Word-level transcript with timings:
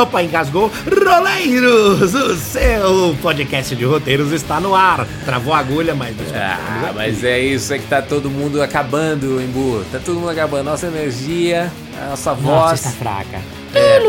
Opa, 0.00 0.22
engasgou. 0.22 0.72
Roleiros, 0.88 2.14
o 2.14 2.34
seu 2.34 3.14
podcast 3.20 3.76
de 3.76 3.84
roteiros 3.84 4.32
está 4.32 4.58
no 4.58 4.74
ar. 4.74 5.06
Travou 5.26 5.52
a 5.52 5.58
agulha, 5.58 5.94
mas... 5.94 6.16
Ah, 6.34 6.90
mas 6.94 7.22
é 7.22 7.38
isso, 7.38 7.74
é 7.74 7.78
que 7.78 7.86
tá 7.86 8.00
todo 8.00 8.30
mundo 8.30 8.62
acabando, 8.62 9.38
Embu. 9.42 9.84
Tá 9.92 9.98
todo 10.02 10.18
mundo 10.18 10.30
acabando. 10.30 10.64
Nossa 10.64 10.86
energia, 10.86 11.70
a 12.02 12.10
nossa 12.10 12.32
voz... 12.32 12.46
Nossa, 12.46 12.74
está 12.76 12.90
fraca. 12.92 13.42
É. 13.74 14.00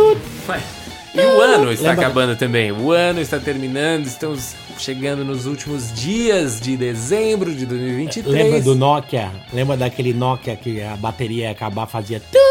E 1.13 1.19
o 1.19 1.41
ano 1.41 1.73
está 1.73 1.89
Lembra... 1.89 2.05
acabando 2.05 2.37
também. 2.37 2.71
O 2.71 2.93
ano 2.93 3.19
está 3.19 3.37
terminando, 3.37 4.05
estamos 4.05 4.55
chegando 4.77 5.25
nos 5.25 5.45
últimos 5.45 5.91
dias 5.91 6.61
de 6.61 6.77
dezembro 6.77 7.53
de 7.53 7.66
2023. 7.66 8.33
Lembra 8.33 8.61
do 8.61 8.75
Nokia? 8.75 9.30
Lembra 9.52 9.75
daquele 9.75 10.13
Nokia 10.13 10.55
que 10.55 10.81
a 10.81 10.95
bateria 10.95 11.47
ia 11.47 11.52
acabar, 11.52 11.85
fazia 11.85 12.21
tulut? 12.21 12.50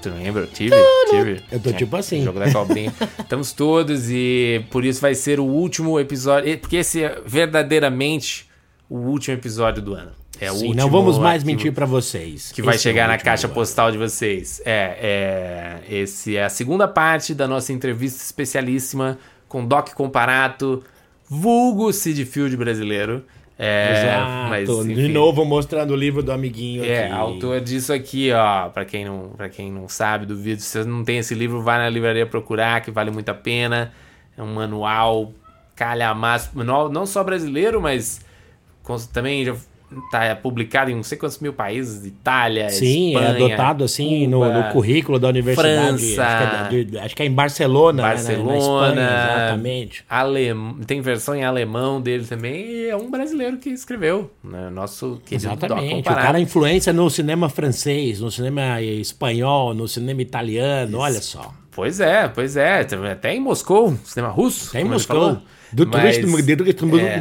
Tu 0.00 0.08
lembra? 0.08 0.46
Tive, 0.46 0.74
tive. 1.10 1.42
Eu 1.52 1.60
tô 1.60 1.72
tipo 1.72 1.94
assim. 1.96 2.24
Jogo 2.24 2.38
da 2.38 2.50
cobrinha. 2.50 2.92
Estamos 3.20 3.52
todos 3.52 4.08
e 4.10 4.64
por 4.70 4.84
isso 4.84 5.00
vai 5.00 5.14
ser 5.14 5.38
o 5.38 5.44
último 5.44 6.00
episódio. 6.00 6.56
Porque 6.58 6.76
esse 6.76 7.04
é 7.04 7.20
verdadeiramente 7.26 8.48
o 8.88 8.96
último 8.96 9.36
episódio 9.36 9.82
do 9.82 9.94
ano. 9.94 10.12
É 10.40 10.48
Sim, 10.50 10.68
último, 10.68 10.74
não 10.74 10.90
vamos 10.90 11.18
mais 11.18 11.44
mentir 11.44 11.72
para 11.72 11.84
vocês. 11.84 12.50
Que 12.50 12.62
vai 12.62 12.78
chegar 12.78 13.04
é 13.04 13.08
na 13.08 13.18
caixa 13.18 13.46
postal 13.46 13.92
de 13.92 13.98
vocês. 13.98 14.62
É, 14.64 15.82
é, 15.88 15.94
esse 15.94 16.36
é 16.36 16.44
a 16.44 16.48
segunda 16.48 16.88
parte 16.88 17.34
da 17.34 17.46
nossa 17.46 17.72
entrevista 17.74 18.22
especialíssima 18.22 19.18
com 19.46 19.66
Doc 19.66 19.90
Comparato, 19.90 20.82
vulgo 21.28 21.92
Sid 21.92 22.24
Field 22.24 22.56
brasileiro. 22.56 23.22
É, 23.62 23.92
Exato. 23.92 24.48
Mas, 24.48 24.86
de 24.96 25.08
novo 25.08 25.44
mostrando 25.44 25.90
o 25.90 25.96
livro 25.96 26.22
do 26.22 26.32
amiguinho 26.32 26.82
é, 26.82 27.04
aqui. 27.04 27.12
autor 27.12 27.60
disso 27.60 27.92
aqui, 27.92 28.32
ó, 28.32 28.70
para 28.70 28.86
quem 28.86 29.04
não, 29.04 29.34
para 29.36 29.50
quem 29.50 29.70
não 29.70 29.86
sabe 29.86 30.24
do 30.24 30.34
vídeo, 30.34 30.62
se 30.62 30.78
você 30.78 30.84
não 30.88 31.04
tem 31.04 31.18
esse 31.18 31.34
livro, 31.34 31.60
vai 31.60 31.76
na 31.76 31.90
livraria 31.90 32.24
procurar, 32.24 32.80
que 32.80 32.90
vale 32.90 33.10
muito 33.10 33.28
a 33.28 33.34
pena. 33.34 33.92
É 34.34 34.42
um 34.42 34.54
manual 34.54 35.34
calhamaço, 35.76 36.52
manual 36.54 36.88
não 36.88 37.04
só 37.04 37.22
brasileiro, 37.22 37.82
mas 37.82 38.24
também 39.12 39.44
já 39.44 39.54
tá 40.10 40.36
publicado 40.36 40.90
em 40.90 40.94
não 40.94 41.02
sei 41.02 41.18
quantos 41.18 41.38
mil 41.38 41.52
países, 41.52 42.04
Itália, 42.04 42.68
Sim, 42.70 43.08
é 43.08 43.08
Espanha, 43.08 43.26
é 43.26 43.30
adotado 43.30 43.84
assim 43.84 44.24
Cuba, 44.24 44.48
no, 44.48 44.62
no, 44.62 44.72
currículo 44.72 45.18
da 45.18 45.28
universidade. 45.28 46.14
França, 46.14 46.24
acho 46.24 46.68
que, 46.68 46.76
é, 46.76 46.84
de, 46.84 46.98
acho 46.98 47.16
que 47.16 47.22
é 47.22 47.26
em 47.26 47.32
Barcelona, 47.32 48.02
Barcelona, 48.02 48.44
né, 48.44 48.52
na, 48.52 48.58
Espanha, 48.58 49.36
exatamente. 49.36 50.04
Alem, 50.08 50.74
tem 50.86 51.00
versão 51.00 51.34
em 51.34 51.44
alemão 51.44 52.00
dele 52.00 52.24
também, 52.24 52.66
e 52.66 52.88
é 52.88 52.96
um 52.96 53.10
brasileiro 53.10 53.56
que 53.56 53.70
escreveu, 53.70 54.30
né, 54.44 54.70
nosso 54.70 55.20
querido 55.24 55.48
Exatamente, 55.48 56.08
o 56.08 56.14
cara 56.14 56.38
influência 56.38 56.92
no 56.92 57.10
cinema 57.10 57.48
francês, 57.48 58.20
no 58.20 58.30
cinema 58.30 58.80
espanhol, 58.80 59.74
no 59.74 59.88
cinema 59.88 60.22
italiano, 60.22 60.92
Isso. 60.92 60.98
olha 60.98 61.20
só. 61.20 61.54
Pois 61.72 62.00
é, 62.00 62.28
pois 62.28 62.56
é, 62.56 62.86
até 63.10 63.34
em 63.34 63.40
Moscou, 63.40 63.96
cinema 64.04 64.32
russo. 64.32 64.68
Até 64.70 64.80
em 64.80 64.84
Moscou. 64.84 65.38
Do 65.72 65.86
Mas, 65.86 66.18
é, 67.02 67.20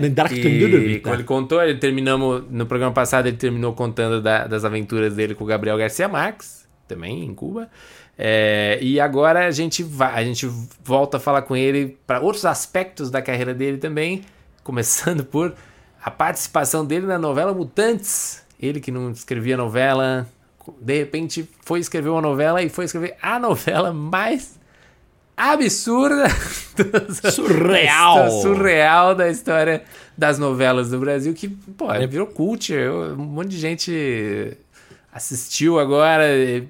e, 0.91 0.99
como 0.99 1.15
ele 1.15 1.23
contou, 1.23 1.61
ele 1.61 1.77
terminamos 1.77 2.43
no 2.49 2.65
programa 2.65 2.93
passado 2.93 3.27
ele 3.27 3.37
terminou 3.37 3.73
contando 3.73 4.21
da, 4.21 4.47
das 4.47 4.65
aventuras 4.65 5.13
dele 5.13 5.35
com 5.35 5.43
o 5.43 5.47
Gabriel 5.47 5.77
Garcia 5.77 6.07
Marques, 6.07 6.67
também 6.87 7.23
em 7.23 7.33
Cuba. 7.33 7.69
É, 8.17 8.77
e 8.81 8.99
agora 8.99 9.45
a 9.47 9.51
gente 9.51 9.81
vai, 9.81 10.13
a 10.13 10.23
gente 10.23 10.45
volta 10.83 11.17
a 11.17 11.19
falar 11.19 11.43
com 11.43 11.55
ele 11.55 11.97
para 12.05 12.19
outros 12.19 12.45
aspectos 12.45 13.09
da 13.09 13.21
carreira 13.21 13.53
dele 13.53 13.77
também, 13.77 14.23
começando 14.63 15.23
por 15.23 15.55
a 16.03 16.11
participação 16.11 16.85
dele 16.85 17.05
na 17.05 17.17
novela 17.17 17.53
Mutantes. 17.53 18.43
Ele 18.59 18.81
que 18.81 18.91
não 18.91 19.11
escrevia 19.11 19.55
novela, 19.55 20.27
de 20.81 20.97
repente 20.97 21.47
foi 21.63 21.79
escrever 21.79 22.09
uma 22.09 22.21
novela 22.21 22.61
e 22.61 22.67
foi 22.67 22.85
escrever 22.85 23.15
a 23.21 23.39
novela 23.39 23.93
mais 23.93 24.58
absurda, 25.39 26.27
surreal, 27.31 28.29
surreal 28.41 29.15
da 29.15 29.29
história 29.29 29.83
das 30.17 30.37
novelas 30.37 30.89
do 30.89 30.99
Brasil, 30.99 31.33
que, 31.33 31.47
pô, 31.47 31.89
é. 31.89 32.05
virou 32.05 32.27
cult, 32.27 32.73
um 32.75 33.15
monte 33.15 33.51
de 33.51 33.57
gente 33.57 34.57
assistiu 35.13 35.79
agora, 35.79 36.25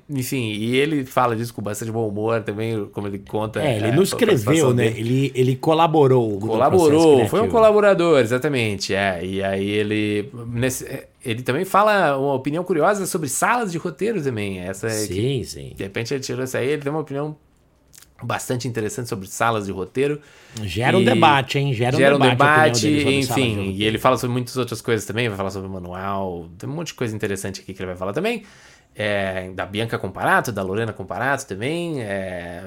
enfim, 0.07 0.51
e 0.51 0.75
ele 0.75 1.03
fala 1.03 1.35
disso 1.35 1.53
com 1.53 1.63
bastante 1.63 1.91
bom 1.91 2.07
humor 2.07 2.41
também, 2.43 2.85
como 2.93 3.07
ele 3.07 3.17
conta. 3.17 3.59
É, 3.59 3.77
ele 3.77 3.87
é, 3.87 3.91
não 3.91 4.03
escreveu, 4.03 4.71
né? 4.71 4.85
Ele, 4.85 5.31
ele 5.33 5.55
colaborou. 5.55 6.39
Colaborou, 6.39 7.27
foi 7.27 7.41
um 7.41 7.49
colaborador, 7.49 8.19
exatamente. 8.19 8.93
É, 8.93 9.25
e 9.25 9.43
aí 9.43 9.67
ele. 9.67 10.31
Nesse, 10.47 11.07
ele 11.25 11.41
também 11.41 11.65
fala 11.65 12.17
uma 12.17 12.33
opinião 12.33 12.63
curiosa 12.63 13.05
sobre 13.05 13.27
salas 13.27 13.71
de 13.71 13.77
roteiro 13.77 14.21
também. 14.21 14.59
Essa 14.59 14.89
sim, 14.89 15.13
que, 15.13 15.43
sim. 15.45 15.73
De 15.75 15.83
repente 15.83 16.13
ele 16.13 16.21
tirou 16.21 16.43
essa 16.43 16.59
aí, 16.59 16.69
ele 16.69 16.81
tem 16.81 16.91
uma 16.91 17.01
opinião 17.01 17.35
bastante 18.21 18.67
interessante 18.67 19.09
sobre 19.09 19.27
salas 19.27 19.65
de 19.65 19.71
roteiro. 19.71 20.21
Gera 20.63 20.97
um 20.97 21.03
debate, 21.03 21.57
hein? 21.57 21.73
Gera, 21.73 21.95
gera 21.95 22.15
um 22.15 22.19
debate, 22.19 22.87
enfim. 22.87 23.71
E 23.71 23.83
ele 23.83 23.97
fala 23.97 24.17
sobre 24.17 24.33
muitas 24.33 24.57
outras 24.57 24.81
coisas 24.81 25.05
também, 25.05 25.27
vai 25.27 25.37
falar 25.37 25.51
sobre 25.51 25.69
manual, 25.69 26.49
tem 26.57 26.69
um 26.69 26.73
monte 26.73 26.87
de 26.87 26.93
coisa 26.95 27.15
interessante 27.15 27.61
aqui 27.61 27.73
que 27.73 27.81
ele 27.81 27.87
vai 27.87 27.95
falar 27.95 28.13
também. 28.13 28.43
É, 28.95 29.51
da 29.51 29.65
Bianca 29.65 29.97
Comparato, 29.97 30.51
da 30.51 30.61
Lorena 30.61 30.91
Comparato 30.91 31.45
também, 31.47 32.01
é, 32.01 32.63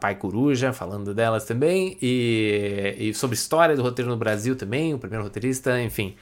Pai 0.00 0.16
Coruja, 0.16 0.72
falando 0.72 1.14
delas 1.14 1.44
também, 1.44 1.96
e, 2.02 2.96
e, 2.98 3.14
sobre 3.14 3.36
história 3.36 3.76
do 3.76 3.82
roteiro 3.82 4.10
no 4.10 4.16
Brasil 4.16 4.56
também, 4.56 4.94
o 4.94 4.98
primeiro 4.98 5.22
roteirista, 5.22 5.80
enfim. 5.80 6.16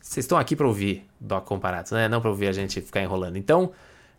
Vocês 0.00 0.24
estão 0.24 0.36
aqui 0.36 0.56
para 0.56 0.66
ouvir 0.66 1.04
Doc 1.20 1.44
Comparato, 1.44 1.94
né? 1.94 2.08
Não 2.08 2.20
para 2.20 2.30
ouvir 2.30 2.48
a 2.48 2.52
gente 2.52 2.80
ficar 2.80 3.00
enrolando. 3.00 3.36
Então, 3.36 3.70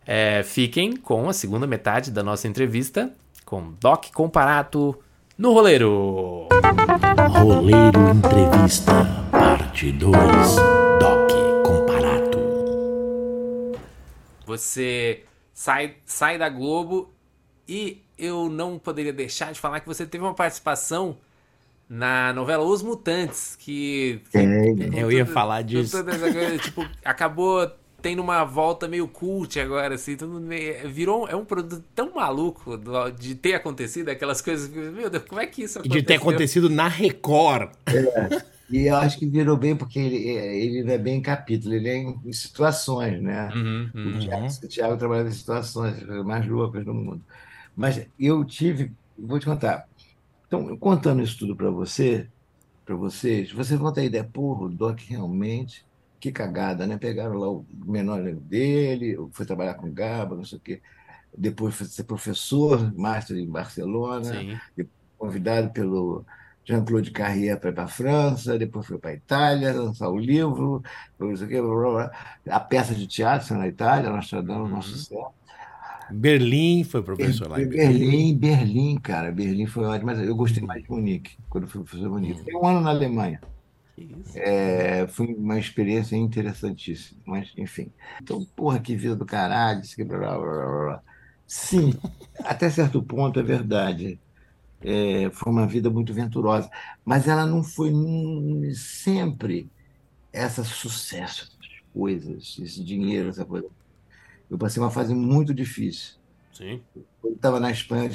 é, 0.06 0.42
fiquem 0.42 0.96
com 0.96 1.28
a 1.28 1.32
segunda 1.34 1.66
metade 1.66 2.10
da 2.10 2.22
nossa 2.22 2.48
entrevista 2.48 3.12
com 3.44 3.72
Doc 3.80 4.06
Comparato 4.12 4.98
no 5.36 5.52
Roleiro. 5.52 6.48
Roleiro 7.30 8.10
Entrevista, 8.10 8.92
parte 9.30 9.92
2. 9.92 10.12
Doc 11.00 11.30
Comparato. 11.64 12.38
Você 14.46 15.24
sai, 15.52 15.96
sai 16.04 16.38
da 16.38 16.48
Globo 16.48 17.12
e 17.68 18.02
eu 18.16 18.48
não 18.48 18.78
poderia 18.78 19.12
deixar 19.12 19.52
de 19.52 19.60
falar 19.60 19.80
que 19.80 19.86
você 19.86 20.06
teve 20.06 20.24
uma 20.24 20.34
participação 20.34 21.16
na 21.88 22.32
novela 22.32 22.64
Os 22.64 22.82
Mutantes, 22.82 23.56
que... 23.56 24.22
que 24.30 24.38
eu 24.98 25.12
ia 25.12 25.26
falar 25.26 25.62
disso. 25.62 25.98
tipo, 26.62 26.88
acabou 27.04 27.70
tem 28.04 28.14
numa 28.14 28.44
volta 28.44 28.86
meio 28.86 29.08
cult 29.08 29.58
agora, 29.58 29.94
assim, 29.94 30.14
tudo 30.14 30.38
meio, 30.38 30.86
virou 30.90 31.26
é 31.26 31.34
um 31.34 31.42
produto 31.42 31.82
tão 31.94 32.14
maluco 32.14 32.78
de 33.18 33.34
ter 33.34 33.54
acontecido 33.54 34.10
aquelas 34.10 34.42
coisas, 34.42 34.68
meu 34.68 35.08
Deus, 35.08 35.24
como 35.26 35.40
é 35.40 35.46
que 35.46 35.62
isso 35.62 35.78
aconteceu? 35.78 35.98
E 35.98 36.02
de 36.02 36.06
ter 36.06 36.16
acontecido 36.16 36.68
na 36.68 36.86
Record. 36.86 37.70
É, 37.86 38.42
e 38.68 38.88
eu 38.88 38.96
acho 38.96 39.18
que 39.18 39.24
virou 39.24 39.56
bem 39.56 39.74
porque 39.74 39.98
ele, 39.98 40.18
ele 40.28 40.82
não 40.82 40.92
é 40.92 40.98
bem 40.98 41.16
em 41.16 41.22
capítulo, 41.22 41.74
ele 41.74 41.88
é 41.88 41.96
em, 41.96 42.20
em 42.26 42.32
situações, 42.34 43.22
né? 43.22 43.50
Uhum, 43.54 43.90
uhum. 43.94 44.16
O, 44.18 44.20
Thiago, 44.20 44.46
o 44.46 44.68
Thiago 44.68 44.96
trabalha 44.98 45.26
em 45.26 45.32
situações 45.32 46.02
mais 46.26 46.46
loucas 46.46 46.84
do 46.84 46.92
mundo. 46.92 47.22
Mas 47.74 48.06
eu 48.20 48.44
tive, 48.44 48.92
vou 49.18 49.38
te 49.38 49.46
contar. 49.46 49.88
Então, 50.46 50.76
contando 50.76 51.22
isso 51.22 51.38
tudo 51.38 51.56
para 51.56 51.70
você, 51.70 52.26
para 52.84 52.94
vocês, 52.94 53.50
vocês 53.50 53.80
vão 53.80 53.90
ter 53.94 54.04
ideia, 54.04 54.24
porra, 54.24 54.64
o 54.64 54.68
Doc 54.68 55.00
realmente 55.08 55.86
que 56.20 56.32
cagada, 56.32 56.86
né? 56.86 56.96
Pegaram 56.96 57.34
lá 57.34 57.50
o 57.50 57.66
menor 57.84 58.22
dele, 58.22 59.16
foi 59.32 59.44
trabalhar 59.44 59.74
com 59.74 59.92
Gaba, 59.92 60.36
não 60.36 60.44
sei 60.44 60.58
o 60.58 60.60
quê. 60.60 60.82
Depois 61.36 61.74
foi 61.74 61.86
ser 61.86 62.04
professor, 62.04 62.92
master 62.96 63.36
em 63.36 63.50
Barcelona, 63.50 64.32
convidado 65.18 65.70
pelo 65.70 66.24
Jean-Claude 66.64 67.10
Carrier 67.10 67.58
para 67.58 67.70
ir 67.70 67.74
para 67.74 67.84
a 67.84 67.88
França, 67.88 68.58
depois 68.58 68.86
foi 68.86 68.98
para 68.98 69.10
a 69.10 69.14
Itália, 69.14 69.72
lançar 69.72 70.08
o 70.08 70.18
livro, 70.18 70.82
não 71.18 71.36
sei 71.36 71.46
o 71.46 71.48
quê, 71.48 71.60
blá, 71.60 71.74
blá, 71.74 71.92
blá. 71.92 72.56
a 72.56 72.60
peça 72.60 72.94
de 72.94 73.06
teatro 73.06 73.56
na 73.56 73.68
Itália, 73.68 74.10
nós 74.10 74.30
dando 74.30 74.52
uhum. 74.52 74.68
nosso 74.68 74.96
céu. 74.96 75.34
Berlim 76.10 76.84
foi 76.84 77.02
professor 77.02 77.48
lá 77.48 77.60
em 77.60 77.68
Berlim. 77.68 77.98
Berlim, 77.98 78.36
Berlim, 78.36 78.96
cara, 78.96 79.32
Berlim 79.32 79.66
foi 79.66 79.84
ótimo, 79.84 80.06
mas 80.06 80.20
eu 80.20 80.36
gostei 80.36 80.62
mais 80.62 80.82
de 80.82 80.90
Munique, 80.90 81.36
quando 81.48 81.66
fui 81.66 81.82
professor 81.82 82.04
de 82.04 82.10
Munique. 82.10 82.44
Tem 82.44 82.56
um 82.56 82.66
ano 82.66 82.80
na 82.80 82.90
Alemanha. 82.90 83.40
É, 84.34 85.06
foi 85.06 85.26
uma 85.34 85.58
experiência 85.58 86.16
interessantíssima, 86.16 87.20
mas 87.24 87.52
enfim. 87.56 87.92
Então, 88.20 88.44
porra, 88.56 88.80
que 88.80 88.96
vida 88.96 89.14
do 89.14 89.24
caralho, 89.24 89.80
isso 89.80 89.94
que 89.94 90.04
blá, 90.04 90.18
blá, 90.18 90.38
blá, 90.38 90.84
blá. 90.84 91.02
Sim, 91.46 91.92
até 92.44 92.68
certo 92.70 93.02
ponto 93.02 93.38
é 93.38 93.42
verdade. 93.42 94.20
É, 94.80 95.30
foi 95.30 95.50
uma 95.52 95.66
vida 95.66 95.88
muito 95.88 96.12
venturosa, 96.12 96.70
mas 97.04 97.26
ela 97.26 97.46
não 97.46 97.62
foi 97.62 97.90
sempre 98.74 99.70
essa 100.32 100.64
sucesso, 100.64 101.44
essas 101.44 101.80
coisas, 101.92 102.58
esse 102.60 102.84
dinheiro, 102.84 103.28
essa 103.28 103.44
coisa. 103.44 103.68
Eu 104.50 104.58
passei 104.58 104.82
uma 104.82 104.90
fase 104.90 105.14
muito 105.14 105.54
difícil. 105.54 106.16
Sim. 106.52 106.82
Eu 107.22 107.32
estava 107.32 107.58
na 107.58 107.70
Espanha, 107.70 108.10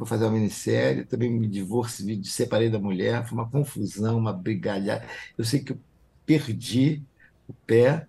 vou 0.00 0.06
fazer 0.06 0.24
uma 0.24 0.32
minissérie, 0.32 1.04
também 1.04 1.30
me 1.30 1.46
divorciei, 1.46 2.16
me 2.16 2.24
separei 2.24 2.70
da 2.70 2.78
mulher, 2.78 3.26
foi 3.28 3.36
uma 3.36 3.46
confusão, 3.46 4.16
uma 4.16 4.32
brigalhada. 4.32 5.06
Eu 5.36 5.44
sei 5.44 5.60
que 5.60 5.72
eu 5.72 5.80
perdi 6.24 7.02
o 7.46 7.52
pé 7.52 8.06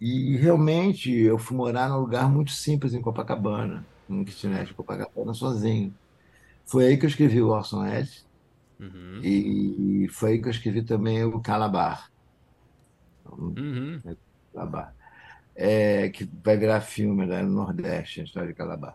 e 0.00 0.36
realmente 0.36 1.10
eu 1.12 1.36
fui 1.36 1.56
morar 1.56 1.88
num 1.88 1.98
lugar 1.98 2.30
muito 2.30 2.52
simples 2.52 2.94
em 2.94 3.02
Copacabana, 3.02 3.84
num 4.08 4.24
kitnet 4.24 4.66
de 4.66 4.74
Copacabana, 4.74 5.34
sozinho. 5.34 5.92
Foi 6.64 6.86
aí 6.86 6.96
que 6.96 7.04
eu 7.04 7.08
escrevi 7.08 7.42
o 7.42 7.48
Orson 7.48 7.80
Welles 7.80 8.24
uhum. 8.78 9.20
e, 9.20 10.06
foi 10.12 10.32
aí 10.32 10.40
que 10.40 10.46
eu 10.46 10.52
escrevi 10.52 10.82
também 10.82 11.24
o 11.24 11.40
Calabar. 11.40 12.12
Uhum. 13.26 14.00
Calabar. 14.54 14.94
É, 15.56 16.10
que 16.10 16.30
vai 16.44 16.56
virar 16.56 16.80
filme 16.80 17.26
né, 17.26 17.42
no 17.42 17.50
Nordeste, 17.50 18.20
a 18.20 18.24
história 18.24 18.48
de 18.50 18.54
Calabar. 18.54 18.94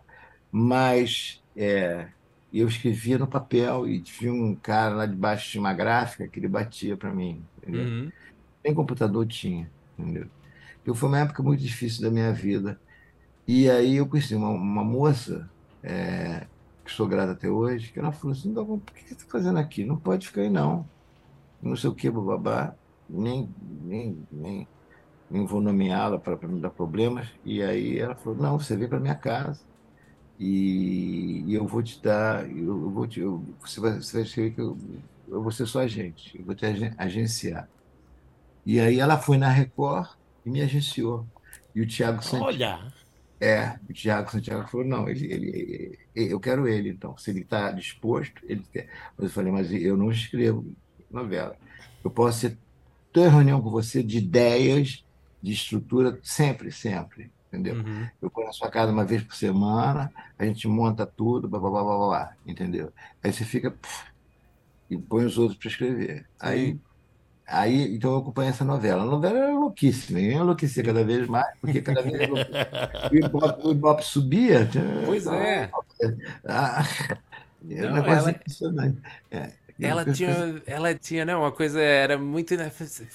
Mas 0.49 1.42
é, 1.55 2.07
eu 2.53 2.67
escrevia 2.67 3.17
no 3.17 3.27
papel 3.27 3.87
e 3.87 3.99
tinha 3.99 4.31
um 4.31 4.55
cara 4.55 4.95
lá 4.95 5.05
debaixo 5.05 5.51
de 5.51 5.59
uma 5.59 5.73
gráfica 5.73 6.27
que 6.27 6.39
ele 6.39 6.47
batia 6.47 6.95
para 6.95 7.11
mim. 7.11 7.43
Uhum. 7.67 8.11
Nem 8.63 8.73
computador 8.73 9.25
tinha, 9.25 9.69
entendeu? 9.97 10.27
Eu, 10.85 10.93
foi 10.93 11.09
uma 11.09 11.19
época 11.19 11.41
muito 11.41 11.61
difícil 11.61 12.03
da 12.03 12.11
minha 12.11 12.31
vida. 12.31 12.79
E 13.47 13.69
aí 13.69 13.97
eu 13.97 14.07
conheci 14.07 14.35
uma, 14.35 14.49
uma 14.49 14.83
moça, 14.83 15.49
é, 15.81 16.45
que 16.85 16.91
sou 16.91 17.07
grata 17.07 17.31
até 17.31 17.49
hoje, 17.49 17.91
que 17.91 17.99
ela 17.99 18.11
falou 18.11 18.35
assim, 18.35 18.53
por 18.53 18.79
que 18.93 19.07
você 19.07 19.13
está 19.13 19.25
fazendo 19.27 19.57
aqui? 19.57 19.83
Não 19.83 19.97
pode 19.97 20.27
ficar 20.27 20.41
aí, 20.41 20.49
não. 20.49 20.87
Não 21.61 21.75
sei 21.75 21.89
o 21.89 21.95
que, 21.95 22.09
babá. 22.09 22.75
Nem, 23.09 23.49
nem, 23.81 24.17
nem, 24.31 24.67
nem 25.29 25.45
vou 25.45 25.59
nomeá-la 25.61 26.19
para 26.19 26.47
me 26.47 26.59
dar 26.59 26.69
problemas. 26.69 27.27
E 27.43 27.63
aí 27.63 27.97
ela 27.99 28.15
falou, 28.15 28.37
não, 28.37 28.59
você 28.59 28.77
vem 28.77 28.87
para 28.87 28.99
minha 28.99 29.15
casa 29.15 29.59
e, 30.39 31.43
e, 31.47 31.53
eu 31.53 31.65
vou 31.67 31.83
te 31.83 32.01
dar, 32.01 32.49
eu, 32.49 32.89
vou 32.89 33.07
te, 33.07 33.19
eu, 33.19 33.43
você, 33.61 33.79
vai, 33.79 33.93
você 33.93 34.23
vai 34.23 34.51
que 34.51 34.59
eu, 34.59 34.77
eu 35.27 35.41
vou 35.41 35.51
ser 35.51 35.65
sua 35.65 35.83
agente, 35.83 36.37
eu 36.37 36.45
vou 36.45 36.55
te 36.55 36.65
agenciar. 36.97 37.67
E 38.65 38.79
aí 38.79 38.99
ela 38.99 39.17
foi 39.17 39.37
na 39.37 39.49
Record 39.49 40.09
e 40.45 40.49
me 40.49 40.61
agenciou. 40.61 41.25
E 41.75 41.81
o 41.81 41.87
Tiago 41.87 42.23
Santiago. 42.23 42.45
Olha! 42.45 42.93
É, 43.39 43.77
o 43.89 43.93
Tiago 43.93 44.31
Santiago 44.31 44.67
falou: 44.69 44.85
não, 44.85 45.09
ele, 45.09 45.25
ele, 45.25 45.99
ele, 46.15 46.33
eu 46.33 46.39
quero 46.39 46.67
ele, 46.67 46.89
então. 46.89 47.17
Se 47.17 47.29
ele 47.29 47.41
está 47.41 47.71
disposto, 47.71 48.41
ele 48.47 48.63
quer. 48.71 48.87
Mas 49.17 49.27
eu 49.27 49.33
falei: 49.33 49.51
mas 49.51 49.71
eu 49.71 49.97
não 49.97 50.11
escrevo 50.11 50.65
novela. 51.11 51.55
Eu 52.03 52.09
posso 52.09 52.55
ter 53.11 53.29
reunião 53.29 53.61
com 53.61 53.69
você 53.69 54.01
de 54.01 54.17
ideias, 54.17 55.03
de 55.41 55.51
estrutura, 55.51 56.17
sempre, 56.23 56.71
sempre. 56.71 57.31
Entendeu? 57.53 57.75
Uhum. 57.75 58.07
Eu 58.19 58.31
vou 58.33 58.45
na 58.45 58.51
sua 58.51 58.69
casa 58.69 58.91
uma 58.91 59.05
vez 59.05 59.21
por 59.21 59.35
semana, 59.35 60.11
a 60.39 60.43
gente 60.43 60.67
monta 60.67 61.05
tudo, 61.05 61.47
blá, 61.47 61.59
blá, 61.59 61.69
blá, 61.69 61.83
blá, 61.83 61.97
blá 62.07 62.33
entendeu? 62.47 62.91
Aí 63.23 63.31
você 63.31 63.45
fica. 63.45 63.69
Pff, 63.69 64.11
e 64.89 64.97
põe 64.97 65.23
os 65.23 65.37
outros 65.37 65.59
para 65.59 65.69
escrever. 65.69 66.21
Sim. 66.21 66.25
Aí 66.39 66.79
Aí, 67.45 67.95
então 67.95 68.11
eu 68.11 68.17
acompanhei 68.19 68.51
essa 68.51 68.63
novela. 68.63 69.03
A 69.03 69.05
novela 69.05 69.37
era 69.37 69.53
louquíssima, 69.53 70.19
eu 70.19 70.41
enlouquecia 70.41 70.83
cada 70.83 71.03
vez 71.03 71.27
mais, 71.27 71.53
porque 71.59 71.81
cada 71.81 72.01
vez 72.01 72.29
o 73.11 73.15
Ibope, 73.15 73.67
o 73.67 73.71
Ibope 73.71 74.03
subia. 74.03 74.67
Pois 75.05 75.27
é. 75.27 75.69
Ah, 76.45 76.83
é 77.69 77.87
um 77.89 77.93
negócio 77.93 78.11
ela... 78.11 78.31
impressionante. 78.31 78.97
É. 79.29 79.51
Ela 79.79 80.05
tinha, 80.05 80.61
ela 80.67 80.93
tinha, 80.93 81.25
né, 81.25 81.35
uma 81.35 81.51
coisa, 81.51 81.81
era 81.81 82.17
muito, 82.17 82.55
né, 82.55 82.71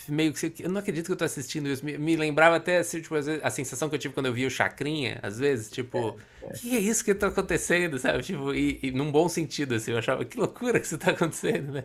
meio 0.08 0.32
que, 0.32 0.52
eu 0.60 0.69
não 0.69 0.81
acredito 0.81 1.06
que 1.06 1.12
eu 1.12 1.16
tô 1.16 1.25
assistindo 1.25 1.69
isso, 1.69 1.84
me, 1.84 1.96
me 1.96 2.16
lembrava 2.16 2.56
até, 2.56 2.78
assim, 2.78 3.00
tipo, 3.00 3.14
a 3.14 3.50
sensação 3.50 3.88
que 3.88 3.94
eu 3.94 3.99
tive 3.99 4.12
quando 4.12 4.26
eu 4.26 4.32
vi 4.32 4.44
o 4.44 4.50
Chacrinha, 4.50 5.20
às 5.22 5.38
vezes, 5.38 5.70
tipo, 5.70 5.99
o 5.99 6.16
é, 6.43 6.46
é. 6.46 6.52
que 6.52 6.76
é 6.76 6.81
isso 6.81 7.05
que 7.05 7.14
tá 7.14 7.28
acontecendo, 7.28 7.99
sabe, 7.99 8.22
tipo, 8.25 8.52
e, 8.52 8.81
e, 8.82 8.90
num 8.90 9.12
bom 9.12 9.28
sentido, 9.28 9.76
assim, 9.76 9.93
eu 9.93 9.99
achava, 9.99 10.25
que 10.25 10.37
loucura 10.37 10.81
que 10.81 10.87
isso 10.87 10.99
tá 10.99 11.12
acontecendo, 11.12 11.72
né. 11.72 11.84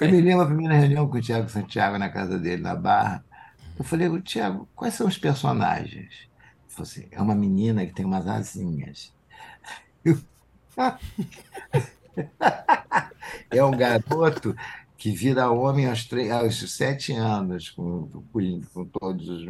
Eu 0.00 0.10
me 0.10 0.20
lembro 0.20 0.42
a 0.42 0.46
primeira 0.46 0.74
reunião 0.74 1.08
com 1.08 1.18
o 1.18 1.20
Tiago 1.20 1.48
Santiago 1.48 1.96
na 1.96 2.08
casa 2.08 2.38
dele, 2.38 2.60
na 2.60 2.74
Barra, 2.74 3.24
eu 3.78 3.84
falei, 3.84 4.08
Tiago, 4.22 4.68
quais 4.74 4.94
são 4.94 5.06
os 5.06 5.16
personagens? 5.16 6.10
Ele 6.12 6.68
falou 6.68 6.82
assim, 6.82 7.06
é 7.12 7.22
uma 7.22 7.36
menina 7.36 7.86
que 7.86 7.94
tem 7.94 8.04
umas 8.04 8.26
asinhas. 8.26 9.12
Eu... 10.04 10.18
é 13.50 13.64
um 13.64 13.70
garoto 13.70 14.54
que 14.98 15.12
vira 15.12 15.50
homem 15.50 15.88
aos, 15.88 16.04
três, 16.06 16.30
aos 16.30 16.72
sete 16.72 17.12
anos, 17.12 17.70
com, 17.70 18.08
com, 18.32 18.60
com 18.74 18.84
todos 18.86 19.28
os. 19.28 19.44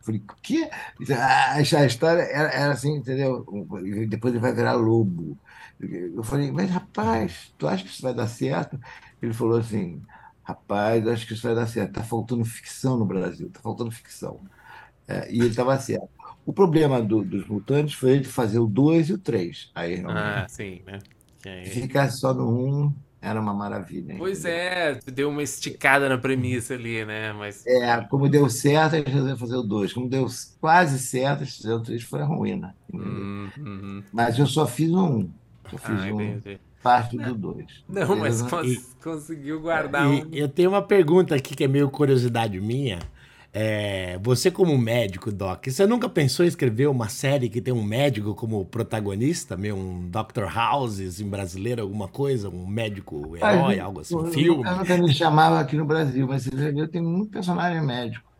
Falei, 0.00 0.20
o 0.20 0.34
quê? 0.42 0.68
Ah, 1.10 1.54
a 1.54 1.60
história 1.62 2.22
era, 2.22 2.50
era, 2.50 2.72
assim, 2.72 2.94
entendeu? 2.96 3.44
Depois 4.08 4.34
ele 4.34 4.42
vai 4.42 4.52
virar 4.54 4.74
lobo. 4.74 5.38
Eu 5.80 6.22
falei, 6.22 6.52
mas 6.52 6.70
rapaz, 6.70 7.54
tu 7.56 7.66
acha 7.66 7.84
que 7.84 7.90
isso 7.90 8.02
vai 8.02 8.12
dar 8.14 8.26
certo? 8.28 8.78
Ele 9.22 9.32
falou 9.32 9.58
assim, 9.58 10.02
rapaz, 10.42 11.06
acho 11.06 11.26
que 11.26 11.32
isso 11.34 11.42
vai 11.46 11.54
dar 11.54 11.66
certo. 11.66 11.90
Está 11.90 12.04
faltando 12.04 12.44
ficção 12.44 12.98
no 12.98 13.06
Brasil, 13.06 13.48
está 13.48 13.60
faltando 13.60 13.90
ficção. 13.90 14.40
É, 15.06 15.32
e 15.32 15.38
ele 15.40 15.48
estava 15.50 15.78
certo. 15.78 16.08
O 16.48 16.52
problema 16.54 17.02
do, 17.02 17.22
dos 17.22 17.46
mutantes 17.46 17.92
foi 17.92 18.12
ele 18.12 18.24
fazer 18.24 18.58
o 18.58 18.66
2 18.66 19.10
e 19.10 19.12
o 19.12 19.18
3. 19.18 19.70
Aí, 19.74 20.02
ah, 20.08 20.46
sim, 20.48 20.80
né? 20.86 20.98
Se 21.66 21.82
ficasse 21.82 22.20
só 22.20 22.32
no 22.32 22.48
1, 22.48 22.84
um, 22.86 22.94
era 23.20 23.38
uma 23.38 23.52
maravilha. 23.52 24.14
Pois 24.16 24.46
é, 24.46 24.98
deu 25.12 25.28
uma 25.28 25.42
esticada 25.42 26.08
na 26.08 26.16
premissa 26.16 26.72
ali, 26.72 27.04
né? 27.04 27.34
Mas... 27.34 27.66
É, 27.66 28.00
como 28.08 28.30
deu 28.30 28.48
certo, 28.48 28.94
eles 28.94 29.12
resolveram 29.12 29.36
fazer 29.36 29.56
o 29.56 29.62
2. 29.62 29.92
Como 29.92 30.08
deu 30.08 30.26
quase 30.58 30.98
certo, 30.98 31.42
eles 31.42 31.54
fizeram 31.54 31.80
o 31.80 31.82
3, 31.82 32.02
foi 32.04 32.22
a 32.22 32.24
ruína. 32.24 32.74
Hum, 32.94 33.50
uhum. 33.58 34.02
Mas 34.10 34.38
eu 34.38 34.46
só 34.46 34.66
fiz 34.66 34.90
um. 34.90 35.04
um. 35.04 35.30
Eu 35.70 35.78
fiz 35.78 36.00
ah, 36.00 36.14
um. 36.14 36.58
Parte 36.82 37.18
do 37.18 37.34
2. 37.34 37.84
Não, 37.86 38.16
mas 38.16 38.40
cons 38.40 38.96
conseguiu 39.04 39.60
guardar 39.60 40.06
e, 40.06 40.22
um. 40.22 40.28
Eu 40.32 40.48
tenho 40.48 40.70
uma 40.70 40.80
pergunta 40.80 41.34
aqui 41.34 41.54
que 41.54 41.64
é 41.64 41.68
meio 41.68 41.90
curiosidade 41.90 42.58
minha. 42.58 43.00
É, 43.52 44.18
você 44.18 44.50
como 44.50 44.76
médico, 44.76 45.32
Doc, 45.32 45.66
você 45.66 45.86
nunca 45.86 46.08
pensou 46.08 46.44
em 46.44 46.48
escrever 46.48 46.86
uma 46.86 47.08
série 47.08 47.48
que 47.48 47.62
tem 47.62 47.72
um 47.72 47.82
médico 47.82 48.34
como 48.34 48.64
protagonista, 48.66 49.56
meio 49.56 49.74
um 49.74 50.10
Dr. 50.10 50.44
Houses 50.54 51.18
em 51.18 51.28
brasileiro, 51.28 51.80
alguma 51.80 52.08
coisa, 52.08 52.50
um 52.50 52.66
médico 52.66 53.36
herói, 53.36 53.80
algo 53.80 54.00
assim, 54.00 54.16
um 54.16 54.26
filme? 54.26 54.68
Eu 54.68 54.76
nunca 54.76 54.98
me 54.98 55.14
chamava 55.14 55.60
aqui 55.60 55.76
no 55.76 55.86
Brasil, 55.86 56.26
mas 56.26 56.44
você 56.44 56.72
viu, 56.72 56.86
tem 56.88 57.00
muito 57.00 57.30
personagem 57.30 57.80
médico. 57.80 58.30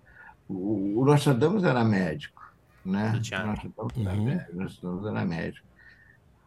O, 0.46 1.00
o 1.00 1.04
Nostradamus 1.04 1.64
era 1.64 1.82
médico, 1.82 2.42
né? 2.84 3.10
O 3.10 3.16
Nostradamus, 3.16 3.96
uhum. 3.96 4.08
era, 4.08 4.16
médico, 4.16 4.56
Nostradamus 4.56 5.06
era 5.06 5.24
médico. 5.24 5.66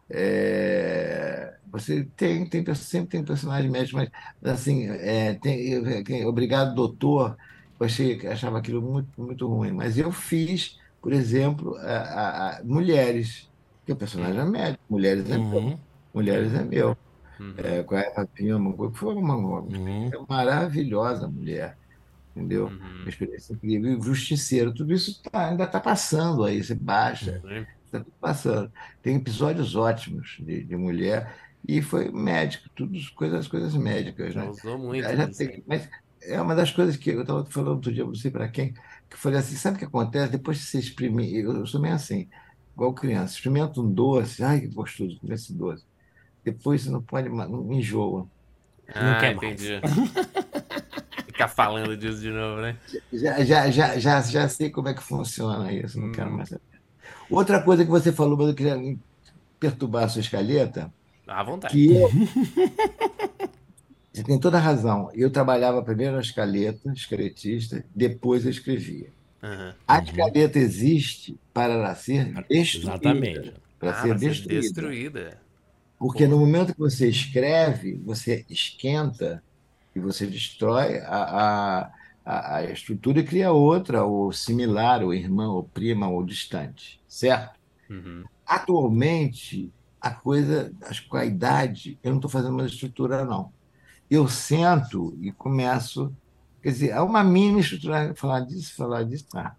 É, 0.08 1.54
você 1.70 2.06
tem, 2.16 2.46
tem, 2.46 2.74
sempre 2.76 3.08
tem 3.08 3.24
personagem 3.24 3.70
médico, 3.70 3.98
mas 3.98 4.08
assim, 4.52 4.88
é, 4.88 5.34
tem, 5.34 6.24
obrigado, 6.26 6.76
doutor 6.76 7.36
eu 7.82 7.86
achei, 7.86 8.26
achava 8.26 8.58
aquilo 8.58 8.80
muito, 8.80 9.20
muito 9.20 9.46
ruim. 9.46 9.72
Mas 9.72 9.98
eu 9.98 10.12
fiz, 10.12 10.78
por 11.00 11.12
exemplo, 11.12 11.76
a, 11.78 11.96
a, 11.96 12.58
a 12.58 12.64
Mulheres, 12.64 13.50
que 13.84 13.92
o 13.92 13.96
personagem 13.96 14.40
é 14.40 14.44
médico, 14.44 14.82
Mulheres 14.88 15.28
é 15.30 15.36
uhum. 15.36 15.50
meu. 15.50 15.80
Mulheres 16.14 16.54
é 16.54 16.62
meu. 16.62 16.96
Uhum. 17.40 17.54
É, 17.56 17.82
com 17.82 17.96
a 17.96 18.00
Eva 18.00 18.26
Pima, 18.26 18.92
foi 18.92 19.14
uma, 19.14 19.36
uma 19.36 19.60
uhum. 19.60 20.10
maravilhosa 20.28 21.26
mulher. 21.26 21.76
Entendeu? 22.34 22.66
Uhum. 22.66 23.00
Uma 23.00 23.08
experiência 23.08 23.52
incrível. 23.52 23.92
E 23.92 23.96
o 23.96 24.02
Justiceiro, 24.02 24.72
tudo 24.72 24.92
isso 24.92 25.20
tá, 25.22 25.48
ainda 25.48 25.64
está 25.64 25.80
passando 25.80 26.44
aí, 26.44 26.62
você 26.62 26.74
baixa. 26.74 27.42
Está 27.84 27.98
tudo 27.98 28.14
passando. 28.20 28.72
Tem 29.02 29.16
episódios 29.16 29.74
ótimos 29.74 30.38
de, 30.40 30.62
de 30.62 30.76
mulher 30.76 31.34
e 31.66 31.82
foi 31.82 32.10
médico, 32.10 32.68
tudo 32.74 32.98
coisas, 33.14 33.46
coisas 33.48 33.74
médicas. 33.74 34.34
Né? 34.34 34.48
Usou 34.48 34.78
muito. 34.78 35.02
Já, 35.02 35.16
já 35.16 35.28
tem, 35.28 35.62
mas 35.66 35.88
é 36.24 36.40
uma 36.40 36.54
das 36.54 36.70
coisas 36.70 36.96
que 36.96 37.10
eu 37.10 37.22
estava 37.22 37.44
falando 37.44 37.76
outro 37.76 37.92
dia, 37.92 38.04
não 38.04 38.14
sei 38.14 38.30
para 38.30 38.48
quem, 38.48 38.72
que 38.72 39.14
eu 39.14 39.18
falei 39.18 39.38
assim: 39.38 39.56
sabe 39.56 39.76
o 39.76 39.78
que 39.78 39.84
acontece? 39.84 40.32
Depois 40.32 40.58
que 40.58 40.64
você 40.64 40.78
exprimir, 40.78 41.44
eu 41.44 41.66
sou 41.66 41.80
meio 41.80 41.94
assim, 41.94 42.28
igual 42.74 42.92
criança, 42.92 43.34
experimenta 43.34 43.80
um 43.80 43.90
doce, 43.90 44.42
ai 44.42 44.60
que 44.60 44.68
gostoso 44.68 45.18
comer 45.20 45.34
esse 45.34 45.52
doce. 45.52 45.84
Depois 46.44 46.82
você 46.82 46.90
não 46.90 47.02
pode, 47.02 47.28
não 47.28 47.72
enjoa. 47.72 48.26
Ah, 48.94 49.12
não 49.12 49.20
quer 49.20 49.34
entendi. 49.34 49.80
Ficar 51.26 51.48
falando 51.48 51.96
disso 51.96 52.20
de 52.20 52.30
novo, 52.30 52.60
né? 52.60 52.76
Já, 53.12 53.44
já, 53.44 53.70
já, 53.70 53.98
já, 53.98 54.20
já 54.20 54.48
sei 54.48 54.70
como 54.70 54.88
é 54.88 54.94
que 54.94 55.02
funciona 55.02 55.72
isso, 55.72 55.98
não 55.98 56.08
hum. 56.08 56.12
quero 56.12 56.30
mais 56.30 56.48
saber. 56.48 56.62
Outra 57.30 57.62
coisa 57.62 57.84
que 57.84 57.90
você 57.90 58.12
falou, 58.12 58.36
mas 58.36 58.48
eu 58.48 58.54
queria 58.54 58.96
perturbar 59.58 60.04
a 60.04 60.08
sua 60.08 60.20
escaleta. 60.20 60.92
À 61.26 61.42
vontade. 61.42 61.72
Que 61.72 61.94
eu, 61.94 62.10
Você 64.12 64.22
tem 64.22 64.38
toda 64.38 64.58
a 64.58 64.60
razão. 64.60 65.10
Eu 65.14 65.30
trabalhava 65.30 65.82
primeiro 65.82 66.16
na 66.16 66.20
escaleta, 66.20 66.92
esqueletista, 66.92 67.84
depois 67.94 68.44
eu 68.44 68.50
escrevia. 68.50 69.08
Uhum. 69.42 69.72
A 69.88 69.98
escaleta 70.00 70.58
existe 70.58 71.36
para 71.52 71.94
ser 71.94 72.26
destruída. 72.48 72.90
Exatamente. 72.90 73.54
Para 73.78 73.90
ah, 73.90 74.02
ser 74.02 74.18
destruída. 74.18 74.60
destruída. 74.60 75.38
Porque 75.98 76.24
Pô. 76.24 76.30
no 76.30 76.40
momento 76.40 76.74
que 76.74 76.78
você 76.78 77.08
escreve, 77.08 77.94
você 78.04 78.44
esquenta 78.50 79.42
e 79.96 80.00
você 80.00 80.26
destrói 80.26 80.98
a, 80.98 81.90
a, 82.24 82.56
a 82.56 82.64
estrutura 82.64 83.20
e 83.20 83.24
cria 83.24 83.50
outra, 83.50 84.04
ou 84.04 84.30
similar, 84.30 85.02
ou 85.02 85.14
irmã, 85.14 85.48
ou 85.48 85.64
prima, 85.64 86.08
ou 86.08 86.22
distante. 86.22 87.00
Certo? 87.08 87.58
Uhum. 87.88 88.24
Atualmente, 88.46 89.72
a 90.00 90.10
coisa, 90.10 90.70
acho 90.82 91.04
que 91.04 91.08
com 91.08 91.16
a 91.16 91.24
idade, 91.24 91.98
eu 92.02 92.10
não 92.10 92.18
estou 92.18 92.30
fazendo 92.30 92.54
mais 92.54 92.72
estrutura, 92.72 93.24
não 93.24 93.50
eu 94.14 94.28
sento 94.28 95.16
e 95.20 95.32
começo. 95.32 96.14
Quer 96.62 96.70
dizer, 96.70 96.92
há 96.92 97.02
uma 97.04 97.24
mínima 97.24 97.60
estrutura, 97.60 98.14
falar 98.16 98.40
disso, 98.42 98.74
falar 98.76 99.04
disso. 99.04 99.26
Tá. 99.30 99.56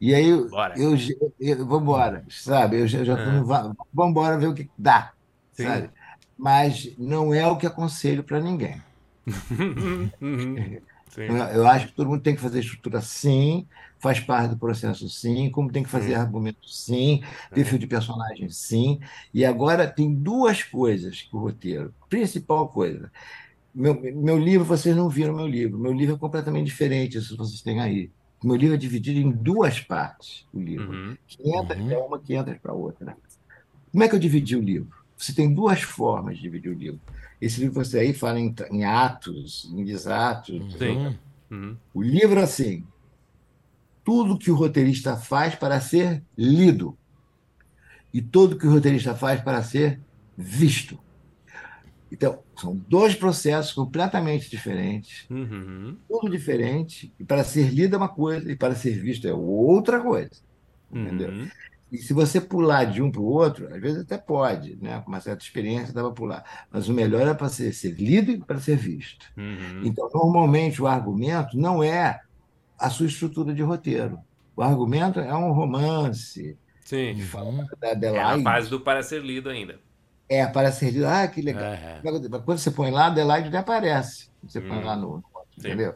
E 0.00 0.14
aí, 0.14 0.26
eu, 0.28 0.48
eu, 0.74 0.94
eu 1.40 1.66
vamos 1.66 1.82
embora, 1.82 2.24
sabe? 2.30 2.80
Eu 2.80 2.86
já, 2.88 3.04
já 3.04 3.18
tô 3.18 3.30
no, 3.30 3.44
va- 3.44 3.72
vamos 3.92 4.10
embora 4.12 4.38
ver 4.38 4.48
o 4.48 4.54
que 4.54 4.70
dá, 4.76 5.12
Sim. 5.52 5.62
sabe? 5.62 5.92
Mas 6.36 6.94
não 6.98 7.32
é 7.34 7.46
o 7.46 7.56
que 7.58 7.66
aconselho 7.66 8.24
para 8.24 8.40
ninguém. 8.40 8.84
Eu, 11.26 11.36
eu 11.36 11.66
acho 11.66 11.88
que 11.88 11.94
todo 11.94 12.08
mundo 12.08 12.22
tem 12.22 12.36
que 12.36 12.40
fazer 12.40 12.60
estrutura 12.60 13.00
sim, 13.00 13.66
faz 14.00 14.20
parte 14.20 14.50
do 14.50 14.58
processo 14.58 15.08
sim, 15.08 15.50
como 15.50 15.72
tem 15.72 15.82
que 15.82 15.88
fazer 15.90 16.14
Sim. 16.14 16.16
argumento 16.16 16.58
sim, 16.68 17.20
perfil 17.52 17.78
de 17.78 17.86
personagem 17.88 18.48
sim. 18.50 19.00
E 19.34 19.44
agora 19.44 19.90
tem 19.92 20.14
duas 20.14 20.62
coisas 20.62 21.22
que 21.22 21.34
o 21.36 21.40
roteiro, 21.40 21.92
principal 22.08 22.68
coisa. 22.70 23.10
Meu, 23.76 24.00
meu 24.00 24.38
livro, 24.38 24.64
vocês 24.64 24.96
não 24.96 25.06
viram 25.06 25.36
meu 25.36 25.46
livro. 25.46 25.78
Meu 25.78 25.92
livro 25.92 26.14
é 26.14 26.18
completamente 26.18 26.64
diferente, 26.64 27.18
isso 27.18 27.36
vocês 27.36 27.60
têm 27.60 27.78
aí. 27.78 28.10
Meu 28.42 28.56
livro 28.56 28.74
é 28.74 28.78
dividido 28.78 29.20
em 29.20 29.30
duas 29.30 29.80
partes, 29.80 30.46
o 30.50 30.58
livro. 30.58 30.90
Uhum. 30.90 31.16
500 31.26 31.76
Uhum. 31.76 31.88
para 31.88 32.06
uma, 32.06 32.18
500 32.18 32.58
para 32.58 32.72
outra. 32.72 33.16
Como 33.92 34.02
é 34.02 34.08
que 34.08 34.14
eu 34.14 34.18
dividi 34.18 34.56
o 34.56 34.62
livro? 34.62 34.96
Você 35.14 35.34
tem 35.34 35.52
duas 35.52 35.82
formas 35.82 36.36
de 36.36 36.42
dividir 36.42 36.70
o 36.70 36.74
livro. 36.74 37.00
Esse 37.38 37.60
livro 37.60 37.74
você 37.84 37.98
aí 37.98 38.14
fala 38.14 38.40
em, 38.40 38.54
em 38.70 38.84
atos, 38.84 39.70
em 39.70 39.84
desatos. 39.84 40.72
Sim. 40.78 40.96
Hum. 40.96 41.14
Uhum. 41.50 41.76
O 41.92 42.02
livro, 42.02 42.40
assim, 42.40 42.82
tudo 44.02 44.38
que 44.38 44.50
o 44.50 44.54
roteirista 44.54 45.16
faz 45.16 45.54
para 45.54 45.78
ser 45.82 46.22
lido 46.36 46.96
e 48.12 48.22
tudo 48.22 48.56
que 48.56 48.66
o 48.66 48.70
roteirista 48.70 49.14
faz 49.14 49.42
para 49.42 49.62
ser 49.62 50.00
visto. 50.34 50.98
Então, 52.10 52.42
são 52.56 52.76
dois 52.88 53.14
processos 53.16 53.72
completamente 53.72 54.48
diferentes, 54.50 55.26
Uhum. 55.28 55.98
tudo 56.08 56.30
diferente, 56.30 57.12
e 57.18 57.24
para 57.24 57.42
ser 57.44 57.68
lido 57.72 57.94
é 57.94 57.98
uma 57.98 58.08
coisa 58.08 58.50
e 58.50 58.56
para 58.56 58.74
ser 58.76 58.92
visto 59.00 59.26
é 59.26 59.34
outra 59.34 60.00
coisa. 60.00 60.30
Entendeu? 60.90 61.30
Uhum. 61.30 61.48
E 61.90 61.98
se 61.98 62.12
você 62.12 62.40
pular 62.40 62.84
de 62.84 63.00
um 63.02 63.10
para 63.10 63.20
o 63.20 63.24
outro, 63.26 63.66
às 63.72 63.80
vezes 63.80 64.02
até 64.02 64.18
pode, 64.18 64.76
né? 64.80 65.00
com 65.00 65.08
uma 65.10 65.20
certa 65.20 65.42
experiência 65.44 65.94
dá 65.94 66.02
para 66.02 66.12
pular. 66.12 66.66
Mas 66.70 66.88
o 66.88 66.92
melhor 66.94 67.26
é 67.26 67.34
para 67.34 67.48
ser, 67.48 67.72
ser 67.72 67.92
lido 67.92 68.30
e 68.32 68.38
para 68.38 68.58
ser 68.60 68.76
visto. 68.76 69.26
Uhum. 69.36 69.84
Então, 69.84 70.08
normalmente, 70.12 70.80
o 70.82 70.86
argumento 70.86 71.56
não 71.56 71.82
é 71.82 72.20
a 72.78 72.90
sua 72.90 73.06
estrutura 73.06 73.54
de 73.54 73.62
roteiro. 73.62 74.18
O 74.56 74.62
argumento 74.62 75.20
é 75.20 75.34
um 75.36 75.52
romance 75.52 76.58
Sim. 76.84 77.14
que 77.14 77.22
fala 77.22 77.66
da 77.80 77.88
É 77.88 77.94
na 78.12 78.32
Adelaide. 78.32 78.42
fase 78.42 78.70
do 78.70 78.80
para 78.80 79.02
ser 79.02 79.22
lido 79.22 79.48
ainda. 79.48 79.80
É, 80.28 80.46
para 80.46 80.72
ser 80.72 80.90
lido. 80.90 81.06
Ah, 81.06 81.26
que 81.28 81.40
legal. 81.40 81.62
É. 81.74 82.00
Quando 82.44 82.58
você 82.58 82.70
põe 82.70 82.90
lá, 82.90 83.06
Adelaide 83.06 83.50
não 83.50 83.58
aparece. 83.60 84.28
Você 84.42 84.60
põe 84.60 84.78
Hum. 84.78 84.84
lá 84.84 84.96
no. 84.96 85.24
Sim. 85.58 85.68
Entendeu? 85.68 85.94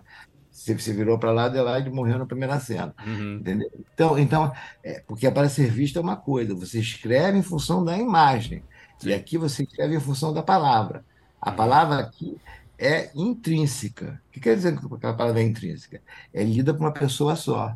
Se 0.51 0.75
você 0.75 0.93
virou 0.93 1.19
para 1.19 1.33
lá, 1.33 1.45
Adelaide 1.47 1.91
morreu 1.91 2.19
na 2.19 2.27
primeira 2.27 2.59
cena. 2.61 2.95
Uhum. 3.07 3.37
Entendeu? 3.39 3.71
Então, 3.95 4.19
então 4.19 4.53
é, 4.85 5.01
porque 5.07 5.31
para 5.31 5.49
ser 5.49 5.71
visto 5.71 5.99
é 5.99 6.03
uma 6.03 6.17
coisa, 6.17 6.55
você 6.55 6.79
escreve 6.81 7.39
em 7.39 7.43
função 7.43 7.85
da 7.85 7.97
imagem, 7.97 8.63
Sim. 8.99 9.11
e 9.11 9.15
aqui 9.15 9.39
você 9.39 9.63
escreve 9.65 9.97
em 9.97 10.01
função 10.01 10.33
da 10.33 10.43
palavra. 10.43 11.05
A 11.41 11.51
Uhum. 11.51 11.57
palavra 11.57 11.99
aqui 12.01 12.37
é 12.79 13.11
intrínseca. 13.15 14.21
O 14.29 14.31
que 14.33 14.41
quer 14.41 14.55
dizer 14.57 14.79
que 14.79 15.07
a 15.07 15.15
palavra 15.15 15.41
é 15.41 15.45
intrínseca? 15.45 16.03
É 16.33 16.43
lida 16.45 16.75
por 16.75 16.81
uma 16.85 16.93
pessoa 16.93 17.37
só. 17.37 17.75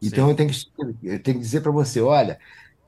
Então 0.00 0.26
Sim. 0.26 0.30
eu 0.30 0.36
tenho 0.36 0.50
que, 0.50 0.66
eu 1.02 1.22
tenho 1.22 1.36
que 1.38 1.42
dizer 1.44 1.60
para 1.62 1.72
você: 1.72 2.00
olha, 2.00 2.38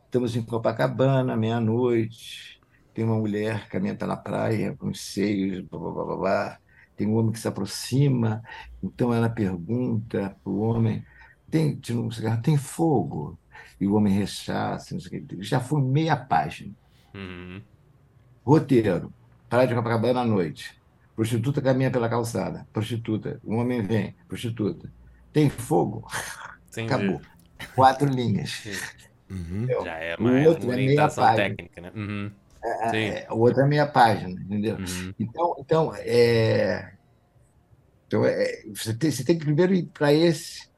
estamos 0.07 0.37
em 0.37 0.43
Copacabana, 0.45 1.37
meia-noite, 1.37 2.58
tem 2.99 3.05
uma 3.05 3.15
mulher 3.15 3.69
caminhando 3.69 3.99
pela 3.99 4.17
praia 4.17 4.75
com 4.77 4.89
os 4.89 5.01
seios, 5.01 5.61
blá, 5.61 5.79
blá, 5.79 5.93
blá, 5.93 6.05
blá, 6.05 6.17
blá. 6.17 6.59
tem 6.97 7.07
um 7.07 7.15
homem 7.17 7.31
que 7.31 7.39
se 7.39 7.47
aproxima, 7.47 8.43
então 8.83 9.15
ela 9.15 9.31
pergunta 9.31 10.37
para 10.43 10.51
o 10.53 10.59
homem: 10.59 11.07
tem, 11.49 11.77
tira 11.77 12.01
um 12.01 12.11
cigarro, 12.11 12.43
tem 12.43 12.57
fogo? 12.57 13.39
E 13.81 13.87
o 13.87 13.95
homem 13.95 14.13
rechaça, 14.13 14.95
não 14.95 15.01
sei 15.01 15.21
o 15.21 15.27
quê. 15.29 15.37
já 15.43 15.61
foi 15.61 15.81
meia 15.81 16.17
página. 16.17 16.75
Uhum. 17.15 17.63
Roteiro: 18.45 19.13
praia 19.49 19.69
de 19.69 19.77
Copacabana 19.77 20.23
à 20.23 20.25
noite. 20.25 20.77
Prostituta 21.15 21.63
caminha 21.63 21.93
pela 21.93 22.09
calçada. 22.09 22.67
Prostituta. 22.73 23.41
Um 23.45 23.59
homem 23.59 23.81
vem. 23.81 24.17
Prostituta. 24.27 24.93
Tem 25.33 25.49
fogo? 25.49 26.05
Entendi. 26.69 26.93
Acabou. 26.93 27.21
Quatro 27.77 28.09
linhas. 28.09 28.65
Uhum. 29.31 29.69
Já 29.85 29.99
é 29.99 30.17
outro 30.49 30.65
uma 30.65 30.73
é 30.73 30.77
orientação 30.77 31.23
página. 31.23 31.49
técnica, 31.49 31.81
né? 31.81 31.93
Uhum. 31.95 32.33
Sim. 32.91 33.09
É, 33.09 33.27
o 33.31 33.39
outro 33.39 33.63
é 33.63 33.67
meia 33.67 33.87
página, 33.87 34.41
entendeu? 34.41 34.77
Uhum. 34.77 35.15
Então, 35.19 35.55
então, 35.59 35.95
é, 35.97 36.95
então 38.07 38.25
é, 38.25 38.63
você, 38.75 38.95
tem, 38.95 39.11
você 39.11 39.25
tem 39.25 39.39
que 39.39 39.45
primeiro 39.45 39.75
ir 39.75 39.87
para 39.87 40.13
esse, 40.13 40.69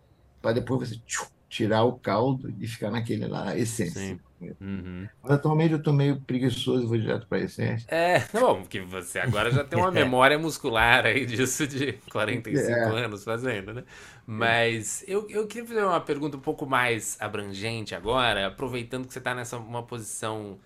para 0.40 0.52
depois 0.52 0.88
você 0.88 0.96
tchu, 1.06 1.26
tirar 1.48 1.82
o 1.82 1.98
caldo 1.98 2.54
e 2.60 2.66
ficar 2.66 2.90
naquele 2.90 3.26
lá, 3.26 3.50
a 3.50 3.58
essência. 3.58 4.00
Sim. 4.00 4.20
Uhum. 4.58 5.06
Mas 5.22 5.32
atualmente 5.32 5.72
eu 5.72 5.78
estou 5.78 5.92
meio 5.92 6.20
preguiçoso 6.22 6.84
e 6.84 6.86
vou 6.86 6.96
direto 6.96 7.26
para 7.28 7.38
a 7.38 7.42
essência. 7.42 7.86
É, 7.88 8.20
bom, 8.32 8.62
porque 8.62 8.80
você 8.80 9.18
agora 9.18 9.50
já 9.50 9.64
tem 9.64 9.78
uma 9.78 9.90
memória 9.92 10.38
muscular 10.38 11.04
aí 11.04 11.26
disso 11.26 11.66
de 11.66 11.92
45 12.10 12.70
É. 12.70 13.04
anos 13.04 13.22
fazendo, 13.24 13.74
né? 13.74 13.84
Mas 14.26 15.04
eu, 15.06 15.28
eu 15.28 15.46
queria 15.46 15.66
fazer 15.66 15.84
uma 15.84 16.00
pergunta 16.00 16.36
um 16.36 16.40
pouco 16.40 16.64
mais 16.64 17.20
abrangente 17.20 17.94
agora, 17.94 18.46
aproveitando 18.46 19.06
que 19.06 19.12
você 19.12 19.18
está 19.18 19.34
nessa 19.34 19.58
uma 19.58 19.82
posição 19.82 20.58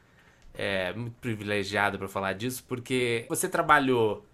é, 0.55 0.93
muito 0.95 1.17
privilegiada 1.21 1.99
para 1.99 2.09
falar 2.09 2.35
disso, 2.35 2.65
porque 2.69 3.27
você 3.29 3.49
trabalhou 3.49 4.25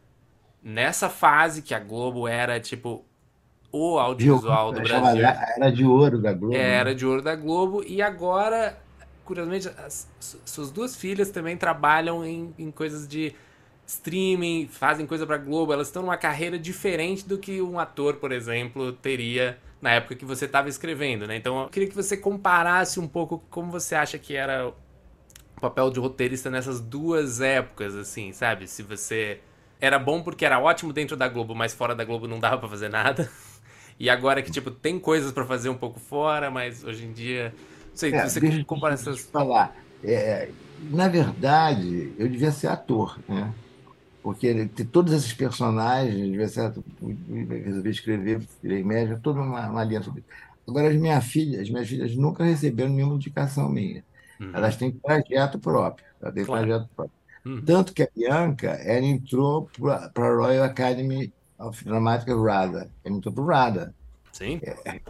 nessa 0.63 1.09
fase 1.11 1.63
que 1.63 1.75
a 1.75 1.81
Globo 1.81 2.29
era 2.29 2.61
tipo 2.61 3.05
o 3.73 3.99
audiovisual 3.99 4.73
do 4.73 4.81
Brasil. 4.83 5.37
Era 5.59 5.73
de 5.73 5.85
ouro 5.85 6.19
da 6.21 6.33
Globo. 6.33 6.55
É, 6.57 6.59
né? 6.71 6.79
Era 6.81 6.95
de 6.95 7.07
ouro 7.07 7.23
da 7.23 7.35
Globo 7.37 7.83
e 7.87 8.03
agora, 8.03 8.79
curiosamente, 9.25 9.69
as, 9.69 10.09
su- 10.19 10.41
suas 10.45 10.71
duas 10.71 10.97
filhas 10.97 11.31
também 11.31 11.57
trabalham 11.57 12.25
em, 12.25 12.55
em 12.59 12.71
coisas 12.71 13.07
de 13.09 13.35
streaming, 13.87 14.69
fazem 14.69 15.07
coisa 15.07 15.27
pra 15.27 15.37
Globo, 15.37 15.73
elas 15.73 15.89
estão 15.89 16.03
numa 16.03 16.17
carreira 16.17 16.59
diferente 16.59 17.27
do 17.27 17.39
que 17.39 17.61
um 17.61 17.79
ator, 17.79 18.17
por 18.17 18.31
exemplo, 18.33 18.93
teria 18.93 19.59
na 19.81 19.93
época 19.93 20.15
que 20.15 20.25
você 20.25 20.45
estava 20.45 20.69
escrevendo, 20.69 21.27
né? 21.27 21.37
Então 21.37 21.63
eu 21.63 21.69
queria 21.69 21.89
que 21.89 21.95
você 21.95 22.17
comparasse 22.17 23.01
um 23.01 23.09
pouco 23.09 23.43
como 23.51 23.71
você 23.71 23.95
acha 23.95 24.19
que 24.19 24.37
era 24.37 24.73
papel 25.61 25.91
de 25.91 26.01
roteirista 26.01 26.51
nessas 26.51 26.81
duas 26.81 27.41
épocas, 27.41 27.95
assim, 27.95 28.33
sabe? 28.33 28.67
Se 28.69 28.83
você 28.83 29.41
era 29.81 29.99
bom 29.99 30.23
porque 30.23 30.45
era 30.45 30.59
ótimo 30.61 30.93
dentro 30.93 31.17
da 31.17 31.29
Globo, 31.29 31.55
mas 31.55 31.75
fora 31.75 31.95
da 31.95 32.05
Globo 32.05 32.27
não 32.29 32.41
dava 32.41 32.59
pra 32.59 32.69
fazer 32.69 32.89
nada. 32.89 33.31
E 33.99 34.11
agora 34.11 34.43
que, 34.43 34.51
tipo, 34.51 34.71
tem 34.71 34.99
coisas 34.99 35.33
pra 35.33 35.45
fazer 35.47 35.69
um 35.69 35.77
pouco 35.77 36.01
fora, 36.01 36.51
mas 36.51 36.85
hoje 36.85 37.05
em 37.05 37.13
dia. 37.13 37.55
Não 37.91 37.97
sei, 37.97 38.13
É, 38.13 38.29
você 38.29 38.41
deixa, 38.41 38.65
compara 38.67 38.95
deixa 38.99 39.19
eu 39.19 39.19
essas. 39.19 39.31
falar. 39.33 39.77
É, 40.03 40.55
na 40.79 41.09
verdade, 41.09 42.15
eu 42.19 42.29
devia 42.29 42.51
ser 42.53 42.69
ator, 42.69 43.23
né? 43.29 43.57
Porque 44.23 44.69
ter 44.71 44.87
todos 44.87 45.13
esses 45.15 45.35
personagens, 45.35 46.17
devia 46.31 46.49
ser 46.49 46.63
ator. 46.63 46.85
Resolvi 47.65 47.91
escrever, 47.91 48.41
virei 48.63 48.85
médico, 48.85 49.21
toda 49.23 49.41
uma, 49.43 49.69
uma 49.71 49.85
linha 49.85 50.03
sobre 50.03 50.23
isso. 50.23 50.31
Agora, 50.69 50.89
as 50.91 50.97
minhas 50.97 51.25
filhas, 51.27 51.63
as 51.63 51.71
minhas 51.71 51.89
filhas 51.89 52.17
nunca 52.17 52.45
receberam 52.45 52.91
nenhuma 52.93 53.17
indicação 53.17 53.69
minha. 53.71 54.05
Uhum. 54.41 54.51
Elas 54.55 54.77
têm 54.77 54.91
projeto 54.91 55.59
próprio. 55.59 56.07
Ela 56.21 56.33
tem 56.33 56.45
Claro. 56.45 56.67
projeto 56.67 56.89
próprio. 56.97 57.21
Uhum. 57.45 57.63
Tanto 57.65 57.93
que 57.93 58.03
a 58.03 58.09
Bianca, 58.15 58.71
ela 58.71 59.05
entrou 59.07 59.71
para 60.13 60.27
a 60.29 60.35
Royal 60.35 60.65
Academy 60.65 61.33
of 61.59 61.85
Dramatic 61.85 62.29
RADA. 62.29 62.91
Ela 63.05 63.17
entrou 63.17 63.35
para 63.35 63.45
o 63.45 63.47
RADA. 63.47 63.95
Sim. 64.33 64.61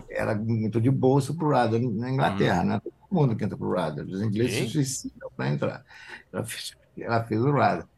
Ela 0.09 0.33
entrou 0.33 0.83
de 0.83 0.91
bolsa 0.91 1.33
para 1.33 1.45
o 1.47 1.51
RADA 1.51 1.79
na 1.79 2.11
Inglaterra, 2.11 2.65
né? 2.65 2.81
Todo 2.81 2.95
mundo 3.11 3.37
que 3.37 3.45
entra 3.45 3.57
para 3.57 3.67
o 3.67 3.73
RADA. 3.73 4.05
Os 4.05 4.23
ingleses 4.23 4.57
Sim. 4.57 4.67
se 4.67 4.73
suicidam 4.73 5.31
para 5.37 5.49
entrar. 5.49 5.85
Ela 6.33 6.45
fez, 6.45 6.77
ela 6.99 7.25
fez 7.25 7.41
o 7.41 7.51
RADA. 7.53 7.89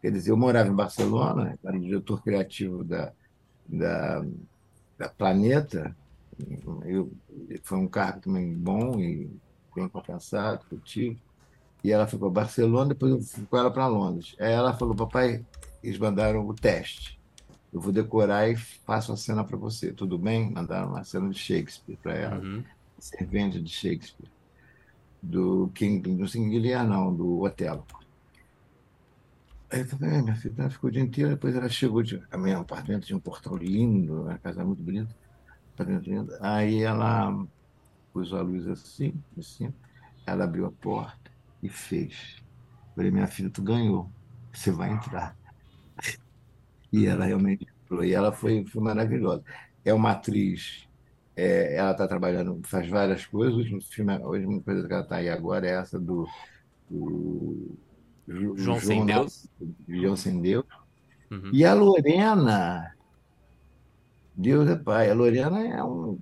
Quer 0.00 0.12
dizer, 0.12 0.30
eu 0.30 0.36
morava 0.36 0.68
em 0.68 0.74
Barcelona, 0.74 1.58
era 1.62 1.76
o 1.76 1.80
diretor 1.80 2.22
criativo 2.22 2.82
da, 2.82 3.12
da, 3.68 4.24
da 4.98 5.08
Planeta. 5.08 5.94
Eu, 6.86 7.12
foi 7.62 7.78
um 7.78 7.86
cargo 7.86 8.20
também 8.20 8.54
bom 8.54 8.98
e 8.98 9.28
bem 9.74 9.88
compensado 9.88 10.64
tive. 10.84 11.18
E 11.82 11.90
ela 11.90 12.06
foi 12.06 12.18
para 12.18 12.28
Barcelona, 12.28 12.90
depois 12.90 13.12
eu 13.12 13.20
fui 13.20 13.46
com 13.46 13.56
ela 13.56 13.70
para 13.70 13.86
Londres. 13.86 14.34
Aí 14.38 14.52
ela 14.52 14.74
falou: 14.74 14.94
Papai, 14.94 15.44
eles 15.82 15.98
mandaram 15.98 16.46
o 16.46 16.54
teste. 16.54 17.18
Eu 17.72 17.80
vou 17.80 17.92
decorar 17.92 18.48
e 18.48 18.56
faço 18.56 19.12
a 19.12 19.16
cena 19.16 19.44
para 19.44 19.56
você. 19.56 19.92
Tudo 19.92 20.18
bem? 20.18 20.50
Mandaram 20.50 20.88
uma 20.88 21.04
cena 21.04 21.30
de 21.30 21.38
Shakespeare 21.38 21.96
para 22.02 22.14
ela, 22.14 22.40
Uhum. 22.40 22.64
servente 22.98 23.60
de 23.60 23.70
Shakespeare. 23.70 24.28
Do 25.22 25.70
King, 25.74 26.16
do 26.16 26.26
King 26.26 26.58
Lear, 26.58 26.86
não, 26.86 27.14
do 27.14 27.40
Otelo. 27.42 27.86
Aí 29.70 29.80
eu 29.80 29.86
falei, 29.86 30.16
"É, 30.16 30.22
minha 30.22 30.34
filha 30.34 30.68
ficou 30.68 30.88
o 30.90 30.92
dia 30.92 31.02
inteiro, 31.02 31.30
depois 31.30 31.54
ela 31.54 31.68
chegou, 31.68 32.02
de, 32.02 32.20
a 32.30 32.36
minha 32.36 32.58
apartamento 32.58 33.06
tinha 33.06 33.16
um 33.16 33.20
portão 33.20 33.56
lindo, 33.56 34.22
uma 34.22 34.36
casa 34.38 34.64
muito 34.64 34.82
bonita, 34.82 35.14
apartamento 35.74 36.10
lindo. 36.10 36.32
Aí 36.40 36.82
ela 36.82 37.46
pôs 38.12 38.32
a 38.32 38.42
luz 38.42 38.66
assim, 38.68 39.24
assim, 39.38 39.74
ela 40.26 40.44
abriu 40.44 40.66
a 40.66 40.72
porta 40.72 41.30
e 41.62 41.68
fez. 41.70 42.42
Eu 42.90 42.96
falei, 42.96 43.10
minha 43.12 43.28
filha, 43.28 43.50
tu 43.50 43.62
ganhou, 43.62 44.14
você 44.52 44.70
vai 44.72 44.90
entrar. 44.92 45.38
E 46.92 47.06
ela 47.06 47.24
realmente 47.24 47.66
entrou, 47.84 48.04
e 48.04 48.12
ela 48.12 48.32
foi, 48.32 48.64
foi 48.66 48.82
maravilhosa. 48.82 49.44
É 49.84 49.92
uma 49.94 50.12
atriz 50.12 50.86
É, 51.36 51.76
ela 51.78 51.92
está 51.92 52.08
trabalhando, 52.08 52.60
faz 52.68 52.88
várias 52.90 53.26
coisas. 53.26 53.54
O 53.56 53.58
último 53.60 53.82
filme, 53.82 54.14
a 54.14 54.20
última 54.28 54.62
coisa 54.62 54.86
que 54.88 54.94
ela 54.94 55.02
está 55.04 55.16
aí 55.18 55.30
agora 55.30 55.66
é 55.68 55.72
essa 55.80 55.98
do, 56.00 56.28
do 56.88 57.78
Ju- 58.28 58.56
João 58.56 58.80
Sem 58.80 59.04
Deus. 59.06 59.48
João 59.88 60.16
Sem 60.16 60.40
Deus. 60.42 60.66
Uhum. 61.30 61.52
E 61.52 61.64
a 61.64 61.74
Lorena, 61.74 62.96
Deus 64.34 64.68
é 64.68 64.76
pai, 64.76 65.10
a 65.10 65.14
Lorena 65.14 65.60
é 65.66 65.82
um. 65.84 66.20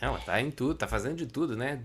Não, 0.00 0.18
tá 0.20 0.40
em 0.40 0.50
tudo, 0.50 0.74
tá 0.76 0.86
fazendo 0.88 1.16
de 1.16 1.26
tudo, 1.26 1.56
né? 1.56 1.82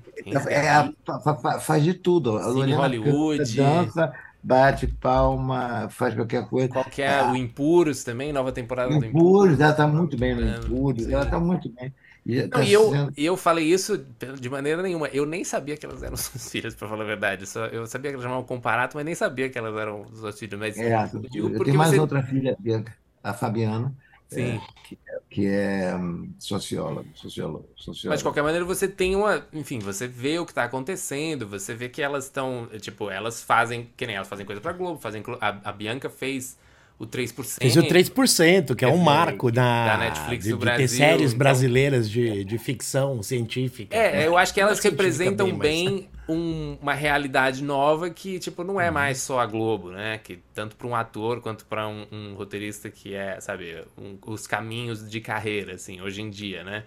É, 0.47 0.83
fa- 1.05 1.35
fa- 1.37 1.59
faz 1.59 1.83
de 1.83 1.93
tudo. 1.93 2.39
Cine 2.39 2.73
Hollywood. 2.73 3.41
dança, 3.53 4.13
bate 4.41 4.87
palma, 4.87 5.89
faz 5.89 6.15
qualquer 6.15 6.47
coisa. 6.49 6.69
Qual 6.69 6.85
que 6.89 7.01
é 7.01 7.21
o 7.23 7.35
Impuros 7.35 8.03
também, 8.03 8.33
nova 8.33 8.51
temporada 8.51 8.97
do 8.97 9.05
Impuros, 9.05 9.59
ela 9.59 9.71
está 9.71 9.87
muito 9.87 10.17
bem 10.17 10.35
no 10.35 10.41
É, 10.41 10.45
Impuros, 10.47 11.07
ela 11.07 11.23
está 11.23 11.39
muito 11.39 11.69
bem. 11.71 11.93
E 12.25 12.47
Não, 12.51 12.61
tá 12.61 12.61
e 12.61 12.71
eu, 12.71 12.95
sendo- 12.95 13.15
eu 13.17 13.35
falei 13.35 13.65
isso 13.65 13.97
de 14.39 14.49
maneira 14.49 14.81
nenhuma. 14.83 15.07
Eu 15.09 15.25
nem 15.25 15.43
sabia 15.43 15.75
que 15.77 15.85
elas 15.85 16.03
eram 16.03 16.15
suas 16.17 16.49
filhas, 16.51 16.75
pra 16.75 16.87
falar 16.87 17.03
a 17.03 17.07
verdade. 17.07 17.47
Só, 17.47 17.65
eu 17.67 17.85
sabia 17.87 18.11
que 18.11 18.15
elas 18.15 18.23
chamavam 18.23 18.45
Comparato, 18.45 18.95
mas 18.95 19.05
nem 19.05 19.15
sabia 19.15 19.49
que 19.49 19.57
elas 19.57 19.75
eram 19.75 20.07
suas 20.15 20.37
filhas. 20.37 20.59
Mas 20.59 20.83
É, 20.85 20.93
eu 21.33 21.53
eu 21.53 21.61
tenho 21.61 21.77
mais 21.77 21.97
você... 21.97 21.99
outra 21.99 22.23
filha, 22.23 22.55
Bianca, 22.59 22.97
a 23.21 23.33
Fabiana, 23.33 23.95
Sim. 24.27 24.59
que 24.83 24.99
é 25.45 25.95
hum, 25.95 26.29
socióloga, 26.39 27.07
socióloga, 27.15 27.65
socióloga. 27.75 28.09
Mas 28.09 28.19
de 28.19 28.23
qualquer 28.23 28.43
maneira 28.43 28.65
você 28.65 28.87
tem 28.87 29.15
uma. 29.15 29.45
Enfim, 29.53 29.79
você 29.79 30.07
vê 30.07 30.37
o 30.39 30.45
que 30.45 30.53
tá 30.53 30.63
acontecendo, 30.63 31.47
você 31.47 31.73
vê 31.73 31.89
que 31.89 32.01
elas 32.01 32.25
estão. 32.25 32.67
Tipo, 32.79 33.09
elas 33.09 33.41
fazem. 33.41 33.89
Que 33.97 34.05
nem 34.05 34.15
elas 34.15 34.27
fazem 34.27 34.45
coisa 34.45 34.61
pra 34.61 34.73
Globo, 34.73 34.99
fazem. 34.99 35.23
A, 35.41 35.57
a 35.69 35.71
Bianca 35.71 36.09
fez 36.09 36.57
o 36.99 37.07
3%. 37.07 37.57
Fez 37.59 37.75
o 37.75 37.81
3%, 37.83 38.75
que 38.75 38.85
é 38.85 38.87
um 38.87 39.01
É, 39.01 39.03
marco 39.03 39.51
da 39.51 39.87
da, 39.87 39.97
Netflix 39.97 40.45
de, 40.45 40.51
do 40.51 40.57
de 40.57 40.65
ter 40.65 40.71
Brasil, 40.77 40.97
séries 40.97 41.27
então- 41.27 41.37
brasileiras 41.39 42.09
de, 42.09 42.43
de 42.45 42.57
ficção 42.57 43.21
científica. 43.23 43.95
É, 43.95 44.27
eu 44.27 44.37
acho 44.37 44.53
que 44.53 44.61
elas 44.61 44.79
representam 44.79 45.47
bem, 45.47 45.57
bem, 45.57 45.93
mas- 45.93 46.12
um- 46.27 46.75
uma 46.81 46.93
realidade 46.93 47.63
nova 47.63 48.09
que, 48.09 48.39
tipo, 48.39 48.63
não 48.63 48.79
é 48.79 48.89
Uhum. 48.89 48.91
mais 48.91 49.19
só 49.19 49.39
a 49.39 49.45
Globo, 49.45 49.91
né? 49.91 50.17
Que 50.19 50.37
tanto 50.53 50.75
para 50.75 50.87
um 50.87 50.95
ator 50.95 51.41
quanto 51.41 51.65
para 51.65 51.87
um, 51.87 52.05
um 52.11 52.35
roteirista 52.35 52.89
que 52.89 53.13
é, 53.13 53.39
sabe, 53.41 53.83
um- 53.97 54.17
os 54.27 54.47
caminhos 54.47 55.09
de 55.09 55.19
carreira, 55.21 55.75
assim, 55.75 56.01
hoje 56.01 56.21
em 56.21 56.29
dia, 56.29 56.63
né? 56.63 56.85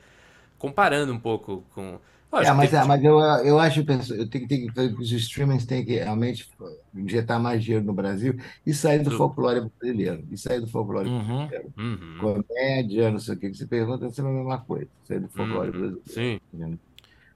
Comparando 0.59 1.13
um 1.13 1.19
pouco 1.21 1.65
com. 1.75 2.01
É, 2.39 2.53
mas, 2.53 2.71
tem- 2.71 2.79
é, 2.81 2.85
mas 2.85 3.03
eu, 3.03 3.19
eu 3.45 3.59
acho 3.59 3.83
que 3.85 3.91
eu 3.93 4.29
tenho, 4.29 4.47
que- 4.47 4.71
tenho 4.73 4.95
que 4.97 5.03
os 5.03 5.11
streamings 5.13 5.65
têm 5.65 5.85
que 5.85 5.95
realmente 5.95 6.47
injetar 6.95 7.41
mais 7.41 7.63
dinheiro 7.65 7.85
no 7.85 7.95
Brasil 7.95 8.35
e 8.65 8.75
sair 8.75 9.03
do 9.03 9.11
folclore 9.11 9.71
brasileiro. 9.81 10.27
E 10.31 10.37
sair 10.37 10.61
do 10.61 10.67
folclore 10.69 11.09
Uhum. 11.09 11.49
brasileiro. 11.49 11.75
Uhum, 11.77 12.19
Comédia, 12.19 13.11
não 13.11 13.19
sei 13.19 13.35
o 13.35 13.39
que, 13.39 13.51
que 13.51 13.57
você 13.57 13.67
pergunta, 13.67 14.07
é 14.07 14.09
a 14.21 14.25
mesma 14.25 14.65
coisa. 14.65 14.89
Sair 15.05 15.21
do 15.21 15.29
folclore 15.31 15.73
uhum, 15.73 15.73
brasileiro. 15.73 16.03
sim. 16.07 16.41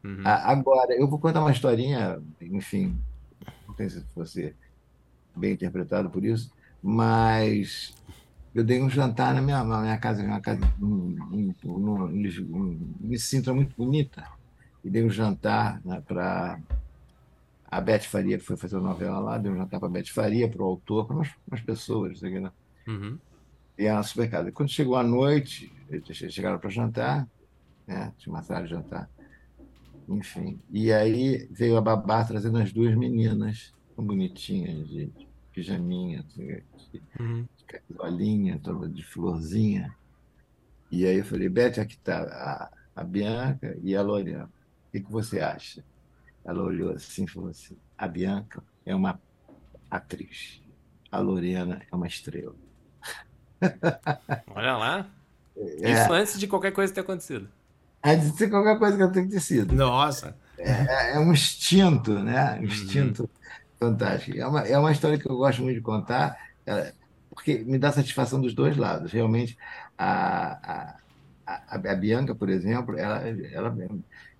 Uhum. 0.04 0.22
Agora, 0.24 0.94
eu 0.94 1.08
vou 1.08 1.18
contar 1.18 1.40
uma 1.40 1.52
historinha, 1.52 2.20
enfim, 2.40 3.00
não 3.66 3.74
sei 3.76 3.90
se 3.90 4.04
você 4.14 4.54
bem 5.36 5.52
interpretado 5.52 6.10
por 6.10 6.24
isso, 6.24 6.50
mas 6.82 7.90
eu 8.54 8.64
dei 8.64 8.82
um 8.82 8.90
jantar 8.90 9.34
na 9.34 9.40
minha, 9.40 9.62
na 9.64 9.80
minha 9.80 9.98
casa, 9.98 10.22
uma 10.22 10.40
casa 10.40 10.60
no- 10.78 12.08
Lisboa, 12.08 12.78
em 13.02 13.16
Sintra 13.16 13.54
muito 13.54 13.74
bonita, 13.76 14.26
e 14.84 14.90
dei 14.90 15.04
um 15.04 15.10
jantar 15.10 15.80
para 16.06 16.58
a 17.64 17.80
Beth 17.80 18.00
Faria, 18.00 18.38
que 18.38 18.44
foi 18.44 18.56
fazer 18.56 18.76
a 18.76 18.80
novela 18.80 19.20
lá, 19.20 19.38
dei 19.38 19.50
um 19.50 19.56
jantar 19.56 19.78
para 19.78 19.88
a 19.88 19.92
Beth 19.92 20.08
Faria, 20.12 20.50
para 20.50 20.62
o 20.62 20.66
autor, 20.66 21.06
para 21.06 21.16
umas, 21.16 21.28
umas 21.46 21.60
pessoas, 21.60 22.18
sei 22.18 22.40
lá, 22.40 22.52
Uhum. 22.88 23.18
e 23.78 23.84
era 23.84 23.96
uma 23.96 24.02
super 24.02 24.28
casa. 24.28 24.50
Quando 24.50 24.68
chegou 24.70 24.96
a 24.96 25.02
noite, 25.02 25.72
eles 25.88 26.04
chegaram 26.34 26.58
para 26.58 26.70
jantar, 26.70 27.26
né? 27.86 28.12
Tinha 28.18 28.34
uma 28.34 28.42
sala 28.42 28.64
de 28.64 28.70
jantar. 28.70 29.08
Enfim. 30.10 30.60
E 30.70 30.92
aí 30.92 31.46
veio 31.52 31.76
a 31.76 31.80
babá 31.80 32.24
trazendo 32.24 32.58
as 32.58 32.72
duas 32.72 32.94
meninas, 32.96 33.72
tão 33.94 34.04
bonitinhas, 34.04 34.88
de 34.88 35.12
pijaminha, 35.52 36.24
de 36.34 36.64
Uhum. 37.18 37.46
camisolinha, 37.66 38.60
toda 38.62 38.88
de 38.88 39.04
florzinha. 39.04 39.94
E 40.90 41.06
aí 41.06 41.18
eu 41.18 41.24
falei, 41.24 41.48
Beth, 41.48 41.78
aqui 41.80 41.94
está 41.94 42.22
a, 42.22 42.70
a 43.00 43.04
Bianca 43.04 43.78
e 43.82 43.94
a 43.94 44.02
Lorena. 44.02 44.46
O 44.46 44.90
que, 44.92 45.00
que 45.00 45.10
você 45.12 45.40
acha? 45.40 45.84
Ela 46.44 46.62
olhou 46.62 46.92
assim 46.92 47.24
e 47.24 47.28
falou 47.28 47.50
assim: 47.50 47.76
a 47.96 48.08
Bianca 48.08 48.62
é 48.84 48.94
uma 48.94 49.20
atriz, 49.90 50.60
a 51.10 51.20
Lorena 51.20 51.82
é 51.90 51.94
uma 51.96 52.06
estrela. 52.08 52.56
Olha 54.54 54.76
lá. 54.76 55.10
É, 55.56 55.90
Isso 55.90 56.12
antes 56.12 56.38
de 56.38 56.46
qualquer 56.48 56.72
coisa 56.72 56.92
ter 56.92 57.00
acontecido. 57.00 57.48
Antes 58.02 58.32
de 58.32 58.38
ser 58.38 58.50
qualquer 58.50 58.78
coisa 58.78 58.96
que 58.96 59.02
eu 59.02 59.12
tenho 59.12 59.26
que 59.26 59.32
ter 59.32 59.40
sido. 59.40 59.74
Nossa. 59.74 60.36
É, 60.58 61.14
é 61.14 61.18
um 61.18 61.32
instinto, 61.32 62.18
né? 62.18 62.58
Um 62.60 62.64
instinto 62.64 63.28
fantástico. 63.78 64.38
É 64.38 64.46
uma, 64.46 64.60
é 64.60 64.78
uma 64.78 64.92
história 64.92 65.18
que 65.18 65.28
eu 65.28 65.36
gosto 65.36 65.62
muito 65.62 65.76
de 65.76 65.82
contar, 65.82 66.36
porque 67.30 67.58
me 67.58 67.78
dá 67.78 67.92
satisfação 67.92 68.40
dos 68.40 68.54
dois 68.54 68.76
lados. 68.76 69.12
Realmente, 69.12 69.56
a, 69.96 70.96
a, 71.46 71.54
a, 71.68 71.74
a 71.74 71.94
Bianca, 71.94 72.34
por 72.34 72.48
exemplo, 72.48 72.98
ela, 72.98 73.22
ela 73.52 73.76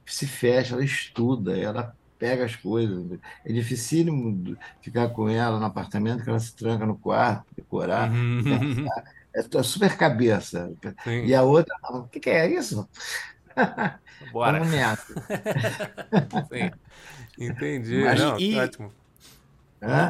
se 0.07 0.27
fecha, 0.27 0.75
ela 0.75 0.85
estuda, 0.85 1.57
ela 1.57 1.94
pega 2.18 2.44
as 2.44 2.55
coisas. 2.55 3.18
É 3.44 3.53
dificílimo 3.53 4.57
ficar 4.83 5.09
com 5.09 5.29
ela 5.29 5.59
no 5.59 5.64
apartamento, 5.64 6.23
que 6.23 6.31
ela 6.31 6.38
se 6.38 6.55
tranca 6.55 6.85
no 6.85 6.96
quarto, 6.96 7.46
decorar. 7.57 8.11
Uhum. 8.11 8.87
É 9.33 9.62
super 9.62 9.96
cabeça. 9.96 10.73
Sim. 11.05 11.25
E 11.25 11.35
a 11.35 11.42
outra, 11.42 11.75
o 11.90 12.03
que, 12.03 12.20
que 12.20 12.31
é 12.31 12.53
isso? 12.53 12.87
Bora. 14.33 14.59
Vamos 14.59 14.73
nessa. 14.75 15.15
Sim. 16.53 16.71
Entendi. 17.39 18.03
Mas- 18.05 18.21
Não, 18.21 18.39
e- 18.39 18.59
ótimo. 18.59 18.93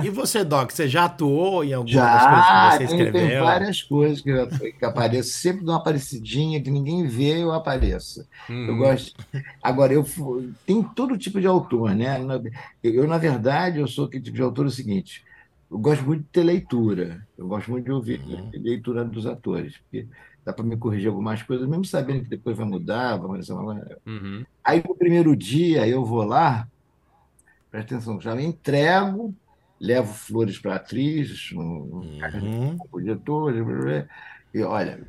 E 0.02 0.10
você, 0.10 0.42
Doc, 0.44 0.72
você 0.72 0.88
já 0.88 1.04
atuou 1.04 1.62
em 1.62 1.72
alguma 1.72 1.94
das 2.02 2.26
coisas 2.26 2.44
Já, 2.44 2.70
que 2.70 2.72
você 2.72 2.78
tem, 2.88 2.96
tem 2.98 3.06
escreveu? 3.06 3.44
várias 3.44 3.82
coisas 3.84 4.20
que 4.20 4.28
eu, 4.28 4.48
que 4.48 4.84
apareço. 4.84 5.30
Sempre 5.38 5.64
dou 5.64 5.72
uma 5.74 5.80
aparecidinha 5.80 6.60
que 6.60 6.68
ninguém 6.72 7.06
vê, 7.06 7.40
eu 7.40 7.52
apareço. 7.52 8.26
Eu 8.48 8.54
Uhum. 8.72 8.78
gosto. 8.78 9.12
Agora, 9.62 9.92
eu 9.92 10.04
tem 10.66 10.82
todo 10.82 11.16
tipo 11.16 11.40
de 11.40 11.46
autor, 11.46 11.94
né? 11.94 12.18
Na- 12.18 12.40
Eu, 12.82 12.94
eu, 12.94 13.06
na 13.06 13.16
verdade, 13.16 13.78
eu 13.78 13.86
sou 13.86 14.06
aquele 14.06 14.24
tipo 14.24 14.34
de 14.36 14.42
autor 14.42 14.66
o 14.66 14.70
seguinte: 14.72 15.22
eu 15.70 15.78
gosto 15.78 16.02
muito 16.04 16.22
de 16.24 16.28
ter 16.30 16.42
leitura, 16.42 17.24
eu 17.38 17.46
gosto 17.46 17.70
muito 17.70 17.84
de 17.84 17.92
ouvir 17.92 18.20
Uhum. 18.26 18.50
leitura 18.52 19.04
dos 19.04 19.24
atores, 19.24 19.78
porque 19.78 20.08
dá 20.50 20.52
para 20.52 20.64
me 20.64 20.76
corrigir 20.76 21.08
algumas 21.08 21.42
coisas, 21.42 21.68
mesmo 21.68 21.84
sabendo 21.84 22.24
que 22.24 22.30
depois 22.30 22.56
vai 22.56 22.66
mudar. 22.66 23.16
Vai 23.16 23.26
acontecer 23.26 23.52
uma- 23.52 23.86
Uhum. 24.06 24.44
Aí, 24.64 24.82
no 24.86 24.94
primeiro 24.94 25.34
dia, 25.36 25.86
eu 25.86 26.04
vou 26.04 26.22
lá, 26.24 26.68
presta 27.70 27.94
atenção, 27.94 28.20
já 28.20 28.40
entrego, 28.40 29.34
levo 29.80 30.12
flores 30.12 30.58
para 30.58 30.74
a 30.74 30.76
atriz, 30.76 31.50
um, 31.52 31.60
um 31.60 32.20
Uhum. 32.34 32.78
o 32.92 33.00
diretor, 33.00 33.54
e 34.52 34.62
olha, 34.62 35.06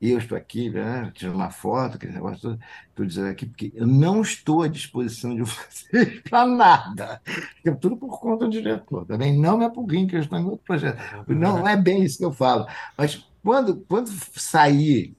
eu 0.00 0.18
estou 0.18 0.36
aqui, 0.36 0.68
né, 0.68 1.10
tirando 1.14 1.36
uma 1.36 1.50
foto, 1.50 1.96
aquele 1.96 2.12
negócio 2.12 2.40
todo, 2.42 2.60
estou 2.90 3.06
dizendo 3.06 3.28
aqui, 3.28 3.46
porque 3.46 3.72
eu 3.74 3.86
não 3.86 4.20
estou 4.20 4.62
à 4.62 4.68
disposição 4.68 5.34
de 5.34 5.40
vocês 5.42 6.20
para 6.28 6.46
nada. 6.46 7.20
É 7.64 7.70
tudo 7.72 7.96
por 7.96 8.20
conta 8.20 8.44
do 8.44 8.50
diretor. 8.50 9.06
Também 9.06 9.38
não 9.38 9.56
me 9.56 9.64
apurrim, 9.64 10.06
que 10.06 10.14
eu 10.16 10.20
estou 10.20 10.38
em 10.38 10.44
outro 10.44 10.64
projeto. 10.66 10.98
Não, 11.26 11.58
não 11.58 11.68
é 11.68 11.76
bem 11.76 12.04
isso 12.04 12.18
que 12.18 12.24
eu 12.24 12.32
falo. 12.32 12.66
Mas 12.96 13.25
quando, 13.46 13.84
quando 13.88 14.08
sair, 14.38 15.16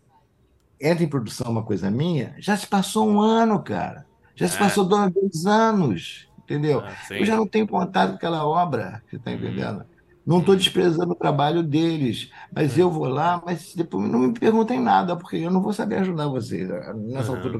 entra 0.81 1.03
em 1.03 1.09
produção 1.09 1.51
uma 1.51 1.65
coisa 1.65 1.89
minha, 1.91 2.35
já 2.39 2.57
se 2.57 2.67
passou 2.67 3.07
um 3.09 3.21
ano, 3.21 3.63
cara. 3.63 4.05
Já 4.35 4.47
se 4.47 4.55
É. 4.55 4.59
passou 4.59 4.85
dois, 4.87 5.11
dois 5.13 5.45
anos, 5.45 6.29
entendeu? 6.39 6.81
Ah. 6.81 6.95
Eu 7.11 7.25
já 7.25 7.35
não 7.35 7.47
tenho 7.47 7.67
contato 7.67 8.11
com 8.11 8.15
aquela 8.17 8.45
obra, 8.47 9.03
você 9.09 9.17
está 9.17 9.31
Uhum. 9.31 9.37
entendendo? 9.37 9.85
Não 10.25 10.39
estou 10.39 10.55
desprezando 10.55 11.13
o 11.13 11.15
trabalho 11.15 11.63
deles, 11.63 12.29
mas 12.51 12.77
É. 12.77 12.81
eu 12.83 12.91
vou 12.91 13.07
lá, 13.07 13.41
mas 13.45 13.73
depois 13.75 14.09
não 14.09 14.19
me 14.19 14.33
perguntem 14.33 14.79
nada, 14.81 15.17
porque 15.17 15.37
eu 15.37 15.51
não 15.51 15.61
vou 15.61 15.73
saber 15.73 15.97
ajudar 15.99 16.27
vocês 16.27 16.69
ah, 16.69 16.93
nessa 16.93 17.31
Uhum. 17.31 17.37
altura. 17.37 17.59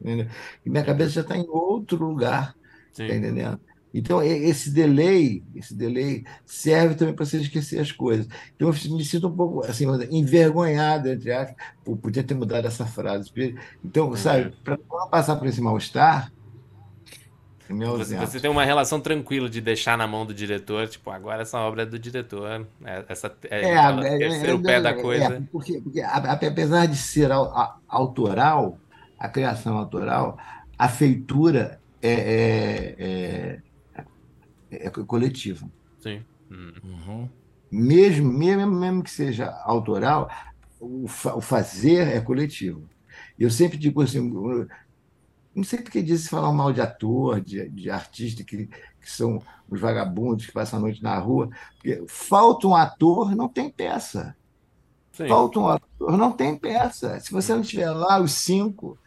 campeonato, 0.00 0.32
minha 0.64 0.84
cabeça 0.84 1.10
já 1.10 1.20
está 1.22 1.36
em 1.36 1.46
outro 1.48 1.96
lugar, 2.04 2.54
Sim. 2.92 3.04
está 3.04 3.16
entendendo? 3.16 3.60
Então, 3.92 4.22
esse 4.22 4.70
delay, 4.72 5.44
esse 5.54 5.74
delay 5.74 6.24
serve 6.46 6.94
também 6.94 7.14
para 7.14 7.24
você 7.26 7.38
esquecer 7.40 7.80
as 7.80 7.92
coisas. 7.92 8.26
Então, 8.54 8.68
eu 8.68 8.74
me 8.96 9.04
sinto 9.04 9.28
um 9.28 9.36
pouco 9.36 9.64
assim, 9.64 9.84
envergonhado, 10.10 11.08
entre 11.08 11.32
aspas, 11.32 11.56
por 11.84 11.98
podia 11.98 12.24
ter 12.24 12.34
mudado 12.34 12.66
essa 12.66 12.86
frase. 12.86 13.30
Então, 13.84 14.14
Uhum. 14.14 14.16
sabe, 14.16 14.56
para 14.64 14.78
não 14.90 15.10
passar 15.10 15.36
por 15.36 15.46
esse 15.46 15.60
mal-estar, 15.60 16.32
é 17.68 17.74
Você, 17.94 18.40
tem 18.40 18.50
uma 18.50 18.64
relação 18.64 19.00
tranquila 19.00 19.48
de 19.48 19.60
deixar 19.60 19.96
na 19.96 20.06
mão 20.06 20.26
do 20.26 20.34
diretor, 20.34 20.88
tipo, 20.88 21.10
agora 21.10 21.42
essa 21.42 21.58
obra 21.60 21.82
é 21.82 21.86
do 21.86 21.98
diretor, 21.98 22.68
é, 22.84 23.04
essa 23.08 23.34
é, 23.50 23.64
É, 23.64 23.74
aquela 23.74 24.04
é, 24.04 24.16
terceiro 24.18 24.58
é, 24.58 24.62
pé 24.62 24.80
da 24.80 24.92
é, 24.92 25.02
coisa. 25.02 25.44
porque, 25.50 25.80
porque 25.80 26.00
a- 26.00 26.16
a- 26.16 26.32
apesar 26.32 26.86
de 26.86 26.96
ser 26.96 27.30
au- 27.30 27.56
a- 27.56 27.78
autoral, 27.88 28.80
a 29.18 29.28
criação 29.28 29.76
autoral, 29.78 30.36
a 30.76 30.88
feitura 30.88 31.80
é, 32.00 32.96
é, 32.98 33.62
é, 34.72 34.86
é 34.86 34.90
coletiva. 34.90 35.68
Sim. 35.98 36.24
Hum. 36.50 36.72
Uhum. 36.84 37.28
Mesmo, 37.70 38.30
mesmo, 38.32 38.66
mesmo 38.70 39.02
que 39.02 39.10
seja 39.10 39.50
autoral, 39.64 40.28
o, 40.80 41.08
fa- 41.08 41.34
o 41.34 41.40
fazer 41.40 42.06
é 42.08 42.20
coletivo. 42.20 42.88
Eu 43.38 43.50
sempre 43.50 43.78
digo 43.78 44.02
assim, 44.02 44.20
não 45.54 45.64
sei 45.64 45.80
porque 45.80 46.02
diz 46.02 46.28
falar 46.28 46.52
mal 46.52 46.72
de 46.72 46.80
ator, 46.80 47.40
de, 47.40 47.68
de 47.68 47.90
artista, 47.90 48.42
que, 48.42 48.66
que 48.66 49.10
são 49.10 49.42
os 49.68 49.80
vagabundos 49.80 50.46
que 50.46 50.52
passam 50.52 50.78
a 50.78 50.82
noite 50.82 51.02
na 51.02 51.18
rua. 51.18 51.50
Porque 51.76 52.02
falta 52.08 52.66
um 52.66 52.74
ator, 52.74 53.34
não 53.36 53.48
tem 53.48 53.70
peça. 53.70 54.34
Sim. 55.12 55.28
Falta 55.28 55.58
um 55.58 55.68
ator, 55.68 56.16
não 56.16 56.32
tem 56.32 56.56
peça. 56.58 57.20
Se 57.20 57.30
você 57.32 57.54
não 57.54 57.62
tiver 57.62 57.90
lá 57.90 58.20
os 58.20 58.32
cinco, 58.32 58.98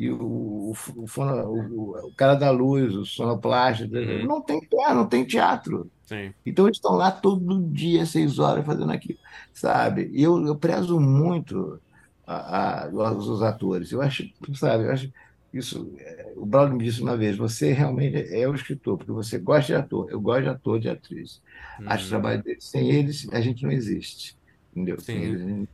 e 0.00 0.10
o, 0.10 0.16
o, 0.16 0.74
o, 0.96 2.06
o 2.06 2.12
cara 2.16 2.34
da 2.34 2.50
luz, 2.50 2.94
o 2.94 3.04
sonoplasta, 3.04 3.84
uhum. 3.84 4.24
não 4.24 4.40
tem 4.40 4.58
pé, 4.58 4.94
não 4.94 5.06
tem 5.06 5.26
teatro. 5.26 5.90
Sim. 6.06 6.32
Então 6.44 6.64
eles 6.64 6.78
estão 6.78 6.92
lá 6.92 7.10
todo 7.12 7.68
dia, 7.68 8.06
seis 8.06 8.38
horas, 8.38 8.64
fazendo 8.64 8.90
aquilo, 8.90 9.18
sabe? 9.52 10.10
E 10.14 10.22
eu, 10.22 10.42
eu 10.46 10.56
prezo 10.56 10.98
muito 10.98 11.78
a, 12.26 12.86
a, 12.86 12.88
os 12.88 13.42
atores. 13.42 13.92
Eu 13.92 14.00
acho, 14.00 14.26
sabe, 14.54 14.84
eu 14.84 14.90
acho 14.90 15.12
isso. 15.52 15.92
É, 15.98 16.32
o 16.34 16.46
Braulio 16.46 16.76
me 16.78 16.84
disse 16.84 17.02
uma 17.02 17.14
vez: 17.14 17.36
você 17.36 17.70
realmente 17.70 18.16
é 18.34 18.48
o 18.48 18.54
escritor, 18.54 18.96
porque 18.96 19.12
você 19.12 19.38
gosta 19.38 19.66
de 19.66 19.74
ator. 19.74 20.10
Eu 20.10 20.18
gosto 20.18 20.44
de 20.44 20.48
ator, 20.48 20.80
de 20.80 20.88
atriz. 20.88 21.42
Uhum. 21.78 21.90
Acho 21.90 22.06
o 22.06 22.08
trabalho 22.08 22.42
deles. 22.42 22.64
Sem 22.64 22.90
eles, 22.90 23.28
a 23.30 23.40
gente 23.42 23.62
não 23.64 23.70
existe. 23.70 24.34
Entendeu? 24.74 24.98
Sim. 24.98 25.04
Sem 25.12 25.22
eles, 25.24 25.68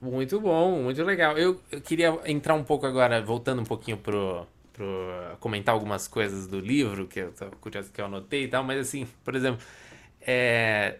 muito 0.00 0.40
bom, 0.40 0.82
muito 0.82 1.02
legal. 1.04 1.36
Eu, 1.36 1.60
eu, 1.70 1.80
queria 1.80 2.18
entrar 2.24 2.54
um 2.54 2.64
pouco 2.64 2.86
agora, 2.86 3.20
voltando 3.20 3.60
um 3.60 3.64
pouquinho 3.64 3.98
pro, 3.98 4.46
pro 4.72 5.36
comentar 5.40 5.74
algumas 5.74 6.08
coisas 6.08 6.46
do 6.46 6.58
livro 6.58 7.06
que 7.06 7.20
eu 7.20 7.32
curioso 7.60 7.90
que 7.92 8.00
eu 8.00 8.06
anotei 8.06 8.44
e 8.44 8.48
tal, 8.48 8.64
mas 8.64 8.80
assim, 8.80 9.06
por 9.24 9.34
exemplo, 9.34 9.60
é, 10.20 10.98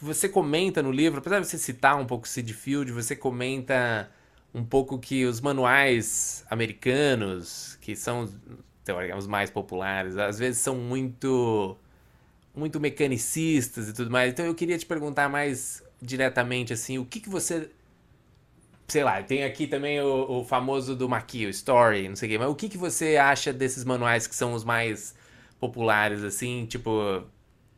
você 0.00 0.28
comenta 0.28 0.82
no 0.82 0.90
livro, 0.90 1.20
apesar 1.20 1.40
de 1.40 1.46
você 1.46 1.58
citar 1.58 1.96
um 1.98 2.06
pouco 2.06 2.26
Sid 2.26 2.52
Field, 2.52 2.92
você 2.92 3.14
comenta 3.14 4.10
um 4.52 4.64
pouco 4.64 4.98
que 4.98 5.24
os 5.24 5.40
manuais 5.40 6.44
americanos, 6.50 7.78
que 7.80 7.94
são 7.94 8.28
os 9.16 9.26
mais 9.26 9.50
populares, 9.50 10.16
às 10.16 10.38
vezes 10.38 10.60
são 10.60 10.76
muito 10.76 11.76
muito 12.54 12.80
mecanicistas 12.80 13.88
e 13.88 13.92
tudo 13.92 14.10
mais. 14.10 14.32
Então 14.32 14.46
eu 14.46 14.54
queria 14.54 14.78
te 14.78 14.86
perguntar 14.86 15.28
mais 15.28 15.82
diretamente 16.00 16.72
assim, 16.72 16.98
o 16.98 17.04
que, 17.04 17.20
que 17.20 17.28
você 17.28 17.70
sei 18.88 19.02
lá, 19.02 19.22
tem 19.22 19.44
aqui 19.44 19.66
também 19.66 20.00
o, 20.00 20.40
o 20.40 20.44
famoso 20.44 20.94
do 20.94 21.08
Maqui, 21.08 21.46
o 21.46 21.50
Story, 21.50 22.08
não 22.08 22.16
sei 22.16 22.28
o 22.28 22.32
quê. 22.32 22.38
Mas 22.38 22.48
o 22.48 22.54
que, 22.54 22.68
que 22.68 22.78
você 22.78 23.16
acha 23.16 23.52
desses 23.52 23.84
manuais 23.84 24.26
que 24.26 24.34
são 24.34 24.52
os 24.52 24.64
mais 24.64 25.14
populares, 25.58 26.22
assim? 26.22 26.66
Tipo, 26.66 26.90
o 26.90 27.24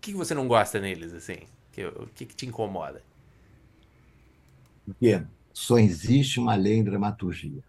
que, 0.00 0.12
que 0.12 0.18
você 0.18 0.34
não 0.34 0.46
gosta 0.46 0.78
neles, 0.80 1.12
assim? 1.12 1.38
O 2.02 2.06
que, 2.08 2.26
que 2.26 2.34
te 2.34 2.46
incomoda? 2.46 3.02
Porque 4.84 5.22
só 5.52 5.78
existe 5.78 6.40
uma 6.40 6.54
lei 6.54 6.76
em 6.76 6.84
dramaturgia. 6.84 7.62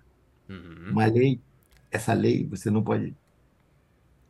Uhum. 0.50 0.92
Uma 0.92 1.06
lei, 1.06 1.40
essa 1.92 2.14
lei 2.14 2.46
você 2.46 2.70
não 2.70 2.84
pode 2.84 3.16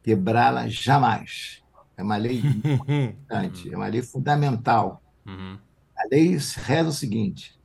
quebrá-la 0.04 0.68
jamais. 0.68 1.64
É 1.98 2.04
uma 2.04 2.18
lei 2.18 2.40
importante, 2.44 3.72
é 3.72 3.76
uma 3.76 3.88
lei 3.88 4.02
fundamental. 4.02 5.02
Uhum. 5.26 5.58
A 5.98 6.08
lei 6.10 6.38
reza 6.56 6.90
o 6.90 6.94
seguinte: 6.94 7.59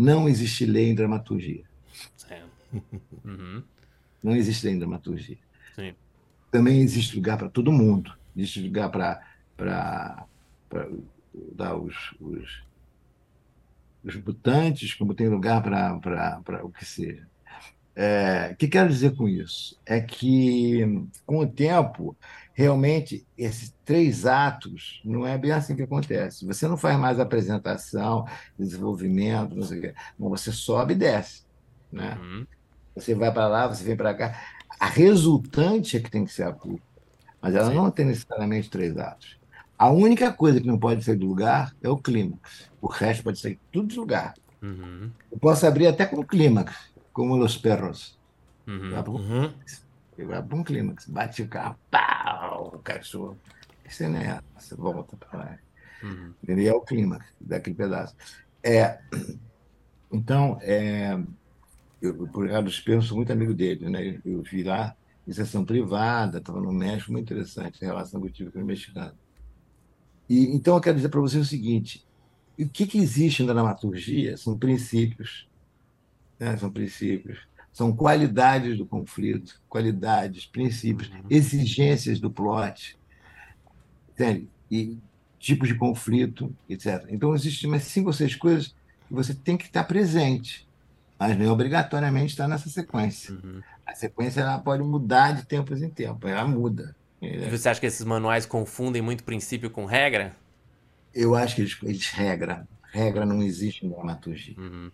não 0.00 0.28
existe 0.28 0.64
lei 0.64 0.90
em 0.90 0.94
dramaturgia. 0.94 1.64
Uhum. 3.24 3.62
Não 4.22 4.36
existe 4.36 4.64
lei 4.64 4.76
em 4.76 4.78
dramaturgia. 4.78 5.38
Sim. 5.74 5.92
Também 6.50 6.80
existe 6.80 7.16
lugar 7.16 7.36
para 7.36 7.48
todo 7.48 7.72
mundo. 7.72 8.16
Existe 8.36 8.60
lugar 8.62 8.90
para 8.90 10.26
dar 11.52 11.76
os, 11.76 12.14
os, 12.20 12.62
os 14.04 14.16
mutantes, 14.16 14.94
como 14.94 15.14
tem 15.14 15.28
lugar 15.28 15.62
para 15.62 16.64
o 16.64 16.70
que 16.70 16.84
seja. 16.84 17.26
É, 17.94 18.50
o 18.52 18.56
que 18.56 18.68
quero 18.68 18.88
dizer 18.88 19.14
com 19.16 19.28
isso? 19.28 19.78
É 19.84 20.00
que, 20.00 21.04
com 21.26 21.38
o 21.38 21.46
tempo, 21.46 22.16
realmente 22.52 23.26
esses 23.36 23.74
três 23.84 24.26
atos 24.26 25.00
não 25.04 25.26
é 25.26 25.36
bem 25.36 25.52
assim 25.52 25.74
que 25.74 25.82
acontece. 25.82 26.46
Você 26.46 26.68
não 26.68 26.76
faz 26.76 26.98
mais 26.98 27.18
apresentação, 27.18 28.26
desenvolvimento, 28.58 29.56
não 29.56 29.62
sei 29.62 29.78
o 29.78 29.80
quê. 29.82 29.94
você 30.18 30.52
sobe 30.52 30.94
e 30.94 30.96
desce. 30.96 31.42
Né? 31.90 32.18
Uhum. 32.20 32.46
Você 32.94 33.14
vai 33.14 33.32
para 33.32 33.48
lá, 33.48 33.66
você 33.66 33.82
vem 33.82 33.96
para 33.96 34.14
cá. 34.14 34.38
A 34.78 34.86
resultante 34.86 35.96
é 35.96 36.00
que 36.00 36.10
tem 36.10 36.24
que 36.24 36.32
ser 36.32 36.44
a 36.44 36.52
culpa, 36.52 36.82
mas 37.40 37.54
ela 37.54 37.70
Sim. 37.70 37.74
não 37.74 37.90
tem 37.90 38.06
necessariamente 38.06 38.70
três 38.70 38.96
atos. 38.96 39.38
A 39.78 39.90
única 39.90 40.30
coisa 40.30 40.60
que 40.60 40.66
não 40.66 40.78
pode 40.78 41.02
sair 41.02 41.16
do 41.16 41.26
lugar 41.26 41.74
é 41.82 41.88
o 41.88 41.96
clímax. 41.96 42.70
O 42.80 42.86
resto 42.86 43.24
pode 43.24 43.38
sair 43.38 43.58
tudo 43.72 43.88
de 43.88 43.98
lugar. 43.98 44.34
Uhum. 44.62 45.10
Eu 45.32 45.38
posso 45.38 45.66
abrir 45.66 45.86
até 45.86 46.04
com 46.04 46.20
o 46.20 46.26
clímax, 46.26 46.74
como 47.12 47.42
os 47.42 47.56
perros. 47.56 48.18
Uhum. 48.66 48.90
Tá 48.90 49.10
uhum. 49.10 49.52
Vai 50.26 50.42
para 50.42 50.56
um 50.56 50.62
clímax, 50.62 51.06
bate 51.06 51.42
o 51.42 51.48
carro, 51.48 51.76
pau, 51.90 52.74
o 52.74 52.78
cachorro. 52.78 53.36
Você 53.88 54.06
não 54.06 54.20
é, 54.20 54.40
você 54.56 54.74
volta 54.74 55.16
para 55.16 55.38
lá. 55.38 55.58
Uhum. 56.02 56.34
E 56.46 56.68
é 56.68 56.72
o 56.72 56.80
clímax 56.80 57.26
daquele 57.40 57.74
pedaço. 57.74 58.14
É, 58.62 59.00
então, 60.12 60.58
é, 60.62 61.18
eu, 62.00 62.14
por 62.28 62.48
Carlos 62.48 62.74
Espelho, 62.74 63.02
sou 63.02 63.16
muito 63.16 63.32
amigo 63.32 63.54
dele, 63.54 63.88
né? 63.88 64.20
Eu 64.24 64.42
vi 64.42 64.62
lá 64.62 64.94
em 65.26 65.32
sessão 65.32 65.64
privada, 65.64 66.38
estava 66.38 66.60
no 66.60 66.72
México, 66.72 67.12
muito 67.12 67.32
interessante 67.32 67.84
a 67.84 67.88
relação 67.88 68.20
que 68.20 68.28
eu 68.28 68.32
tive 68.32 68.50
com 68.50 68.60
o 68.60 68.64
mexicano. 68.64 69.14
E, 70.28 70.54
então, 70.54 70.76
eu 70.76 70.80
quero 70.80 70.96
dizer 70.96 71.08
para 71.08 71.20
você 71.20 71.38
o 71.38 71.44
seguinte: 71.44 72.06
o 72.58 72.68
que, 72.68 72.86
que 72.86 72.98
existe 72.98 73.42
na 73.42 73.52
dramaturgia 73.52 74.36
são 74.36 74.58
princípios, 74.58 75.48
né? 76.40 76.56
são 76.56 76.70
princípios 76.70 77.50
são 77.72 77.94
qualidades 77.94 78.76
do 78.76 78.86
conflito, 78.86 79.60
qualidades, 79.68 80.46
princípios, 80.46 81.08
uhum. 81.10 81.22
exigências 81.30 82.18
do 82.18 82.30
plot, 82.30 82.98
entende? 84.12 84.48
E 84.70 84.98
tipos 85.38 85.68
de 85.68 85.74
conflito, 85.74 86.54
etc. 86.68 87.06
Então, 87.08 87.34
existem 87.34 87.70
umas 87.70 87.84
cinco 87.84 88.08
ou 88.08 88.12
seis 88.12 88.34
coisas 88.34 88.74
que 89.08 89.14
você 89.14 89.34
tem 89.34 89.56
que 89.56 89.64
estar 89.64 89.84
presente, 89.84 90.68
mas 91.18 91.36
não 91.38 91.46
é 91.46 91.50
obrigatoriamente 91.50 92.32
estar 92.32 92.48
nessa 92.48 92.68
sequência. 92.68 93.34
Uhum. 93.34 93.62
A 93.86 93.94
sequência 93.94 94.40
ela 94.40 94.58
pode 94.58 94.82
mudar 94.82 95.32
de 95.32 95.46
tempos 95.46 95.80
em 95.82 95.88
tempos, 95.88 96.30
ela 96.30 96.46
muda. 96.46 96.94
E 97.22 97.48
você 97.48 97.68
acha 97.68 97.80
que 97.80 97.86
esses 97.86 98.04
manuais 98.04 98.46
confundem 98.46 99.02
muito 99.02 99.24
princípio 99.24 99.70
com 99.70 99.84
regra? 99.84 100.34
Eu 101.14 101.34
acho 101.34 101.56
que 101.56 101.62
eles, 101.62 101.78
eles 101.82 102.08
regra. 102.08 102.66
Regra 102.92 103.26
não 103.26 103.42
existe 103.42 103.86
em 103.86 103.90
dramaturgia. 103.90 104.54
Uhum. 104.58 104.90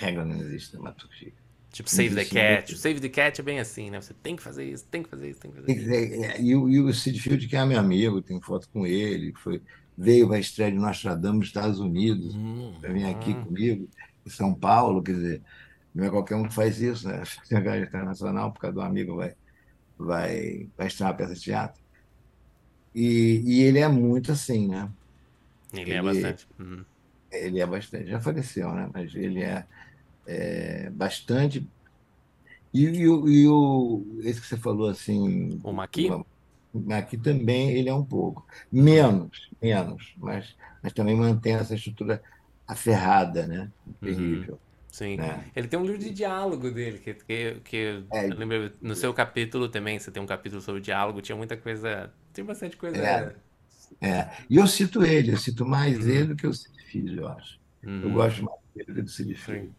Regra 0.00 0.24
não 0.24 0.36
existe 0.40 0.70
em 0.70 0.72
dramaturgia. 0.72 1.32
Tipo, 1.72 1.88
Save 1.88 2.14
the 2.14 2.24
Cat. 2.24 2.72
O 2.72 2.76
Save 2.76 3.00
the 3.00 3.08
Cat 3.08 3.40
é 3.40 3.44
bem 3.44 3.60
assim, 3.60 3.90
né? 3.90 4.00
Você 4.00 4.14
tem 4.14 4.34
que 4.34 4.42
fazer 4.42 4.64
isso, 4.64 4.84
tem 4.86 5.02
que 5.02 5.08
fazer 5.08 5.30
isso, 5.30 5.40
tem 5.40 5.50
que 5.50 5.60
fazer 5.60 5.72
isso. 5.72 5.90
É, 5.90 6.26
é, 6.26 6.42
e, 6.42 6.56
o, 6.56 6.68
e 6.68 6.80
o 6.80 6.92
Sid 6.92 7.20
Field, 7.20 7.46
que 7.46 7.56
é 7.56 7.64
meu 7.64 7.78
amigo, 7.78 8.20
tem 8.20 8.40
foto 8.40 8.68
com 8.72 8.86
ele, 8.86 9.32
foi, 9.36 9.62
veio 9.96 10.26
para 10.26 10.38
a 10.38 10.40
estreia 10.40 10.72
de 10.72 10.78
Nostradamus 10.78 11.38
nos 11.38 11.46
Estados 11.46 11.78
Unidos, 11.78 12.34
hum, 12.34 12.74
para 12.80 12.92
vir 12.92 13.04
aqui 13.04 13.30
hum. 13.30 13.44
comigo, 13.44 13.88
em 14.26 14.30
São 14.30 14.52
Paulo, 14.52 15.02
quer 15.02 15.12
dizer, 15.12 15.42
não 15.94 16.04
é 16.04 16.10
qualquer 16.10 16.34
um 16.34 16.48
que 16.48 16.54
faz 16.54 16.80
isso, 16.80 17.06
né? 17.06 17.22
A 17.52 17.78
internacional, 17.78 18.52
por 18.52 18.60
causa 18.60 18.74
do 18.74 18.80
amigo, 18.80 19.16
vai, 19.16 19.34
vai, 19.96 20.68
vai 20.76 20.86
estrear 20.86 21.10
a 21.10 21.14
peça 21.14 21.34
de 21.34 21.40
teatro. 21.40 21.80
E, 22.92 23.42
e 23.44 23.62
ele 23.62 23.78
é 23.78 23.86
muito 23.86 24.32
assim, 24.32 24.66
né? 24.66 24.90
Ele, 25.72 25.82
é 25.82 25.82
ele 25.82 25.94
é 25.94 26.02
bastante. 26.02 26.48
Uhum. 26.58 26.84
Ele 27.30 27.60
é 27.60 27.66
bastante. 27.66 28.10
Já 28.10 28.20
faleceu, 28.20 28.72
né? 28.74 28.90
Mas 28.92 29.14
ele 29.14 29.40
é 29.40 29.64
é, 30.26 30.90
bastante. 30.90 31.66
E, 32.72 32.86
e, 32.86 33.02
e, 33.02 33.48
o, 33.48 34.04
esse 34.22 34.40
que 34.40 34.46
você 34.46 34.56
falou 34.56 34.88
assim. 34.88 35.60
O 35.62 35.72
Maqui? 35.72 36.10
O 36.10 36.24
Maqui 36.72 37.16
também 37.16 37.70
ele 37.70 37.88
é 37.88 37.94
um 37.94 38.04
pouco. 38.04 38.46
Menos, 38.70 39.50
menos, 39.60 40.14
mas, 40.16 40.54
mas 40.82 40.92
também 40.92 41.16
mantém 41.16 41.54
essa 41.54 41.74
estrutura 41.74 42.22
aferrada, 42.66 43.46
né? 43.46 43.70
Terrível. 44.00 44.54
Uhum. 44.54 44.70
Sim. 44.92 45.16
Né? 45.16 45.44
Ele 45.54 45.68
tem 45.68 45.78
um 45.78 45.84
livro 45.84 45.98
de 45.98 46.10
diálogo 46.10 46.70
dele, 46.70 46.98
que, 46.98 47.14
que, 47.14 47.60
que 47.64 48.04
é, 48.12 48.26
eu 48.26 48.36
lembro, 48.36 48.72
no 48.80 48.94
seu 48.94 49.12
capítulo 49.14 49.68
também, 49.68 49.98
você 49.98 50.10
tem 50.10 50.22
um 50.22 50.26
capítulo 50.26 50.60
sobre 50.60 50.80
diálogo, 50.80 51.22
tinha 51.22 51.36
muita 51.36 51.56
coisa. 51.56 52.12
Tinha 52.32 52.44
bastante 52.44 52.76
coisa. 52.76 52.96
É, 52.96 53.34
é. 54.00 54.30
E 54.48 54.56
eu 54.56 54.66
cito 54.66 55.04
ele, 55.04 55.32
eu 55.32 55.36
cito 55.36 55.64
mais 55.64 55.98
uhum. 55.98 56.10
ele 56.10 56.24
do 56.26 56.36
que 56.36 56.46
o 56.46 56.54
Cid 56.54 56.82
Filho, 56.84 57.22
eu 57.22 57.28
acho. 57.28 57.58
Uhum. 57.84 58.02
Eu 58.02 58.10
gosto 58.10 58.44
mais 58.44 58.58
dele 58.74 58.86
do 58.86 58.94
que 58.94 59.02
do 59.02 59.10
Cid 59.10 59.34
Filho. 59.34 59.74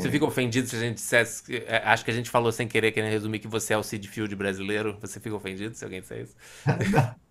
Você 0.00 0.10
fica 0.10 0.24
ofendido 0.24 0.68
se 0.68 0.76
a 0.76 0.80
gente 0.80 0.94
dissesse. 0.94 1.42
É, 1.66 1.82
acho 1.84 2.04
que 2.04 2.10
a 2.10 2.14
gente 2.14 2.30
falou 2.30 2.50
sem 2.52 2.66
querer, 2.66 2.92
querendo 2.92 3.10
resumir, 3.10 3.38
que 3.38 3.48
você 3.48 3.74
é 3.74 3.78
o 3.78 3.82
Sid 3.82 4.06
Field 4.08 4.34
brasileiro. 4.34 4.96
Você 5.00 5.20
fica 5.20 5.34
ofendido 5.34 5.74
se 5.74 5.84
alguém 5.84 6.00
disser 6.00 6.22
isso? 6.22 6.34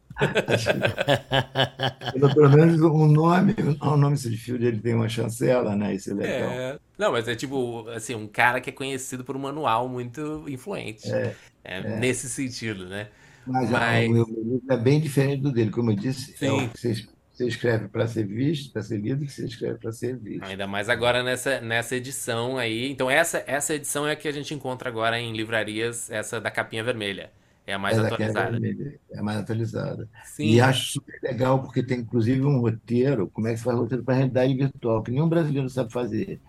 Pelo 2.36 2.50
menos 2.50 2.82
o 2.82 3.08
nome, 3.08 3.56
o 3.82 3.96
nome 3.96 4.18
Sid 4.18 4.38
Field 4.38 4.66
ele 4.66 4.80
tem 4.80 4.94
uma 4.94 5.08
chancela, 5.08 5.76
né? 5.76 5.96
Isso 5.96 6.12
é 6.12 6.14
legal. 6.14 6.50
É, 6.52 6.80
não, 6.98 7.12
mas 7.12 7.28
é 7.28 7.36
tipo, 7.36 7.88
assim, 7.90 8.16
um 8.16 8.28
cara 8.28 8.60
que 8.60 8.70
é 8.70 8.74
conhecido 8.74 9.24
por 9.24 9.36
um 9.36 9.40
manual 9.40 9.88
muito 9.88 10.44
influente. 10.48 11.10
É, 11.12 11.36
é, 11.64 11.78
é. 11.78 12.00
Nesse 12.00 12.30
sentido, 12.30 12.88
né? 12.88 13.08
Mas, 13.48 13.70
mas... 13.70 14.10
o 14.10 14.12
meu 14.12 14.26
livro 14.26 14.62
é 14.70 14.78
bem 14.78 15.00
diferente 15.00 15.42
do 15.42 15.52
dele, 15.52 15.72
como 15.72 15.92
eu 15.92 15.96
disse. 15.96 16.34
É 16.34 16.38
Sim. 16.38 16.48
É 16.48 16.52
o 16.52 16.70
que 16.70 16.80
vocês 16.80 17.08
você 17.40 17.48
escreve 17.48 17.88
para 17.88 18.06
ser 18.06 18.26
visto, 18.28 18.74
para 18.74 18.82
ser 18.82 18.98
lido, 18.98 19.26
que 19.26 19.32
você 19.32 19.46
escreve 19.46 19.80
para 19.80 19.92
ser 19.94 20.18
visto. 20.18 20.44
Ainda 20.44 20.68
mais 20.68 20.90
agora 20.90 21.24
nessa, 21.24 21.62
nessa 21.62 21.96
edição 21.96 22.58
aí. 22.58 22.92
Então, 22.92 23.10
essa, 23.10 23.44
essa 23.48 23.74
edição 23.74 24.06
é 24.06 24.12
a 24.12 24.16
que 24.16 24.28
a 24.28 24.32
gente 24.32 24.54
encontra 24.54 24.90
agora 24.90 25.18
em 25.20 25.34
livrarias, 25.34 26.12
essa 26.12 26.42
da 26.42 26.52
capinha 26.52 26.84
vermelha. 26.84 27.32
É 27.66 27.74
a 27.74 27.80
mais 27.80 27.98
Essa 27.98 28.08
aqui 28.08 28.24
é 28.24 28.28
atualizada. 28.28 28.52
vermelha, 28.60 29.00
é 29.12 29.20
a 29.20 29.24
mais 29.24 29.38
atualizada. 29.38 30.10
Sim. 30.24 30.46
E 30.48 30.60
acho 30.60 30.94
super 30.94 31.20
legal, 31.22 31.62
porque 31.62 31.84
tem 31.84 32.00
inclusive 32.00 32.42
um 32.44 32.60
roteiro, 32.60 33.30
como 33.30 33.48
é 33.48 33.52
que 33.52 33.58
se 33.60 33.64
faz 33.64 33.78
roteiro 33.78 34.04
para 34.04 34.16
realidade 34.16 34.54
virtual, 34.56 35.04
que 35.04 35.12
nenhum 35.12 35.30
brasileiro 35.30 35.70
sabe 35.70 35.92
fazer. 35.94 36.42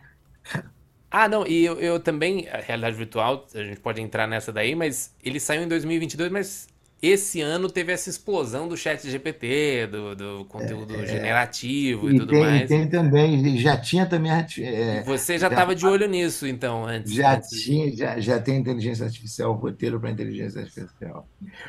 Ah, 1.11 1.29
não, 1.29 1.45
e 1.47 1.65
eu, 1.65 1.81
eu 1.81 1.99
também, 2.01 2.49
a 2.49 2.59
realidade 2.59 2.97
virtual, 2.97 3.47
a 3.55 3.65
gente 3.65 3.81
pode 3.81 4.01
entrar 4.01 4.29
nessa 4.29 4.53
daí, 4.53 4.77
mas 4.77 5.15
ele 5.23 5.41
saiu 5.41 5.63
em 5.63 5.69
2022, 5.69 6.31
mas 6.31 6.69
esse 7.03 7.41
ano 7.41 7.71
teve 7.71 7.93
essa 7.93 8.11
explosão 8.11 8.69
do 8.69 8.77
chat 8.77 9.09
GPT, 9.11 9.87
do, 9.89 10.15
do 10.17 10.45
conteúdo 10.47 11.05
generativo 11.07 12.11
e, 12.11 12.13
É, 12.13 12.15
E 12.15 12.15
tudo 12.15 12.27
tem, 12.27 12.41
mais. 12.41 12.69
tem 12.69 12.89
também, 12.89 13.47
e 13.47 13.59
já 13.59 13.77
tinha 13.81 14.07
também, 14.07 14.33
é, 14.33 15.03
Você 15.03 15.39
já 15.39 15.49
estava 15.49 15.75
de 15.75 15.87
olho 15.87 16.07
nisso, 16.09 16.47
então, 16.47 16.85
antes. 16.87 17.13
já 17.13 17.35
antes. 17.35 17.51
tinha, 17.51 17.95
já, 17.97 18.21
já 18.21 18.41
tem 18.41 18.59
inteligência 18.59 19.05
artificial, 19.07 19.53
roteiro 19.55 20.01
para 20.01 20.11
inteligência 20.11 20.61
artificial. 20.63 21.29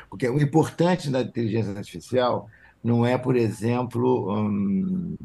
Porque 0.10 0.28
o 0.30 0.42
importante 0.42 1.10
da 1.10 1.22
inteligência 1.22 1.74
artificial 1.78 2.48
não 2.84 3.06
é, 3.06 3.18
por 3.18 3.36
exemplo, 3.36 4.32
hum, 4.32 5.16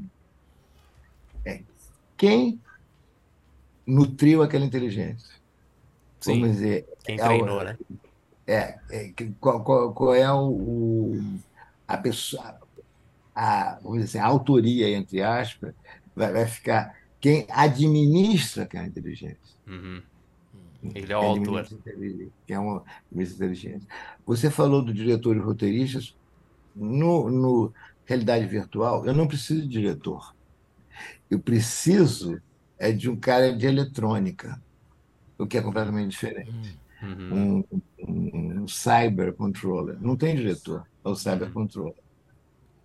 é 1.44 1.64
quem 2.16 2.60
nutriu 3.86 4.42
aquela 4.42 4.64
inteligência. 4.64 5.34
Sim, 6.20 6.40
Vamos 6.40 6.50
dizer, 6.52 6.86
quem 7.04 7.18
é 7.18 7.24
treinou, 7.24 7.62
né? 7.64 7.78
É, 8.46 8.78
é, 8.90 9.08
que- 9.12 9.32
qual, 9.40 9.64
qual- 9.64 9.94
qual 9.94 10.14
é 10.14 10.30
o, 10.32 10.48
o- 10.50 11.40
a 11.88 11.98
pessoa, 11.98 12.58
a, 13.34 13.78
vamos 13.82 13.98
dizer 14.00 14.18
assim, 14.18 14.18
a 14.18 14.26
autoria, 14.26 14.88
entre 14.90 15.22
aspas, 15.22 15.74
vai, 16.14 16.32
vai 16.32 16.46
ficar 16.46 16.94
quem 17.20 17.46
administra 17.50 18.64
aquela 18.64 18.86
inteligência. 18.86 19.38
Uhum. 19.66 20.02
Ele 20.94 21.12
é 21.12 21.16
o 21.16 21.20
autor. 21.20 21.66
Quem 22.46 22.56
é 22.56 22.58
uma 22.58 22.84
inteligência. 23.12 23.88
Você 24.24 24.50
falou 24.50 24.84
do 24.84 24.92
diretor 24.94 25.36
e 25.36 25.40
roteiristas. 25.40 26.16
No, 26.74 27.30
no 27.30 27.72
realidade 28.06 28.46
virtual, 28.46 29.06
eu 29.06 29.14
não 29.14 29.26
preciso 29.28 29.62
de 29.62 29.68
diretor. 29.68 30.34
Eu 31.30 31.40
preciso 31.40 32.40
é 32.78 32.92
de 32.92 33.08
um 33.08 33.18
cara 33.18 33.56
de 33.56 33.66
eletrônica, 33.66 34.62
o 35.38 35.46
que 35.46 35.58
é 35.58 35.62
completamente 35.62 36.10
diferente 36.12 36.80
Uhum. 37.02 37.60
um, 37.60 37.64
um, 38.06 38.62
um 38.62 38.68
cyber 38.68 39.32
controller. 39.32 39.96
Não 40.00 40.16
tem 40.16 40.34
diretor, 40.34 40.86
é 41.04 41.08
o 41.08 41.14
cyber 41.14 41.50
controller. 41.50 41.94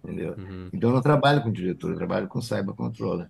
Entendeu? 0.04 0.36
Uhum. 0.38 0.70
Então 0.74 0.90
eu 0.90 0.96
não 0.96 1.02
trabalho 1.02 1.44
com 1.44 1.52
diretor, 1.52 1.92
eu 1.92 1.98
trabalho 1.98 2.28
com 2.28 2.42
cyber 2.42 2.74
controller. 2.74 3.30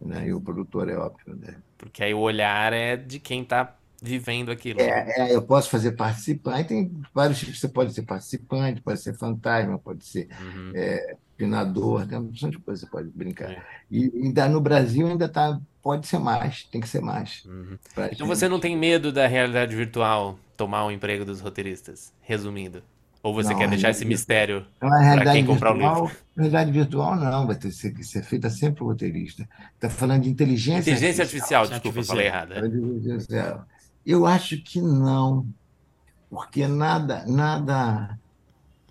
Né? 0.00 0.28
E 0.28 0.32
o 0.32 0.40
produtor 0.40 0.88
é 0.88 0.96
óbvio. 0.96 1.36
Né? 1.36 1.56
Porque 1.76 2.02
aí 2.02 2.14
o 2.14 2.20
olhar 2.20 2.72
é 2.72 2.96
de 2.96 3.18
quem 3.18 3.44
tá 3.44 3.76
vivendo 4.00 4.50
aquilo. 4.50 4.80
É, 4.80 5.30
é, 5.30 5.34
eu 5.34 5.42
posso 5.42 5.68
fazer 5.68 5.92
participante, 5.92 6.68
tem 6.68 6.90
vários 7.12 7.38
tipos. 7.40 7.60
Você 7.60 7.68
pode 7.68 7.92
ser 7.92 8.02
participante, 8.02 8.80
pode 8.80 9.00
ser 9.00 9.14
fantasma, 9.14 9.78
pode 9.78 10.04
ser 10.04 10.28
Uhum. 10.40 10.72
é, 10.74 11.16
pinador, 11.36 12.06
tem 12.06 12.18
uma 12.18 12.28
opção 12.28 12.50
de 12.50 12.58
coisa 12.58 12.84
você 12.84 12.90
pode 12.90 13.08
brincar. 13.10 13.50
É. 13.50 13.62
E 13.90 14.10
ainda 14.22 14.48
no 14.48 14.60
Brasil 14.60 15.06
ainda 15.06 15.28
tá, 15.28 15.60
pode 15.82 16.06
ser 16.06 16.18
mais, 16.18 16.64
tem 16.64 16.80
que 16.80 16.88
ser 16.88 17.00
mais. 17.00 17.44
Uhum. 17.44 17.78
Então 17.92 18.08
gente. 18.08 18.24
você 18.24 18.48
não 18.48 18.60
tem 18.60 18.76
medo 18.76 19.12
da 19.12 19.26
realidade 19.26 19.74
virtual 19.74 20.38
tomar 20.58 20.84
o 20.84 20.90
emprego 20.90 21.24
dos 21.24 21.40
roteiristas? 21.40 22.12
Resumindo. 22.20 22.82
Ou 23.22 23.32
você 23.34 23.50
Não, 23.52 23.58
quer 23.58 23.68
deixar 23.68 23.90
esse 23.90 24.04
não. 24.04 24.10
mistério 24.10 24.66
Então, 24.76 24.92
a 24.92 24.98
realidade 25.00 25.38
quem 25.38 25.46
comprar 25.46 25.70
o 25.70 25.74
virtual, 25.74 26.10
realidade 26.36 26.70
virtual 26.72 27.16
não, 27.16 27.46
vai 27.46 27.56
ter 27.56 27.68
que 27.92 28.04
ser, 28.04 28.22
feita 28.22 28.48
sempre 28.50 28.78
por 28.78 28.86
roteirista. 28.86 29.48
Está 29.74 29.88
falando 29.90 30.22
de 30.22 30.30
inteligência, 30.30 30.90
Inteligência 30.90 31.22
artificial, 31.22 31.66
desculpa, 31.66 31.98
Artificial. 32.00 32.16
falei 32.16 32.26
errado. 32.26 32.52
é. 32.52 32.58
Artificial. 32.58 33.66
Eu 34.06 34.24
acho 34.26 34.62
que 34.62 34.80
não, 34.80 35.46
porque 36.30 36.66
nada, 36.68 37.24
nada, 37.26 38.18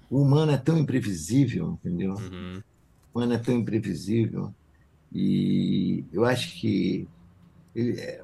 o 0.10 0.22
humano 0.22 0.52
é 0.52 0.58
tão 0.58 0.78
imprevisível, 0.78 1.80
entendeu? 1.84 2.14
Uhum. 2.16 2.62
O 3.14 3.20
humano 3.20 3.34
é 3.34 3.38
tão 3.38 3.56
imprevisível 3.56 4.54
e 5.12 6.04
eu 6.12 6.26
acho 6.26 6.54
que 6.60 7.08
ele- 7.74 8.00
é, 8.00 8.22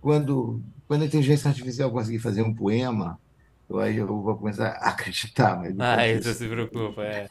quando, 0.00 0.62
quando 0.92 1.04
a 1.04 1.06
inteligência 1.06 1.48
artificial 1.48 1.90
conseguir 1.90 2.18
fazer 2.18 2.42
um 2.42 2.52
poema, 2.54 3.18
eu, 3.66 3.78
aí 3.78 3.96
eu 3.96 4.06
vou 4.06 4.36
começar 4.36 4.72
a 4.72 4.90
acreditar, 4.90 5.56
mas 5.56 5.74
Ah, 5.80 6.06
isso 6.06 6.34
se 6.34 6.46
preocupa, 6.46 7.02
é. 7.02 7.30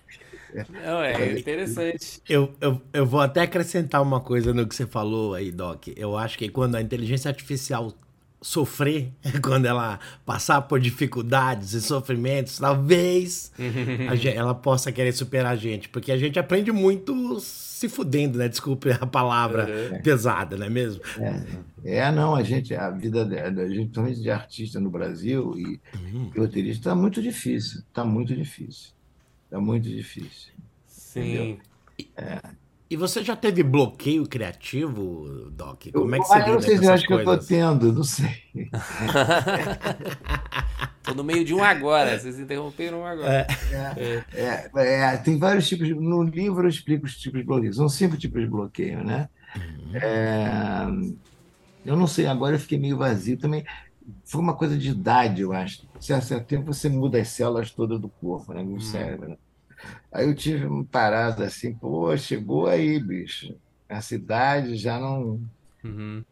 Não, 0.67 1.03
é 1.03 1.37
interessante. 1.37 2.19
Eu, 2.27 2.55
eu, 2.59 2.81
eu 2.91 3.05
vou 3.05 3.19
até 3.21 3.41
acrescentar 3.41 4.01
uma 4.01 4.19
coisa 4.19 4.51
no 4.51 4.67
que 4.67 4.73
você 4.73 4.87
falou 4.87 5.35
aí, 5.35 5.51
Doc. 5.51 5.89
Eu 5.95 6.17
acho 6.17 6.39
que 6.39 6.49
quando 6.49 6.73
a 6.73 6.81
inteligência 6.81 7.29
artificial 7.29 7.93
sofrer, 8.41 9.11
quando 9.43 9.65
ela 9.67 9.99
passar 10.25 10.61
por 10.63 10.79
dificuldades 10.79 11.73
e 11.73 11.81
sofrimentos, 11.81 12.57
talvez 12.57 13.51
a 14.09 14.15
gen- 14.15 14.33
ela 14.35 14.55
possa 14.55 14.91
querer 14.91 15.11
superar 15.13 15.53
a 15.53 15.55
gente. 15.55 15.87
Porque 15.89 16.11
a 16.11 16.17
gente 16.17 16.39
aprende 16.39 16.71
muito 16.71 17.39
se 17.39 17.87
fudendo, 17.87 18.37
né? 18.37 18.47
Desculpe 18.49 18.91
a 18.91 19.05
palavra 19.05 19.99
pesada, 20.03 20.57
não 20.57 20.65
é 20.65 20.69
mesmo? 20.69 21.01
É, 21.83 22.11
não, 22.11 22.35
a 22.35 22.43
gente, 22.43 22.73
a 22.75 22.89
vida 22.89 23.25
da 23.25 23.49
da 23.49 23.67
gente, 23.67 23.77
principalmente 23.89 24.21
de 24.21 24.29
artista 24.31 24.79
no 24.79 24.89
Brasil 24.89 25.53
e, 25.57 25.79
e 26.35 26.39
roteirista, 26.39 26.79
está 26.89 26.95
muito 26.95 27.21
difícil, 27.21 27.79
está 27.79 28.03
muito 28.05 28.35
difícil, 28.35 28.91
está 29.45 29.59
muito 29.59 29.89
difícil. 29.89 30.53
Sim. 30.87 31.59
E 32.91 32.97
você 32.97 33.23
já 33.23 33.35
teve 33.35 33.63
bloqueio 33.63 34.27
criativo, 34.27 35.49
Doc? 35.51 35.85
Como 35.95 36.15
é 36.15 36.19
que 36.19 36.27
você 36.27 36.39
Ah, 36.39 36.47
eu 36.47 36.53
não 36.55 36.59
lida 36.59 36.61
sei 36.61 36.71
com 36.71 36.77
se 36.77 36.85
eu 36.85 36.93
acho 36.93 37.07
que 37.07 37.13
eu 37.13 37.17
estou 37.17 37.37
coisas? 37.37 37.43
tendo, 37.43 37.93
não 37.93 38.03
sei. 38.03 38.29
Tô 41.03 41.13
no 41.13 41.23
meio 41.23 41.43
de 41.43 41.53
um 41.53 41.63
agora, 41.63 42.17
vocês 42.17 42.39
interromperam 42.39 43.01
um 43.01 43.05
agora. 43.05 43.45
É, 44.33 45.13
é, 45.13 45.17
tem 45.17 45.37
vários 45.37 45.67
tipos, 45.67 45.87
de- 45.87 45.93
no 45.95 46.23
livro 46.23 46.65
eu 46.65 46.69
explico 46.69 47.05
os 47.05 47.17
tipos 47.17 47.39
de 47.39 47.45
bloqueio, 47.45 47.73
são 47.73 47.89
cinco 47.89 48.17
tipos 48.17 48.41
de 48.41 48.47
bloqueio, 48.49 49.03
né? 49.03 49.27
É, 49.93 50.85
eu 51.83 51.95
não 51.95 52.07
sei, 52.07 52.27
agora 52.27 52.55
eu 52.55 52.59
fiquei 52.59 52.77
meio 52.79 52.97
vazio 52.97 53.37
também. 53.39 53.63
Foi 54.25 54.41
uma 54.41 54.55
coisa 54.57 54.77
de 54.77 54.89
idade, 54.89 55.41
eu 55.41 55.53
acho. 55.53 55.87
Certo, 55.99 56.25
certo 56.27 56.47
tempo 56.47 56.73
você 56.73 56.89
muda 56.89 57.19
as 57.21 57.29
células 57.29 57.71
todas 57.73 57.99
do 58.01 58.09
corpo, 58.21 58.53
né? 58.53 58.63
Do 58.63 58.79
cérebro. 58.81 59.29
né? 59.29 59.37
Aí 60.11 60.27
eu 60.27 60.35
tive 60.35 60.65
uma 60.65 60.83
parada 60.85 61.45
assim, 61.45 61.73
pô, 61.73 62.15
chegou 62.17 62.67
aí, 62.67 62.99
bicho. 62.99 63.55
A 63.89 64.01
cidade 64.01 64.75
já 64.77 64.99
não, 64.99 65.39
Uhum. 65.83 66.23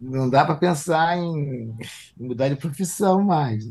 não 0.00 0.28
dá 0.30 0.44
para 0.44 0.54
pensar 0.56 1.16
em 1.18 1.74
mudar 2.16 2.48
de 2.48 2.56
profissão 2.56 3.22
mais. 3.22 3.64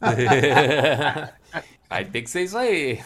Vai 1.88 2.04
ter 2.06 2.22
que 2.22 2.30
ser 2.30 2.42
isso 2.42 2.56
aí. 2.56 3.00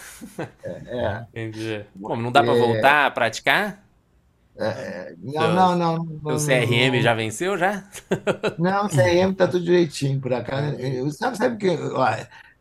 É, 0.65 1.27
Entendi. 1.31 1.85
Como, 2.01 2.23
não 2.23 2.31
dá 2.33 2.43
pra 2.43 2.55
voltar 2.55 3.07
a 3.07 3.11
praticar? 3.11 3.85
não, 5.19 5.53
não, 5.55 5.77
não. 5.77 5.97
não, 6.23 6.35
O 6.35 6.39
CRM 6.39 6.97
não. 6.97 7.03
já 7.03 7.15
venceu, 7.15 7.59
já? 7.59 7.85
Não, 8.59 8.87
o 8.87 8.89
CRM 8.89 9.33
está 9.33 9.47
tudo 9.47 9.65
direitinho 9.65 10.21
por 10.21 10.33
acaso. 10.33 10.77
Eu, 10.81 11.11
sabe, 11.11 11.37
sabe 11.37 11.57
que 11.59 11.67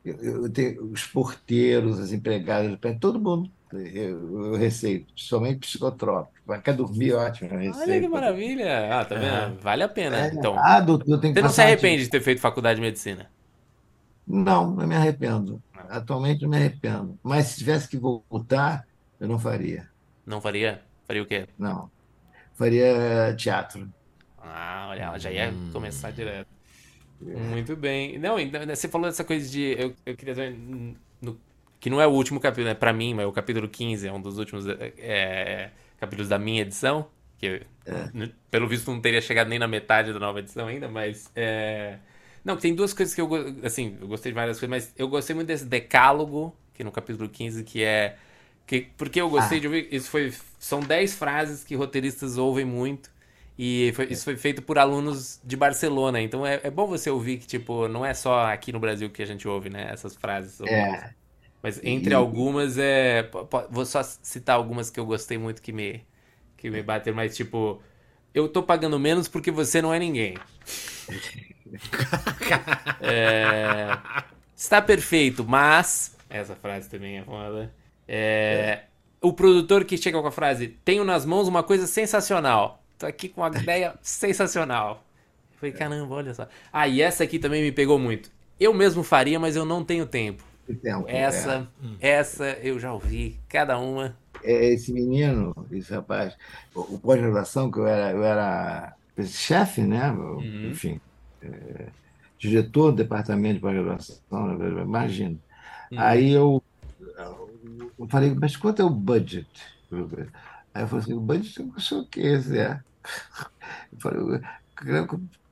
eu, 0.06 0.52
tenho 0.52 0.92
os 0.92 1.06
porteiros, 1.06 2.00
as 2.00 2.12
empregadas, 2.12 2.78
todo 3.00 3.20
mundo 3.20 3.52
eu, 3.74 4.46
eu 4.54 4.56
receito, 4.56 5.12
somente 5.16 5.60
psicotrópico. 5.60 6.34
Mas 6.46 6.62
Quer 6.62 6.76
dormir, 6.76 7.14
ótimo, 7.14 7.50
eu 7.54 7.72
Olha 7.74 8.00
que 8.00 8.08
maravilha. 8.08 9.00
Ah, 9.00 9.06
tá 9.06 9.16
vendo? 9.16 9.60
Vale 9.60 9.84
a 9.84 9.90
pena. 9.90 10.18
É, 10.18 10.28
Então, 10.34 10.56
ah, 10.58 10.80
doutor, 10.80 11.20
que 11.20 11.34
você 11.34 11.42
não 11.42 11.50
se 11.50 11.62
arrepende 11.62 12.04
de 12.04 12.10
ter 12.10 12.22
feito 12.22 12.42
faculdade 12.42 12.78
de 12.78 12.82
medicina? 12.82 13.32
Não, 14.28 14.72
não 14.72 14.88
me 14.88 14.96
arrependo. 14.96 15.64
Atualmente 15.74 16.42
não 16.44 16.50
me 16.50 16.58
arrependo. 16.58 17.20
Mas 17.24 17.48
se 17.48 17.58
tivesse 17.60 17.88
que 17.90 17.98
voltar, 17.98 18.84
eu 19.20 19.28
não 19.28 19.40
faria. 19.40 19.90
Não 20.26 20.42
faria? 20.42 20.84
Faria 21.06 21.24
o 21.24 21.26
quê? 21.26 21.48
Não. 21.58 21.92
Faria 22.56 23.36
teatro. 23.38 23.92
Ah, 24.38 24.88
olha, 24.90 25.18
já 25.20 25.32
ia 25.32 25.52
Hum. 25.52 25.72
começar 25.72 26.12
direto. 26.12 26.55
Muito 27.22 27.76
bem. 27.76 28.18
Não, 28.20 28.40
então, 28.40 28.62
você 28.66 28.88
falou 28.88 29.08
dessa 29.08 29.24
coisa 29.24 29.50
de. 29.50 29.76
Eu, 29.78 29.96
eu 30.06 30.16
queria 30.16 30.36
no- 31.22 31.38
que 31.80 31.90
não 31.90 32.02
é 32.02 32.08
o 32.08 32.12
último 32.12 32.40
capítulo, 32.40 32.68
né? 32.68 32.74
Pra 32.74 32.92
mim, 32.94 33.14
mas 33.14 33.24
é 33.24 33.28
o 33.28 33.32
capítulo 33.32 33.68
15, 33.70 34.08
é 34.08 34.12
um 34.12 34.22
dos 34.22 34.38
últimos 34.38 34.66
é, 34.68 35.72
capítulos 36.00 36.30
da 36.30 36.38
minha 36.40 36.62
edição. 36.62 37.08
Que 37.38 37.62
né, 38.14 38.32
pelo 38.50 38.68
visto 38.68 38.90
não 38.92 39.00
teria 39.02 39.22
chegado 39.22 39.48
nem 39.50 39.60
na 39.60 39.68
metade 39.68 40.14
da 40.14 40.20
nova 40.20 40.40
edição 40.40 40.68
ainda, 40.68 40.88
mas. 40.88 41.30
é, 41.36 41.98
Não, 42.44 42.58
tem 42.58 42.74
duas 42.76 42.94
coisas 42.94 43.14
que 43.16 43.22
eu. 43.22 43.30
Assim, 43.64 43.98
eu 44.02 44.08
gostei 44.08 44.32
de 44.32 44.36
várias 44.36 44.58
coisas, 44.60 44.70
mas 44.70 44.94
eu 44.98 45.08
gostei 45.08 45.36
muito 45.36 45.48
desse 45.48 45.66
decálogo, 45.66 46.56
que 46.74 46.84
no 46.84 46.92
capítulo 46.92 47.30
15, 47.30 47.64
que 47.64 47.84
é. 47.84 48.18
Que, 48.68 48.88
porque 48.98 49.22
eu 49.22 49.30
gostei 49.30 49.58
Ah. 49.60 49.62
de 49.62 49.68
ouvir. 49.68 49.88
Isso 49.92 50.10
foi. 50.10 50.34
São 50.60 50.80
10 50.80 51.14
frases 51.16 51.64
que 51.64 51.76
roteiristas 51.76 52.38
ouvem 52.38 52.66
muito. 52.66 53.12
E 53.58 53.92
foi- 53.96 54.08
isso 54.12 54.24
foi 54.26 54.36
feito 54.38 54.62
por 54.62 54.78
alunos 54.78 55.40
de 55.44 55.56
Barcelona. 55.56 56.22
Então 56.22 56.46
é, 56.46 56.60
é 56.64 56.70
bom 56.72 56.88
você 56.88 57.10
ouvir 57.10 57.38
que, 57.40 57.48
tipo, 57.48 57.88
não 57.88 58.06
é 58.06 58.14
só 58.14 58.48
aqui 58.48 58.72
no 58.74 58.80
Brasil 58.80 59.10
que 59.10 59.22
a 59.24 59.26
gente 59.26 59.48
ouve, 59.48 59.70
né? 59.70 59.90
Essas 59.92 60.16
frases. 60.16 60.60
É. 60.62 61.14
Mas 61.64 61.80
entre 61.84 62.14
E- 62.14 62.14
algumas, 62.14 62.78
é. 62.78 63.30
Vou 63.70 63.86
só 63.86 64.04
citar 64.04 64.56
algumas 64.58 64.90
que 64.90 65.00
eu 65.00 65.06
gostei 65.06 65.38
muito 65.38 65.62
que 65.62 65.72
me, 65.74 66.06
que 66.58 66.70
me 66.70 66.82
bateram, 66.84 67.16
mas 67.16 67.36
tipo. 67.36 67.82
Eu 68.34 68.50
tô 68.50 68.62
pagando 68.64 69.00
menos 69.00 69.28
porque 69.30 69.50
você 69.52 69.82
não 69.82 69.94
é 69.94 70.00
ninguém. 70.00 70.36
É, 73.02 73.98
Está 74.56 74.82
perfeito, 74.82 75.44
mas. 75.44 76.16
Essa 76.30 76.56
frase 76.56 76.90
também 76.90 77.18
é 77.20 77.24
foda. 77.24 77.74
É, 78.08 78.84
O 79.22 79.34
produtor 79.34 79.86
que 79.86 79.98
chega 79.98 80.22
com 80.22 80.28
a 80.28 80.32
frase: 80.32 80.68
Tenho 80.86 81.04
nas 81.04 81.26
mãos 81.26 81.48
uma 81.48 81.64
coisa 81.64 81.88
sensacional. 81.88 82.85
Tô 82.98 83.06
aqui 83.06 83.30
com 83.30 83.42
uma 83.42 83.50
ideia 83.58 83.98
sensacional. 84.02 85.06
Eu 85.54 85.60
falei, 85.60 85.74
caramba, 85.74 86.16
olha 86.16 86.34
só. 86.34 86.48
Ah, 86.72 86.88
e 86.88 87.02
essa 87.02 87.24
aqui 87.24 87.40
também 87.40 87.62
me 87.64 87.72
pegou 87.72 88.00
muito. 88.00 88.32
Eu 88.60 88.74
mesmo 88.74 89.04
faria, 89.04 89.40
mas 89.40 89.56
eu 89.56 89.66
não 89.66 89.84
tenho 89.84 90.06
tempo. 90.06 90.44
Então, 90.68 91.06
Essa, 91.08 91.72
essa 92.00 92.46
eu 92.62 92.80
já 92.80 92.92
ouvi, 92.94 93.40
cada 93.48 93.78
uma. 93.78 94.18
é, 94.44 94.74
esse 94.74 94.92
menino, 94.92 95.56
esse 95.72 95.94
rapaz, 95.94 96.36
o, 96.74 96.96
o 96.96 97.00
pós-graduação, 97.00 97.72
que 97.72 97.80
eu 97.80 97.88
era, 97.88 98.12
eu 98.12 98.24
era 98.24 98.96
chefe, 99.24 99.82
né? 99.82 100.12
Uhum. 100.12 100.70
Enfim, 100.70 101.00
é, 101.42 101.92
diretor 102.40 102.92
do 102.92 102.98
departamento 102.98 103.56
de 103.56 103.62
pós-graduação, 103.62 104.18
imagina. 104.84 105.40
Uhum. 105.92 106.00
Aí 106.00 106.32
eu, 106.32 106.64
eu 107.98 108.08
falei, 108.10 108.34
mas 108.36 108.56
quanto 108.56 108.82
é 108.82 108.86
o 108.86 108.90
budget? 108.90 109.50
Aí 110.76 110.84
eu 110.84 110.88
falei 110.90 111.06
assim, 111.06 111.14
o 111.14 111.22
budget 111.22 111.60
eu 111.60 111.68
não 111.68 111.80
sei 111.80 111.98
o 112.00 112.08
que, 112.08 112.38
Zé. 112.40 112.84
Eu 113.92 114.00
falei, 114.00 114.42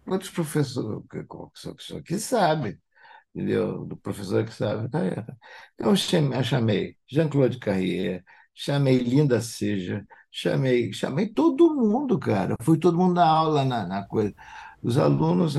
quantos 0.06 0.30
professores, 0.30 1.92
o 1.92 2.04
que 2.04 2.20
sabe, 2.20 2.80
entendeu? 3.36 3.86
Do 3.86 3.98
professor 3.98 4.46
que 4.46 4.54
sabe. 4.54 4.90
Então 5.76 5.92
eu 5.92 5.96
chamei, 5.96 6.40
eu 6.40 6.44
chamei 6.44 6.98
Jean-Claude 7.08 7.60
Carrier, 7.60 8.24
chamei 8.54 8.98
Linda 9.00 9.42
Seja, 9.42 10.06
chamei, 10.32 10.94
chamei 10.94 11.28
todo 11.30 11.74
mundo, 11.76 12.20
cara. 12.20 12.56
Fui 12.62 12.78
todo 12.78 12.98
mundo 12.98 13.16
dar 13.16 13.28
aula 13.28 13.66
na, 13.66 13.88
na 13.88 14.04
coisa. 14.08 14.34
Os 14.82 14.98
alunos 14.98 15.56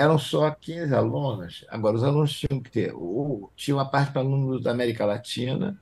eram 0.00 0.18
só 0.18 0.50
15 0.50 0.94
alunos, 0.94 1.64
agora 1.68 1.96
os 1.96 2.04
alunos 2.04 2.32
tinham 2.38 2.62
que 2.62 2.70
ter, 2.70 2.94
ou, 2.94 3.52
tinha 3.54 3.76
uma 3.76 3.90
parte 3.90 4.12
para 4.12 4.22
alunos 4.22 4.62
da 4.62 4.70
América 4.70 5.04
Latina, 5.04 5.78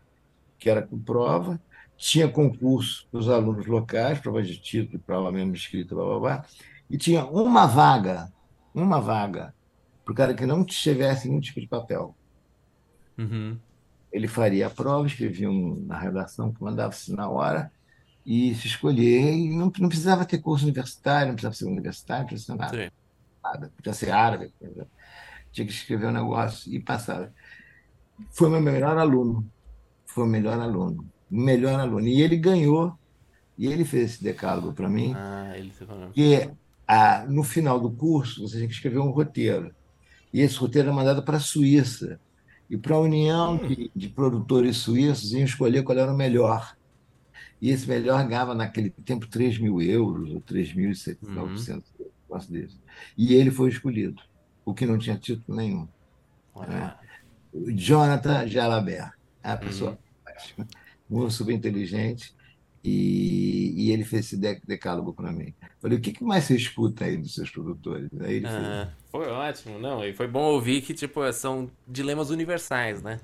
que 0.58 0.70
era 0.70 0.82
com 0.86 0.98
prova, 0.98 1.60
tinha 2.00 2.26
concurso 2.26 3.06
para 3.10 3.20
os 3.20 3.28
alunos 3.28 3.66
locais, 3.66 4.18
prova 4.18 4.42
de 4.42 4.56
título, 4.56 4.98
prova 5.00 5.30
mesmo 5.30 5.54
escrita, 5.54 5.94
blá, 5.94 6.04
blá, 6.06 6.18
blá, 6.18 6.46
e 6.88 6.96
tinha 6.96 7.26
uma 7.26 7.66
vaga, 7.66 8.32
uma 8.74 8.98
vaga, 8.98 9.54
para 10.02 10.12
o 10.12 10.14
cara 10.14 10.34
que 10.34 10.46
não 10.46 10.64
tivesse 10.64 11.28
nenhum 11.28 11.40
tipo 11.40 11.60
de 11.60 11.66
papel. 11.66 12.16
Uhum. 13.18 13.58
Ele 14.10 14.26
faria 14.26 14.66
a 14.66 14.70
prova, 14.70 15.06
escrevia 15.06 15.50
um, 15.50 15.84
na 15.86 15.98
redação 15.98 16.50
que 16.50 16.62
mandava-se 16.62 17.12
na 17.12 17.28
hora, 17.28 17.70
e 18.24 18.54
se 18.54 18.66
escolher, 18.66 19.34
e 19.34 19.54
não, 19.54 19.70
não 19.78 19.88
precisava 19.88 20.24
ter 20.24 20.38
curso 20.38 20.64
universitário, 20.64 21.28
não 21.28 21.34
precisava 21.34 21.54
ser 21.54 21.66
universitário, 21.66 22.22
não 22.22 22.28
precisava 22.28 22.58
nada, 22.60 22.82
Sim. 22.82 22.90
nada. 23.44 23.72
Podia 23.76 23.92
ser 23.92 24.10
árabe, 24.10 24.54
tinha 25.52 25.66
que 25.66 25.72
escrever 25.72 26.06
um 26.06 26.12
negócio 26.12 26.72
e 26.72 26.80
passar. 26.80 27.30
Foi 28.30 28.48
o 28.48 28.50
meu 28.50 28.62
melhor 28.62 28.96
aluno, 28.96 29.46
foi 30.06 30.24
o 30.24 30.26
melhor 30.26 30.58
aluno, 30.58 31.06
melhor 31.30 31.78
aluno. 31.78 32.06
E 32.06 32.20
ele 32.20 32.36
ganhou, 32.36 32.94
e 33.56 33.66
ele 33.66 33.84
fez 33.84 34.12
esse 34.12 34.24
decálogo 34.24 34.72
para 34.72 34.88
mim, 34.88 35.12
Ah, 35.14 35.52
ele 35.56 35.72
que 36.12 36.50
ah, 36.86 37.24
no 37.28 37.44
final 37.44 37.78
do 37.78 37.90
curso 37.90 38.42
você 38.42 38.56
tinha 38.56 38.68
que 38.68 38.74
escrever 38.74 38.98
um 38.98 39.10
roteiro. 39.10 39.74
E 40.32 40.40
esse 40.40 40.56
roteiro 40.56 40.88
era 40.88 40.96
mandado 40.96 41.22
para 41.22 41.36
a 41.36 41.40
Suíça. 41.40 42.20
E 42.68 42.76
para 42.76 42.94
a 42.96 43.00
União 43.00 43.56
de, 43.56 43.90
de 43.94 44.08
Produtores 44.08 44.76
Suíços 44.78 45.32
iam 45.32 45.44
escolher 45.44 45.82
qual 45.82 45.98
era 45.98 46.12
o 46.12 46.16
melhor. 46.16 46.76
E 47.60 47.70
esse 47.70 47.86
melhor 47.86 48.26
ganhava 48.26 48.54
naquele 48.54 48.90
tempo 48.90 49.26
3 49.26 49.58
mil 49.58 49.82
euros 49.82 50.30
ou 50.30 50.40
3.700, 50.40 51.82
um 51.98 52.04
negócio 52.22 52.52
desse. 52.52 52.80
E 53.16 53.34
ele 53.34 53.50
foi 53.50 53.68
escolhido, 53.68 54.22
o 54.64 54.72
que 54.72 54.86
não 54.86 54.98
tinha 54.98 55.16
título 55.18 55.56
nenhum. 55.56 55.86
Olha. 56.54 56.98
O 57.52 57.70
Jonathan 57.72 58.46
Jalabert, 58.46 59.12
uma 59.44 59.56
pessoa 59.56 59.98
fantástica, 60.24 60.66
muito 61.10 61.32
super 61.34 61.52
inteligente, 61.54 62.34
e, 62.84 63.88
e 63.88 63.92
ele 63.92 64.04
fez 64.04 64.26
esse 64.26 64.36
de- 64.38 64.60
decálogo 64.66 65.14
para 65.14 65.32
mim. 65.32 65.54
Falei, 65.80 65.98
o 65.98 66.00
que, 66.00 66.12
que 66.12 66.24
mais 66.24 66.44
você 66.44 66.56
escuta 66.56 67.04
aí 67.04 67.16
dos 67.18 67.34
seus 67.34 67.50
produtores? 67.50 68.08
Aí 68.20 68.36
ele 68.36 68.48
fez, 68.48 68.68
Ah, 68.68 68.88
foi 69.10 69.26
ótimo, 69.28 69.78
não, 69.78 70.04
e 70.04 70.14
foi 70.14 70.26
bom 70.26 70.42
ouvir 70.44 70.80
que, 70.82 70.94
tipo, 70.94 71.30
são 71.32 71.70
dilemas 71.86 72.30
universais, 72.30 73.02
né? 73.02 73.20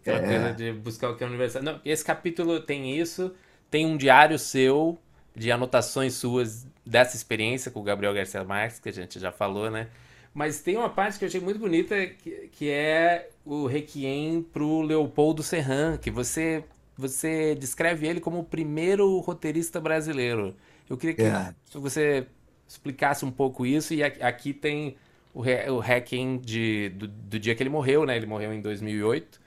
Aquela 0.00 0.20
É. 0.20 0.20
coisa 0.20 0.52
de 0.52 0.72
buscar 0.72 1.10
o 1.10 1.16
que 1.16 1.24
é 1.24 1.26
universal. 1.26 1.62
Não, 1.62 1.80
esse 1.84 2.04
capítulo 2.04 2.60
tem 2.60 2.96
isso, 2.98 3.34
tem 3.70 3.84
um 3.84 3.96
diário 3.96 4.38
seu, 4.38 4.98
de 5.34 5.50
anotações 5.50 6.14
suas 6.14 6.66
dessa 6.86 7.16
experiência 7.16 7.70
com 7.70 7.80
o 7.80 7.82
Gabriel 7.82 8.14
Garcia 8.14 8.44
Marques, 8.44 8.78
que 8.78 8.88
a 8.88 8.92
gente 8.92 9.18
já 9.18 9.32
falou, 9.32 9.70
né? 9.70 9.88
Mas 10.32 10.60
tem 10.62 10.76
uma 10.76 10.88
parte 10.88 11.18
que 11.18 11.24
eu 11.24 11.28
achei 11.28 11.40
muito 11.40 11.58
bonita, 11.58 12.06
que, 12.06 12.48
que 12.52 12.70
é 12.70 13.28
o 13.44 13.66
requiem 13.66 14.42
pro 14.42 14.80
Leopoldo 14.82 15.42
Serran, 15.42 15.96
que 15.98 16.10
você, 16.10 16.64
você 17.00 17.54
descreve 17.54 18.06
ele 18.06 18.20
como 18.20 18.40
o 18.40 18.44
primeiro 18.44 19.18
roteirista 19.20 19.80
brasileiro. 19.80 20.56
Eu 20.88 20.96
queria 20.98 21.14
que 21.16 21.22
É. 21.22 21.54
você 21.74 22.26
explicasse 22.68 23.24
um 23.24 23.30
pouco 23.30 23.66
isso, 23.66 23.94
e 23.94 24.02
aqui- 24.02 24.52
tem 24.54 24.96
o, 25.34 25.40
re- 25.40 25.68
o 25.70 25.78
hacking 25.80 26.38
de, 26.38 26.90
do, 26.90 27.08
do 27.08 27.38
dia 27.38 27.54
que 27.54 27.62
ele 27.62 27.70
morreu, 27.70 28.04
né? 28.06 28.16
Ele 28.16 28.26
morreu 28.26 28.52
em 28.52 28.60
2008, 28.60 29.40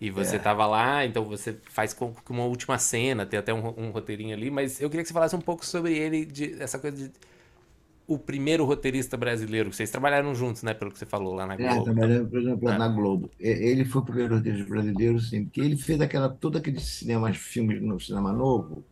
e 0.00 0.10
você 0.10 0.36
É. 0.36 0.38
tava 0.38 0.66
lá, 0.66 1.04
então 1.04 1.24
você 1.24 1.56
faz 1.70 1.92
com 1.92 2.12
com 2.14 2.32
uma 2.34 2.44
última 2.44 2.78
cena, 2.78 3.26
tem 3.26 3.38
até 3.38 3.52
um, 3.52 3.66
um 3.78 3.90
roteirinho 3.90 4.34
ali, 4.34 4.50
mas 4.50 4.80
eu 4.80 4.88
queria 4.90 5.02
que 5.02 5.08
você 5.08 5.14
falasse 5.14 5.34
um 5.36 5.40
pouco 5.40 5.64
sobre 5.66 5.96
ele, 5.96 6.24
de, 6.24 6.60
essa 6.62 6.78
coisa 6.78 6.96
de 6.96 7.12
o 8.08 8.18
primeiro 8.18 8.64
roteirista 8.64 9.18
brasileiro, 9.18 9.70
vocês 9.70 9.90
trabalharam 9.90 10.34
juntos, 10.34 10.62
né? 10.62 10.72
Pelo 10.72 10.90
que 10.90 10.98
você 10.98 11.04
falou 11.04 11.34
lá 11.34 11.46
na 11.46 11.54
É, 11.54 11.56
Globo. 11.58 11.84
trabalhando, 11.84 12.28
por 12.30 12.40
exemplo, 12.40 12.68
É. 12.70 12.78
na 12.78 12.88
Globo. 12.88 13.30
E- 13.38 13.46
Ele 13.48 13.84
foi 13.84 14.00
o 14.00 14.04
primeiro 14.04 14.36
roteirista 14.36 14.68
brasileiro, 14.68 15.20
sim, 15.20 15.44
porque 15.44 15.60
ele 15.60 15.76
fez 15.76 16.00
aquela, 16.00 16.30
todo 16.30 16.56
aquele 16.56 16.80
cinema, 16.80 17.32
filmes 17.34 17.82
no 17.82 18.00
cinema 18.00 18.32
novo, 18.32 18.82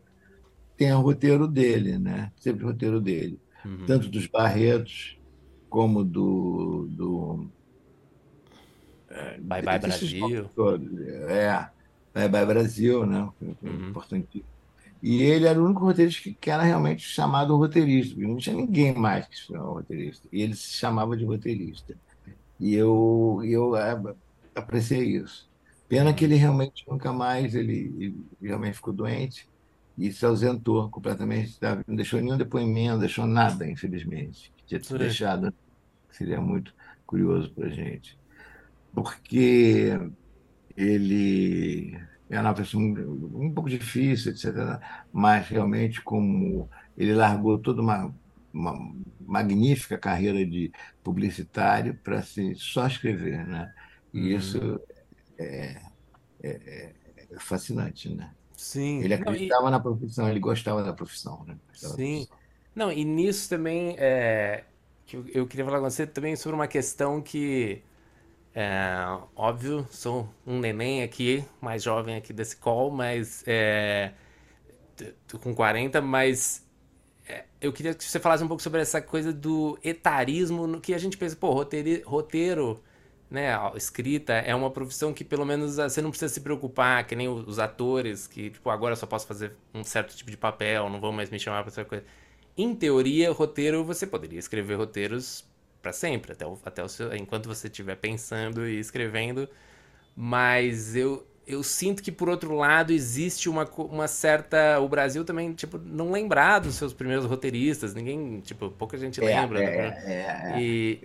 tem 0.76 0.92
o 0.92 1.00
roteiro 1.00 1.48
dele, 1.48 1.98
né? 1.98 2.30
Sempre 2.36 2.64
o 2.64 2.68
roteiro 2.68 3.00
dele. 3.00 3.40
Uhum. 3.64 3.86
Tanto 3.86 4.08
dos 4.10 4.26
Barretos, 4.26 5.18
como 5.70 6.04
do, 6.04 6.86
do 6.90 7.48
Bye 9.40 9.62
Bye 9.62 9.78
Brasil. 9.78 10.50
É, 11.28 11.70
Bye 12.14 12.28
Bye 12.28 12.46
Brasil, 12.46 13.06
né? 13.06 13.28
Uhum. 13.40 13.88
Importante. 13.88 14.44
E 15.02 15.22
ele 15.22 15.46
era 15.46 15.60
o 15.60 15.64
único 15.64 15.80
roteirista 15.84 16.22
que, 16.22 16.34
que 16.34 16.50
era 16.50 16.62
realmente 16.62 17.02
chamado 17.02 17.56
roteirista, 17.56 18.14
porque 18.14 18.26
não 18.26 18.36
tinha 18.38 18.56
ninguém 18.56 18.94
mais 18.94 19.26
que 19.26 19.36
se 19.36 19.46
chamava 19.46 19.72
roteirista. 19.72 20.28
E 20.32 20.42
ele 20.42 20.54
se 20.54 20.72
chamava 20.74 21.16
de 21.16 21.24
roteirista. 21.24 21.96
E 22.58 22.74
eu, 22.74 23.40
eu 23.44 23.76
é, 23.76 24.00
apreciei 24.54 25.16
isso. 25.16 25.48
Pena 25.88 26.12
que 26.12 26.24
ele 26.24 26.34
realmente 26.34 26.84
nunca 26.88 27.12
mais, 27.12 27.54
ele, 27.54 27.94
ele 27.98 28.26
realmente 28.42 28.74
ficou 28.74 28.92
doente 28.92 29.48
e 29.96 30.12
se 30.12 30.24
ausentou 30.26 30.90
completamente, 30.90 31.52
sabe? 31.52 31.84
não 31.86 31.94
deixou 31.94 32.20
nenhum 32.20 32.36
depoimento, 32.36 32.94
não 32.94 32.98
deixou 32.98 33.26
nada, 33.26 33.68
infelizmente. 33.68 34.52
Que 34.56 34.64
tinha 34.64 34.82
Sim. 34.82 34.98
deixado, 34.98 35.54
seria 36.10 36.40
muito 36.40 36.74
curioso 37.06 37.50
para 37.52 37.66
a 37.66 37.70
gente. 37.70 38.18
Porque 38.92 39.92
ele 40.76 41.98
era 42.30 42.42
uma 42.42 42.54
pessoa 42.54 42.82
um, 42.82 43.46
um 43.48 43.54
pouco 43.54 43.70
difícil, 43.70 44.32
etc. 44.32 44.80
Mas 45.12 45.48
realmente, 45.48 46.02
como 46.02 46.68
ele 46.96 47.14
largou 47.14 47.60
toda 47.60 47.82
uma, 47.82 48.14
uma 48.52 48.74
magnífica 49.20 49.98
carreira 49.98 50.44
de 50.46 50.70
publicitário 51.02 51.98
para 52.02 52.22
se 52.22 52.54
só 52.56 52.86
escrever, 52.86 53.46
né? 53.46 53.70
E 54.12 54.32
Uhum. 54.32 54.34
isso 54.34 54.80
é, 55.38 55.80
é- 56.44 56.94
é 57.30 57.40
fascinante, 57.40 58.14
né? 58.14 58.34
Sim. 58.56 59.04
Ele 59.04 59.14
Não, 59.24 59.34
e- 59.34 59.56
acreditava 59.56 59.70
na 59.70 59.80
profissão, 59.80 60.28
ele 60.28 60.40
gostava 60.40 60.82
da 60.84 60.94
profissão, 60.94 61.44
né? 61.46 61.58
Gostava 61.68 61.98
Sim. 61.98 62.00
profissão. 62.00 62.38
Não, 62.74 62.92
e 62.92 63.04
nisso 63.04 63.48
também 63.48 63.96
é, 63.98 64.64
que 65.06 65.16
eu, 65.16 65.26
eu 65.28 65.46
queria 65.46 65.64
falar 65.64 65.78
com 65.80 65.88
você 65.90 66.06
também 66.06 66.36
sobre 66.36 66.54
uma 66.54 66.68
questão 66.68 67.22
que, 67.22 67.82
é, 68.56 68.96
óbvio, 69.36 69.86
sou 69.90 70.28
um 70.46 70.58
neném 70.60 71.02
aqui, 71.02 71.44
mais 71.60 71.82
jovem 71.82 72.16
aqui 72.16 72.32
desse 72.32 72.56
call, 72.56 72.90
mas 72.90 73.44
é, 73.46 74.14
tô 75.26 75.38
com 75.38 75.54
40, 75.54 76.00
mas 76.00 76.66
é, 77.28 77.44
eu 77.60 77.72
queria 77.72 77.94
que 77.94 78.04
você 78.04 78.20
falasse 78.20 78.44
um 78.44 78.48
pouco 78.48 78.62
sobre 78.62 78.80
essa 78.82 79.02
coisa 79.02 79.32
do 79.32 79.78
etarismo, 79.84 80.66
no 80.66 80.80
que 80.80 80.94
a 80.94 80.98
gente 80.98 81.18
pensa, 81.18 81.36
pô, 81.36 81.52
roteiri- 81.52 82.02
roteiro, 82.06 82.82
né, 83.30 83.52
escrita 83.76 84.34
é 84.34 84.54
uma 84.54 84.70
profissão 84.70 85.12
que 85.14 85.24
pelo 85.24 85.44
menos 85.46 85.76
você 85.76 86.02
não 86.02 86.10
precisa 86.10 86.32
se 86.34 86.40
preocupar, 86.42 87.06
que 87.06 87.16
nem 87.16 87.28
os 87.28 87.58
atores, 87.58 88.26
que 88.28 88.50
tipo, 88.50 88.70
agora 88.70 88.96
só 88.96 89.06
posso 89.06 89.26
fazer 89.26 89.54
um 89.74 89.84
certo 89.84 90.16
tipo 90.16 90.30
de 90.30 90.36
papel, 90.38 90.90
não 90.90 91.00
vão 91.00 91.12
mais 91.12 91.30
me 91.30 91.38
chamar 91.40 91.62
pra 91.62 91.70
essa 91.72 91.84
coisa. 91.84 92.04
Em 92.56 92.74
teoria, 92.74 93.32
roteiro, 93.32 93.84
você 93.84 94.06
poderia 94.06 94.38
escrever 94.38 94.76
roteiros 94.76 95.44
pra 95.82 95.92
sempre, 95.92 96.32
até 96.32 96.46
o, 96.46 96.58
até 96.64 96.82
o 96.82 96.88
seu, 96.88 97.14
enquanto 97.14 97.46
você 97.46 97.68
estiver 97.68 97.96
pensando 97.96 98.66
e 98.66 98.78
escrevendo, 98.78 99.48
mas 100.14 100.96
eu, 100.96 101.26
eu 101.46 101.62
sinto 101.62 102.02
que, 102.02 102.12
por 102.12 102.28
outro 102.28 102.54
lado, 102.56 102.92
existe 102.92 103.48
uma, 103.48 103.64
uma 103.78 104.08
certa. 104.08 104.80
O 104.80 104.88
Brasil 104.88 105.24
também, 105.24 105.52
tipo, 105.54 105.78
não 105.78 106.10
lembrar 106.12 106.60
dos 106.60 106.74
seus 106.76 106.92
primeiros 106.92 107.24
roteiristas. 107.26 107.94
Ninguém, 107.94 108.40
tipo, 108.40 108.70
pouca 108.70 108.96
gente 108.98 109.20
É, 109.20 109.24
lembra. 109.24 109.62
é, 109.62 109.66
né? 109.72 109.96
é, 110.06 110.58
é. 110.58 110.66
E, 110.66 111.00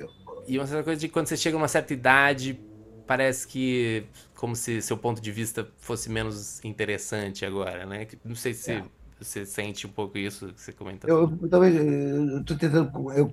e 0.47 0.57
uma 0.57 0.67
certa 0.67 0.83
coisa 0.83 0.99
de 0.99 1.09
quando 1.09 1.27
você 1.27 1.37
chega 1.37 1.55
a 1.57 1.59
uma 1.59 1.67
certa 1.67 1.93
idade, 1.93 2.59
parece 3.05 3.47
que. 3.47 4.05
Como 4.35 4.55
se 4.55 4.81
seu 4.81 4.97
ponto 4.97 5.21
de 5.21 5.31
vista 5.31 5.69
fosse 5.77 6.09
menos 6.09 6.63
interessante 6.63 7.45
agora, 7.45 7.85
né? 7.85 8.07
Não 8.23 8.35
sei 8.35 8.53
se 8.53 8.83
É. 8.83 9.00
você 9.25 9.45
sente 9.45 9.87
um 9.87 9.91
pouco 9.93 10.17
isso 10.17 10.53
que 10.53 10.61
você 10.61 10.73
comentou. 10.73 11.09
Eu, 11.09 11.21
eu- 11.41 11.49
talvez 11.49 11.75
estou 11.75 12.57
tentando. 12.57 12.91
Eu, 13.13 13.27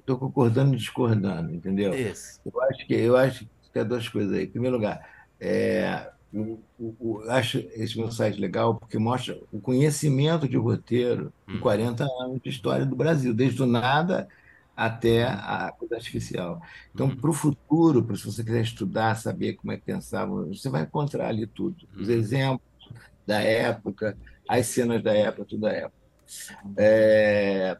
estou 0.00 0.18
concordando 0.18 0.74
e 0.74 0.76
discordando, 0.78 1.54
entendeu? 1.54 2.00
Isso. 2.12 2.40
Eu 2.44 2.60
acho 2.62 2.86
que 2.86 2.94
eu 2.94 3.16
acho 3.16 3.44
que 3.46 3.70
tem 3.72 3.84
duas 3.86 4.08
coisas 4.08 4.32
aí. 4.36 4.44
Em 4.44 4.50
primeiro 4.50 4.76
lugar, 4.76 5.00
é, 5.40 6.10
eu 6.32 6.64
acho 7.30 7.58
esse 7.58 7.96
meu 7.98 8.10
site 8.10 8.38
legal 8.40 8.78
porque 8.78 8.98
mostra 8.98 9.38
o 9.50 9.60
conhecimento 9.60 10.48
de 10.48 10.56
roteiro 10.56 11.32
Hum. 11.46 11.58
40 11.58 12.04
anos 12.20 12.40
de 12.42 12.48
história 12.50 12.84
do 12.86 12.96
Brasil, 12.96 13.32
desde 13.34 13.62
o 13.62 13.66
nada 13.66 14.26
até 14.74 15.24
a 15.24 15.70
coisa 15.78 15.96
artificial. 15.96 16.60
Então, 16.92 17.08
Uhum. 17.08 17.16
para 17.20 17.30
o 17.30 17.32
futuro, 17.32 18.16
se 18.16 18.24
você 18.26 18.42
quiser 18.42 18.62
estudar, 18.62 19.14
saber 19.16 19.54
como 19.54 19.70
é 19.72 19.76
que 19.76 19.84
pensava, 19.84 20.46
você 20.46 20.68
vai 20.70 20.82
encontrar 20.82 21.28
ali 21.28 21.46
tudo. 21.46 21.76
Os 21.98 22.08
Uhum. 22.08 22.08
exemplos 22.08 22.60
da 23.26 23.40
época, 23.42 24.18
as 24.48 24.66
cenas 24.68 25.02
da 25.02 25.12
época, 25.14 25.46
tudo 25.46 25.62
da 25.62 25.72
época. 25.72 25.96
É, 26.78 27.76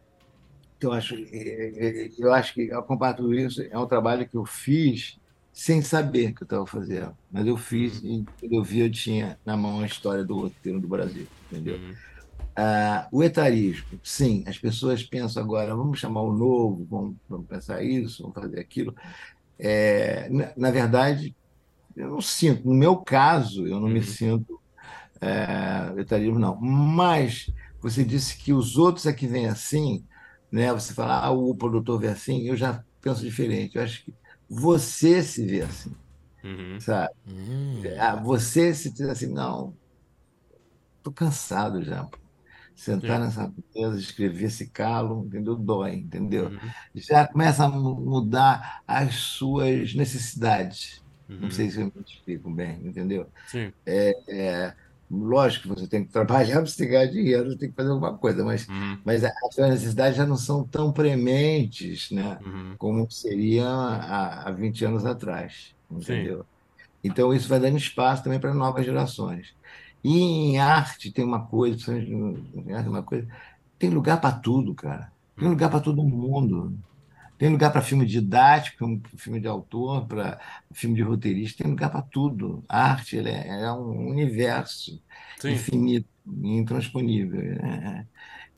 então, 0.77 0.91
eu 0.93 0.99
acho, 0.99 1.15
é, 1.17 2.07
é, 2.07 2.11
eu 2.19 2.33
acho 2.33 2.55
que, 2.55 2.71
ao 2.73 2.85
comparar 2.85 3.15
tudo 3.15 3.35
isso, 3.35 3.63
é 3.63 3.79
um 3.79 3.87
trabalho 3.87 4.29
que 4.29 4.37
eu 4.37 4.45
fiz 4.47 5.19
sem 5.53 5.83
saber 5.83 6.35
que 6.35 6.43
eu 6.43 6.47
estava 6.47 6.67
fazendo. 6.67 7.17
Mas 7.31 7.47
eu 7.47 7.57
fiz 7.57 8.03
e 8.03 8.27
quando 8.41 8.55
eu 8.55 8.65
vi, 8.65 8.81
eu 8.81 8.91
tinha 8.91 9.39
na 9.45 9.57
mão 9.57 9.81
a 9.81 9.87
história 9.87 10.25
do 10.25 10.35
roteiro 10.37 10.81
do 10.81 10.89
Brasil, 10.89 11.31
entendeu? 11.51 11.81
Uhum. 11.81 12.03
Ah, 12.57 13.09
o 13.13 13.23
etarismo, 13.23 13.99
sim, 14.05 14.45
as 14.47 14.59
pessoas 14.59 15.03
pensam 15.03 15.43
agora, 15.43 15.75
vamos 15.75 15.99
chamar 15.99 16.23
o 16.23 16.33
novo, 16.33 16.87
vamos, 16.87 17.17
vamos 17.29 17.47
pensar 17.47 17.83
isso, 17.83 18.23
vamos 18.23 18.35
fazer 18.41 18.61
aquilo. 18.61 18.95
É, 19.59 20.29
na, 20.31 20.55
na 20.57 20.71
verdade, 20.73 21.37
eu 21.97 22.11
não 22.11 22.23
sinto, 22.23 22.67
no 22.67 22.75
meu 22.75 22.99
caso, 23.05 23.67
eu 23.69 23.81
não 23.81 23.89
me 23.91 24.01
Uhum. 24.01 24.05
sinto 24.05 24.62
é, 25.23 26.31
não. 26.39 26.61
Mas 26.61 27.47
você 27.81 28.05
disse 28.05 28.37
que 28.39 28.53
os 28.53 28.77
outros 28.77 29.07
é 29.07 29.13
que 29.13 29.27
vêm 29.27 29.47
assim, 29.47 30.07
né? 30.51 30.73
Você 30.73 30.95
fala, 30.95 31.25
ah, 31.25 31.31
o 31.31 31.57
produtor 31.57 32.01
vê 32.01 32.09
assim, 32.09 32.43
eu 32.49 32.57
já 32.57 32.85
penso 33.01 33.23
diferente. 33.23 33.77
Eu 33.77 33.83
acho 33.85 34.05
que 34.05 34.15
você 34.49 35.23
se 35.23 35.45
vê 35.47 35.63
assim, 35.63 35.97
Uhum. 36.45 36.87
sabe? 36.87 37.13
Hum. 37.27 37.97
Ah, 37.99 38.17
Você 38.17 38.75
se 38.75 38.93
diz 38.93 39.03
assim, 39.09 39.29
não, 39.33 39.79
tô 41.03 41.13
cansado 41.13 41.83
já. 41.83 42.09
Sentar 42.77 43.21
Sim. 43.21 43.21
nessa 43.21 43.53
mesa, 43.75 43.99
escrever 43.99 44.47
esse 44.47 44.71
calo, 44.71 45.27
entendeu? 45.27 45.57
Dói, 45.57 45.95
entendeu? 45.97 46.53
Uhum. 46.53 46.75
Já 46.95 47.29
começa 47.29 47.65
a 47.67 47.71
mu- 47.71 47.97
mudar 48.01 48.83
as 48.87 49.15
suas 49.17 49.95
necessidades. 49.95 51.03
Não 51.39 51.51
Uhum. 51.51 51.51
sei 51.51 51.71
se 51.71 51.81
eu 51.83 51.87
me 51.87 52.03
explico 52.07 52.51
bem, 52.55 52.87
entendeu? 52.87 53.31
Sim. 53.45 53.75
É, 53.87 54.75
lógico 55.13 55.65
que 55.65 55.69
você 55.81 55.89
tem 55.89 56.05
que 56.07 56.13
trabalhar 56.13 56.57
para 56.63 56.67
você 56.67 56.87
ganhar 56.87 57.07
dinheiro, 57.07 57.51
você 57.51 57.59
tem 57.59 57.71
que 57.71 57.77
fazer 57.77 57.91
alguma 57.91 58.19
coisa, 58.19 58.45
mas, 58.45 58.69
Uhum. 58.69 59.05
mas 59.05 59.25
as 59.25 59.33
suas 59.55 59.71
necessidades 59.71 60.17
já 60.17 60.27
não 60.27 60.37
são 60.37 60.67
tão 60.69 60.93
prementes, 60.93 62.11
né? 62.11 62.41
Uhum. 62.41 62.79
como 62.79 63.09
seria 63.11 63.67
há, 63.69 64.49
há 64.49 64.53
20 64.53 64.85
anos 64.85 65.05
atrás, 65.07 65.75
Sim. 66.01 66.33
entendeu? 66.33 66.47
Então, 67.05 67.35
isso 67.35 67.49
vai 67.49 67.61
dando 67.61 67.77
espaço 67.79 68.23
também 68.25 68.41
para 68.41 68.55
novas 68.55 68.85
gerações. 68.87 69.49
E 70.05 70.19
em 70.21 70.59
arte 70.61 71.13
tem 71.13 71.25
uma 71.25 71.47
coisa, 71.49 71.93
uma 72.89 73.03
coisa, 73.05 73.27
tem 73.79 73.91
lugar 73.91 74.21
para 74.21 74.39
tudo, 74.41 74.75
cara. 74.75 75.13
Tem 75.39 75.49
Uhum. 75.49 75.51
lugar 75.51 75.71
para 75.71 75.81
todo 75.81 76.03
mundo. 76.05 76.79
Tem 77.43 77.51
lugar 77.51 77.73
para 77.73 77.83
filme 77.83 78.07
didático, 78.07 79.03
filme 79.17 79.41
de 79.41 79.49
autor, 79.49 80.07
para 80.07 80.39
filme 80.73 80.95
de 80.95 81.03
roteirista, 81.03 81.65
tem 81.65 81.73
lugar 81.73 81.91
para 81.91 82.01
tudo. 82.01 82.63
A 82.69 82.93
arte 82.93 83.19
é, 83.19 83.49
é 83.49 83.73
um 83.73 84.11
universo 84.11 85.03
Sim. 85.41 85.55
infinito, 85.55 86.09
intransponível. 86.25 87.43
né? 87.43 88.07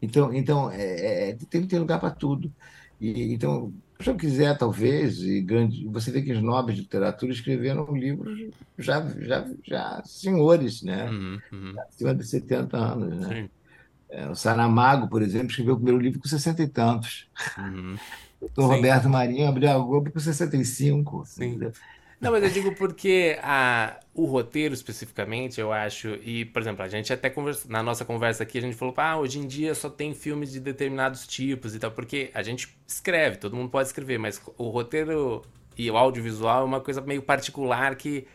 Então, 0.03 0.35
então 0.35 0.71
é, 0.71 1.31
é, 1.31 1.37
tem 1.49 1.63
que 1.63 1.67
ter 1.67 1.79
lugar 1.79 1.99
para 1.99 2.11
tudo. 2.11 2.53
E, 3.01 3.33
então, 3.33 3.73
se 3.99 4.11
eu 4.11 4.17
quiser, 4.17 4.59
talvez, 4.59 5.19
e 5.23 5.41
grande, 5.41 5.89
você 5.89 6.11
vê 6.11 6.21
que 6.21 6.33
os 6.33 6.43
nobres 6.43 6.77
de 6.77 6.83
literatura 6.83 7.33
escreveram 7.33 7.97
livros 7.97 8.39
já, 8.79 9.01
já, 9.19 9.47
já 9.67 10.03
senhores, 10.05 10.83
né? 10.83 11.09
Uhum. 11.09 11.41
Uhum. 11.51 11.75
Acima 11.89 12.15
de 12.15 12.27
70 12.27 12.77
anos, 12.77 13.19
né? 13.19 13.35
Sim. 13.35 13.51
É, 14.11 14.29
o 14.29 14.35
Saramago, 14.35 15.09
por 15.09 15.23
exemplo, 15.23 15.49
escreveu 15.49 15.73
o 15.73 15.77
primeiro 15.79 15.99
livro 15.99 16.21
com 16.21 16.29
60 16.29 16.63
e 16.63 16.69
tantos. 16.69 17.27
Uhum. 17.59 17.97
O 18.45 18.49
Dr. 18.49 18.63
Sim. 18.63 18.69
Roberto 18.69 19.09
Marinho 19.09 19.49
abriu 19.49 19.71
a 19.71 19.79
Globo 19.79 20.11
com 20.11 20.19
65. 20.19 21.25
Sim. 21.27 21.45
entendeu? 21.47 21.73
Não, 22.21 22.31
mas 22.33 22.43
eu 22.43 22.51
digo 22.51 22.75
porque 22.75 23.39
a, 23.43 24.01
o 24.15 24.25
roteiro 24.25 24.73
especificamente, 24.73 25.61
eu 25.61 25.73
acho, 25.73 26.09
e, 26.25 26.47
por 26.47 26.63
exemplo, 26.63 26.83
a 26.83 26.89
gente 26.89 27.13
até 27.13 27.29
conversou, 27.29 27.71
na 27.71 27.83
nossa 27.83 28.05
conversa 28.05 28.45
aqui, 28.45 28.57
a 28.57 28.61
gente 28.63 28.77
falou, 28.77 28.95
ah, 28.97 29.19
hoje 29.19 29.39
em 29.39 29.47
dia 29.47 29.75
só 29.75 29.91
tem 29.91 30.15
filmes 30.15 30.51
de 30.51 30.59
determinados 30.59 31.27
tipos 31.27 31.75
e 31.75 31.79
tal, 31.79 31.91
porque 31.91 32.31
a 32.33 32.43
gente 32.43 32.75
escreve, 32.87 33.37
todo 33.37 33.55
mundo 33.55 33.69
pode 33.69 33.89
escrever, 33.89 34.19
mas 34.19 34.41
o 34.57 34.69
roteiro 34.71 35.43
e 35.77 35.91
o 35.91 35.97
audiovisual 35.97 36.63
é 36.63 36.65
uma 36.65 36.81
coisa 36.81 37.01
meio 37.03 37.21
particular 37.21 37.95
que 37.97 38.27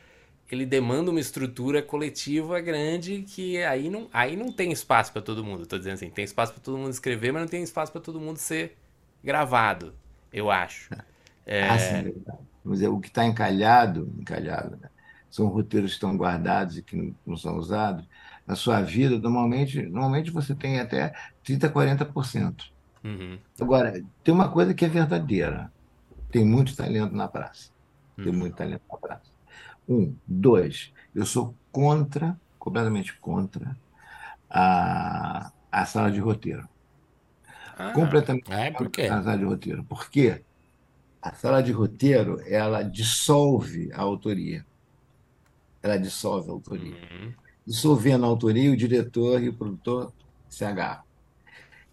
ele 0.51 0.66
demanda 0.66 1.12
uma 1.12 1.20
estrutura 1.20 1.82
coletiva 1.82 2.60
grande 2.60 3.24
que 3.24 3.57
aí 3.64 3.89
não, 3.89 4.07
aí 4.12 4.36
não 4.36 4.51
tem 4.51 4.72
espaço 4.72 5.12
para 5.14 5.22
todo 5.22 5.43
mundo. 5.43 5.66
Tô 5.66 5.78
dizendo 5.78 5.93
assim, 5.93 6.10
tem 6.10 6.26
espaço 6.26 6.53
para 6.53 6.62
todo 6.62 6.78
mundo 6.78 6.91
escrever, 6.91 7.32
mas 7.32 7.41
não 7.41 7.49
tem 7.49 7.64
espaço 7.64 7.91
para 7.91 8.01
todo 8.01 8.20
mundo 8.20 8.38
ser 8.38 8.76
gravado, 9.24 9.93
eu 10.32 10.51
acho. 10.51 10.89
É, 11.45 11.67
Ah, 11.67 11.77
sim, 11.80 12.01
verdade. 12.01 12.39
Vamos 12.63 12.80
dizer, 12.80 12.89
o 12.89 12.99
que 12.99 13.07
está 13.07 13.25
encalhado, 13.25 14.13
encalhado, 14.19 14.77
né? 14.77 14.89
São 15.30 15.47
roteiros 15.47 15.91
que 15.91 15.95
estão 15.95 16.15
guardados 16.17 16.77
e 16.77 16.84
que 16.84 17.15
não, 17.25 17.38
são 17.38 17.57
usados. 17.57 18.07
Na 18.45 18.55
sua 18.55 18.82
vida, 18.82 19.19
normalmente, 19.19 19.82
normalmente 19.88 20.32
você 20.32 20.55
tem 20.55 20.80
até 20.80 21.13
30%, 21.43 21.71
40%. 21.71 22.73
uhum, 23.03 23.39
Agora, 23.59 23.93
tem 24.23 24.34
uma 24.34 24.51
coisa 24.51 24.73
que 24.73 24.86
é 24.86 24.89
verdadeira. 24.89 25.73
Tem 26.32 26.45
muito 26.45 26.75
talento 26.75 27.15
na 27.15 27.27
praça. 27.27 27.71
Tem 28.21 28.32
uhum. 28.32 28.39
muito 28.39 28.55
talento 28.55 28.84
na 28.91 28.97
praça. 28.97 29.32
Um. 29.88 30.17
Dois, 30.27 30.93
eu 31.15 31.25
sou 31.25 31.57
contra, 31.71 32.39
completamente 32.59 33.17
contra, 33.19 33.77
a, 34.49 35.51
a 35.71 35.86
sala 35.86 36.11
de 36.11 36.19
roteiro. 36.19 36.67
Ah, 37.80 37.91
Completamente 37.91 38.45
É, 38.47 38.69
por 38.71 38.89
quê? 38.91 39.07
a 39.07 39.23
sala 39.23 39.38
de 39.38 39.45
roteiro. 39.45 39.86
Por 39.86 40.09
quê? 40.09 40.43
A 41.21 41.34
sala 41.36 41.63
de 41.63 41.71
roteiro, 41.73 42.39
ela 42.47 42.84
dissolve 42.84 43.91
a 43.93 44.01
autoria. 44.01 44.65
Ela 45.82 45.97
dissolve 45.97 46.49
a 46.49 46.53
autoria. 46.53 46.99
uhum, 47.11 47.36
Dissolvendo 47.65 48.25
a 48.25 48.30
autoria, 48.30 48.71
o 48.71 48.77
diretor 48.77 49.43
e 49.43 49.49
o 49.49 49.57
produtor 49.57 50.13
se 50.49 50.65
agarram. 50.65 51.03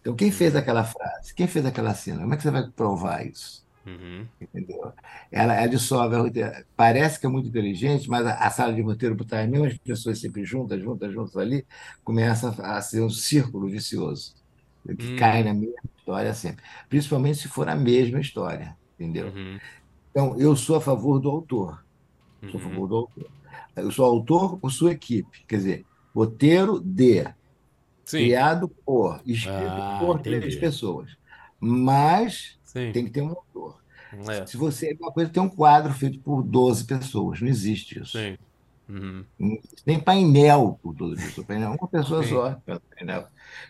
Então, 0.01 0.15
quem 0.15 0.31
fez 0.31 0.55
aquela 0.55 0.83
frase? 0.85 1.33
Quem 1.35 1.47
fez 1.47 1.65
aquela 1.65 1.93
cena? 1.95 2.21
Como 2.21 2.33
é 2.33 2.37
que 2.37 2.43
você 2.43 2.51
vai 2.51 2.69
provar 2.71 3.25
isso? 3.27 3.65
uhum, 3.85 4.29
Entendeu? 4.41 4.93
Ela, 5.31 5.55
ela 5.55 5.67
dissolve 5.67 6.15
a 6.15 6.19
roteiro. 6.19 6.51
Parece 6.75 7.19
que 7.19 7.25
é 7.27 7.29
muito 7.29 7.49
inteligente, 7.49 8.09
mas 8.09 8.25
a, 8.27 8.35
a 8.47 8.51
sala 8.51 8.73
de 8.73 8.81
roteiro, 8.81 9.15
botar 9.15 9.41
as 9.41 9.49
mesmas 9.49 9.77
pessoas 9.79 10.19
sempre 10.21 10.45
juntas, 10.45 10.81
juntas, 10.81 11.13
juntas 11.13 11.37
ali, 11.37 11.65
começa 12.03 12.49
a, 12.63 12.77
a 12.77 12.81
ser 12.83 13.01
um 13.01 13.09
círculo 13.09 13.69
vicioso, 13.69 14.33
que 14.95 15.07
Hum. 15.07 15.15
cai 15.15 15.43
na 15.43 15.53
mesma 15.53 15.75
história 15.97 16.33
sempre. 16.33 16.63
Principalmente 16.89 17.39
se 17.39 17.47
for 17.47 17.67
a 17.69 17.75
mesma 17.75 18.19
história, 18.19 18.77
entendeu? 18.97 19.35
uhum, 19.35 19.59
Então, 20.11 20.39
eu 20.39 20.55
sou 20.55 20.77
a 20.77 20.81
favor 20.81 21.19
do 21.19 21.29
autor. 21.29 21.85
Sou 22.47 22.59
a 22.59 22.63
uhum. 22.63 22.69
favor 22.69 22.87
do 22.87 22.95
autor. 22.97 23.31
Eu 23.75 23.91
sou 23.91 24.05
autor 24.05 24.59
por 24.59 24.71
sua 24.71 24.91
equipe. 24.93 25.45
Quer 25.47 25.57
dizer, 25.57 25.85
roteiro 26.15 26.79
de, 26.81 27.23
Sim, 28.05 28.17
criado 28.17 28.69
por, 28.85 29.21
escrito 29.25 29.51
Ah, 29.51 29.97
por 29.97 30.19
três 30.21 30.55
entendi. 30.55 30.57
pessoas. 30.57 31.17
Mas 31.59 32.59
sim. 32.63 32.91
tem 32.91 33.05
que 33.05 33.11
ter 33.11 33.21
um 33.21 33.29
autor. 33.29 33.81
É, 34.11 34.45
Se 34.45 34.57
você. 34.57 34.95
Uma 34.99 35.11
coisa 35.11 35.31
tem 35.31 35.41
um 35.43 35.49
quadro 35.49 35.93
feito 35.93 36.19
por 36.21 36.43
12 36.43 36.85
pessoas. 36.85 37.41
Não 37.41 37.47
existe 37.47 37.99
isso. 37.99 38.11
sim. 38.11 38.37
Uhum, 38.89 39.25
nem 39.85 39.99
painel 40.03 40.79
por 40.81 40.93
12 40.95 41.19
pessoas. 41.19 41.45
Painel, 41.47 41.71
uma 41.79 41.87
pessoa 41.89 42.23
Sim. 42.23 42.27
só. 42.29 42.55
pelo 42.65 42.81
Painel, 42.95 43.27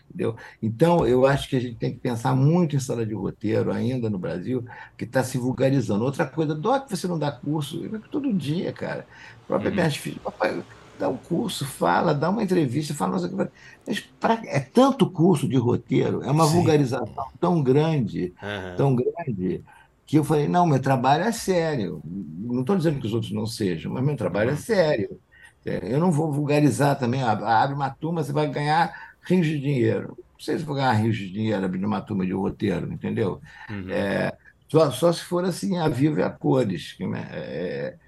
entendeu? 0.08 0.36
Então, 0.62 1.06
eu 1.06 1.26
acho 1.26 1.48
que 1.48 1.56
a 1.56 1.60
gente 1.60 1.76
tem 1.76 1.92
que 1.94 2.00
pensar 2.00 2.34
muito 2.34 2.74
em 2.76 2.80
sala 2.80 3.04
de 3.04 3.14
roteiro 3.14 3.70
ainda 3.72 4.08
no 4.08 4.18
Brasil, 4.18 4.64
que 4.96 5.04
está 5.04 5.22
se 5.22 5.36
vulgarizando. 5.38 6.04
Outra 6.04 6.26
coisa, 6.26 6.54
Doc, 6.54 6.88
você 6.90 7.06
não 7.06 7.18
dá 7.18 7.30
curso? 7.32 7.80
Todo 8.10 8.32
dia, 8.32 8.72
cara. 8.72 9.06
A 9.44 9.46
própria 9.46 9.70
Uhum. 9.70 9.74
minhas 9.74 9.96
filhas, 9.96 10.22
papai, 10.22 10.64
dá 10.96 11.08
um 11.08 11.18
curso, 11.18 11.66
fala, 11.66 12.14
dá 12.14 12.30
uma 12.30 12.42
entrevista, 12.42 12.94
fala, 12.94 13.18
o 13.18 13.28
que. 13.28 13.52
Mas 13.86 14.00
pra- 14.18 14.40
é 14.46 14.60
tanto 14.60 15.10
curso 15.10 15.48
de 15.48 15.56
roteiro, 15.56 16.22
é 16.22 16.30
uma 16.30 16.46
Sim. 16.46 16.48
vulgarização 16.48 17.06
tão 17.40 17.62
grande, 17.62 18.34
aham, 18.42 18.74
tão 18.74 18.94
grande, 18.96 19.64
que 20.08 20.18
eu 20.18 20.24
falei, 20.24 20.48
não, 20.48 20.66
meu 20.66 20.80
trabalho 20.82 21.24
é 21.24 21.32
sério. 21.32 22.02
Não 22.04 22.62
estou 22.62 22.76
dizendo 22.76 23.00
que 23.00 23.06
os 23.08 23.14
outros 23.14 23.32
não 23.32 23.46
sejam, 23.46 23.92
mas 23.92 24.04
meu 24.04 24.16
trabalho 24.16 24.50
é 24.52 24.52
Uhum. 24.52 24.56
sério. 24.56 25.20
É, 25.66 25.92
Eu 25.94 26.00
não 26.00 26.10
vou 26.12 26.32
vulgarizar 26.32 26.98
também. 26.98 27.22
ah, 27.22 27.32
Abre 27.62 27.76
uma 27.76 27.90
turma, 27.90 28.24
você 28.24 28.32
vai 28.32 28.50
ganhar 28.50 28.92
rios 29.28 29.46
de 29.46 29.60
dinheiro. 29.60 30.08
Não 30.32 30.40
sei 30.40 30.58
se 30.58 30.64
vou 30.64 30.76
ganhar 30.76 30.92
rios 30.94 31.16
de 31.18 31.30
dinheiro 31.30 31.64
abrindo 31.64 31.86
uma 31.86 32.02
turma 32.02 32.26
de 32.26 32.32
roteiro, 32.32 32.92
entendeu? 32.92 33.40
Uhum. 33.70 33.90
É, 33.90 34.32
só, 34.70 34.90
só 34.92 35.12
se 35.12 35.24
for 35.24 35.44
assim, 35.44 35.78
a 35.78 35.88
vivo 35.88 36.20
e 36.20 36.22
a 36.22 36.30
cores, 36.30 36.92
que, 36.94 37.06
né, 37.06 37.28
é, 37.32 37.98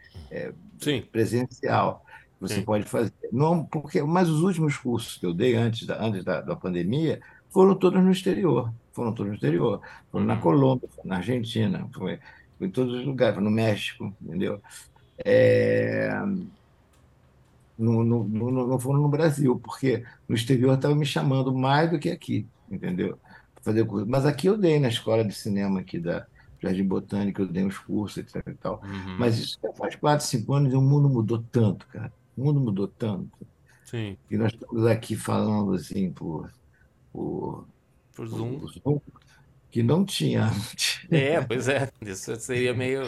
Sim. 0.80 1.02
presencial. 1.10 2.04
Você 2.40 2.54
Sim. 2.56 2.64
pode 2.64 2.84
fazer. 2.84 3.12
Não, 3.32 3.66
porque, 3.66 4.02
mas 4.02 4.28
os 4.28 4.42
últimos 4.42 4.76
cursos 4.78 5.18
que 5.18 5.26
eu 5.26 5.34
dei 5.34 5.54
antes 5.56 5.86
da, 5.86 6.02
antes 6.02 6.24
da, 6.24 6.40
da 6.40 6.56
pandemia 6.56 7.20
foram 7.50 7.74
todos 7.76 8.02
no 8.02 8.10
exterior. 8.12 8.72
Foram 8.92 9.14
todos 9.14 9.30
no 9.30 9.34
exterior. 9.36 9.82
Foram 10.10 10.26
na 10.26 10.36
Uhum. 10.36 10.40
Colômbia, 10.40 10.88
foram 10.90 11.08
na 11.10 11.16
Argentina, 11.18 11.88
foi, 11.94 12.20
foi 12.58 12.66
em 12.68 12.70
todos 12.70 12.94
os 12.94 13.06
lugares, 13.06 13.34
foi 13.36 13.44
no 13.44 13.50
México, 13.50 14.14
entendeu? 14.20 14.62
É, 15.24 16.10
não, 17.78 18.78
foram 18.78 19.00
no 19.00 19.08
Brasil, 19.08 19.58
porque 19.58 20.04
no 20.28 20.34
exterior 20.34 20.74
estava 20.74 20.94
me 20.94 21.06
chamando 21.06 21.54
mais 21.54 21.90
do 21.90 21.98
que 21.98 22.10
aqui, 22.10 22.46
entendeu? 22.70 23.18
Pra 23.54 23.64
Fazer 23.64 23.84
curso. 23.86 24.06
Mas 24.08 24.26
aqui 24.26 24.46
eu 24.48 24.58
dei 24.58 24.78
na 24.78 24.88
escola 24.88 25.24
de 25.24 25.34
cinema 25.34 25.80
aqui 25.80 25.98
da 25.98 26.26
Jardim 26.62 26.84
Botânico, 26.86 27.42
eu 27.42 27.46
dei 27.48 27.64
uns 27.64 27.78
cursos, 27.78 28.18
etc. 28.18 28.46
E 28.48 28.54
tal. 28.54 28.82
Uhum. 28.84 29.18
Mas 29.18 29.38
isso 29.38 29.58
já 29.62 29.72
faz 29.72 29.96
quatro, 29.96 30.26
cinco 30.26 30.52
anos 30.54 30.72
e 30.72 30.76
o 30.76 30.82
mundo 30.82 31.08
mudou 31.08 31.42
tanto, 31.50 31.86
cara. 31.88 32.12
O 32.36 32.44
mundo 32.44 32.60
mudou 32.60 32.86
tanto. 32.88 33.30
Sim. 33.84 34.16
E 34.30 34.36
nós 34.36 34.52
estamos 34.52 34.86
aqui 34.86 35.16
falando 35.16 35.74
assim 35.74 36.12
por, 36.12 36.50
por, 37.12 37.66
Por 38.14 38.26
por 38.28 38.28
Zoom. 38.28 38.60
Zoom, 38.68 39.00
que 39.70 39.82
não 39.82 40.04
tinha. 40.04 40.50
É, 41.10 41.40
pois 41.40 41.68
é. 41.68 41.90
Isso 42.02 42.34
seria 42.36 42.74
meio. 42.74 43.02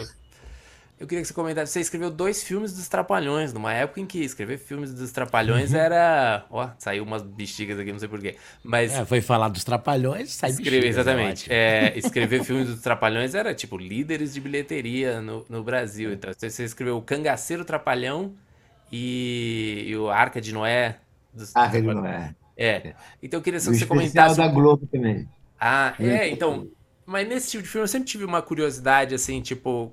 Eu 0.99 1.07
queria 1.07 1.21
que 1.21 1.27
você 1.27 1.33
comentasse. 1.33 1.73
Você 1.73 1.81
escreveu 1.81 2.11
dois 2.11 2.43
filmes 2.43 2.73
dos 2.73 2.87
Trapalhões, 2.87 3.51
numa 3.53 3.73
época 3.73 3.99
em 4.01 4.05
que 4.05 4.19
escrever 4.23 4.57
filmes 4.57 4.93
dos 4.93 5.11
Trapalhões 5.11 5.73
era. 5.73 6.45
Ó, 6.49 6.69
saiu 6.77 7.03
umas 7.03 7.21
bexigas 7.23 7.79
aqui, 7.79 7.91
não 7.91 7.99
sei 7.99 8.07
porquê. 8.07 8.37
Mas. 8.63 8.93
É, 8.93 9.05
foi 9.05 9.21
falar 9.21 9.49
dos 9.49 9.63
trapalhões, 9.63 10.33
sai 10.33 10.51
Escrever, 10.51 10.87
bexiga, 10.87 10.87
exatamente. 10.87 11.51
É, 11.51 11.93
escrever 11.99 12.43
filmes 12.43 12.67
dos 12.69 12.81
Trapalhões 12.81 13.35
era 13.35 13.53
tipo 13.55 13.77
líderes 13.77 14.33
de 14.33 14.41
bilheteria 14.41 15.21
no, 15.21 15.45
no 15.49 15.63
Brasil. 15.63 16.13
Então, 16.13 16.31
você 16.33 16.63
escreveu 16.63 16.97
o 16.97 17.01
Cangaceiro 17.01 17.65
Trapalhão 17.65 18.35
e, 18.91 19.85
e 19.87 19.97
o 19.97 20.09
Arca 20.09 20.39
de 20.41 20.53
Noé 20.53 20.99
dos 21.33 21.55
Arca 21.55 21.81
de. 21.81 21.87
Noé. 21.87 22.35
É. 22.57 22.93
Então 23.21 23.39
eu 23.39 23.43
queria 23.43 23.59
só 23.59 23.69
O 23.69 23.73
que 23.73 23.79
você 23.79 23.85
comentasse. 23.85 24.37
da 24.37 24.47
Globo 24.47 24.87
também. 24.87 25.27
Ah, 25.59 25.93
é, 25.99 26.27
então. 26.29 26.67
Mas 27.05 27.27
nesse 27.27 27.51
tipo 27.51 27.63
de 27.63 27.69
filme 27.69 27.83
eu 27.83 27.87
sempre 27.87 28.07
tive 28.07 28.25
uma 28.25 28.41
curiosidade, 28.41 29.13
assim, 29.15 29.41
tipo. 29.41 29.91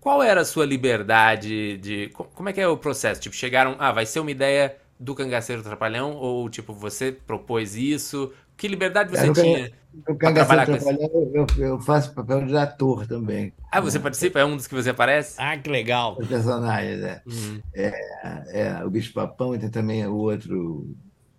Qual 0.00 0.20
era 0.22 0.40
a 0.40 0.44
sua 0.44 0.66
liberdade 0.66 1.76
de. 1.78 2.08
co- 2.08 2.24
Como 2.24 2.48
é 2.48 2.52
que 2.52 2.60
é 2.60 2.66
o 2.66 2.76
processo? 2.76 3.20
Tipo, 3.20 3.36
chegaram. 3.36 3.76
Ah, 3.78 3.92
vai 3.92 4.04
ser 4.04 4.18
uma 4.20 4.30
ideia 4.32 4.76
do 4.98 5.14
Cangaceiro 5.14 5.62
Trapalhão? 5.62 6.14
Ou, 6.16 6.48
tipo, 6.50 6.74
você 6.74 7.12
propôs 7.12 7.76
isso? 7.76 8.32
Que 8.56 8.66
liberdade 8.68 9.10
você 9.10 9.24
É, 9.24 9.26
no 9.26 9.32
tinha? 9.32 9.70
Trabalhar 10.04 10.66
Cangaceiro 10.66 10.78
Trapalhão, 10.78 11.32
eu, 11.34 11.46
eu 11.64 11.80
faço 11.80 12.14
papel 12.14 12.46
de 12.46 12.56
ator 12.56 13.06
também. 13.06 13.52
Ah, 13.70 13.80
você 13.80 13.98
participa? 14.00 14.40
É 14.40 14.44
um 14.44 14.56
dos 14.56 14.66
que 14.66 14.74
você 14.74 14.90
aparece? 14.90 15.36
Ah, 15.38 15.56
que 15.56 15.70
legal. 15.70 16.16
Os 16.18 16.26
personagens, 16.26 17.00
é. 17.02 17.22
Uhum. 17.26 17.60
É, 17.74 18.84
o 18.84 18.90
Bicho 18.90 19.12
Papão 19.12 19.54
e 19.54 19.58
tem 19.58 19.70
também 19.70 20.06
o 20.06 20.14
outro 20.16 20.86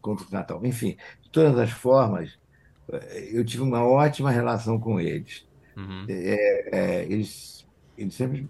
Conto 0.04 0.26
do 0.26 0.32
Natal. 0.32 0.66
Enfim, 0.66 0.98
de 1.24 1.32
todas 1.32 1.58
as 1.60 1.72
formas, 1.72 2.38
eh, 2.92 3.30
eu 3.34 3.46
tive 3.46 3.64
uma 3.64 3.84
ótima 3.86 4.32
relação 4.32 4.80
com 4.80 5.00
eles. 5.00 5.48
Uhum. 5.78 6.06
É, 6.10 7.04
eles, 7.10 7.68
eles 7.98 8.14
sempre, 8.16 8.50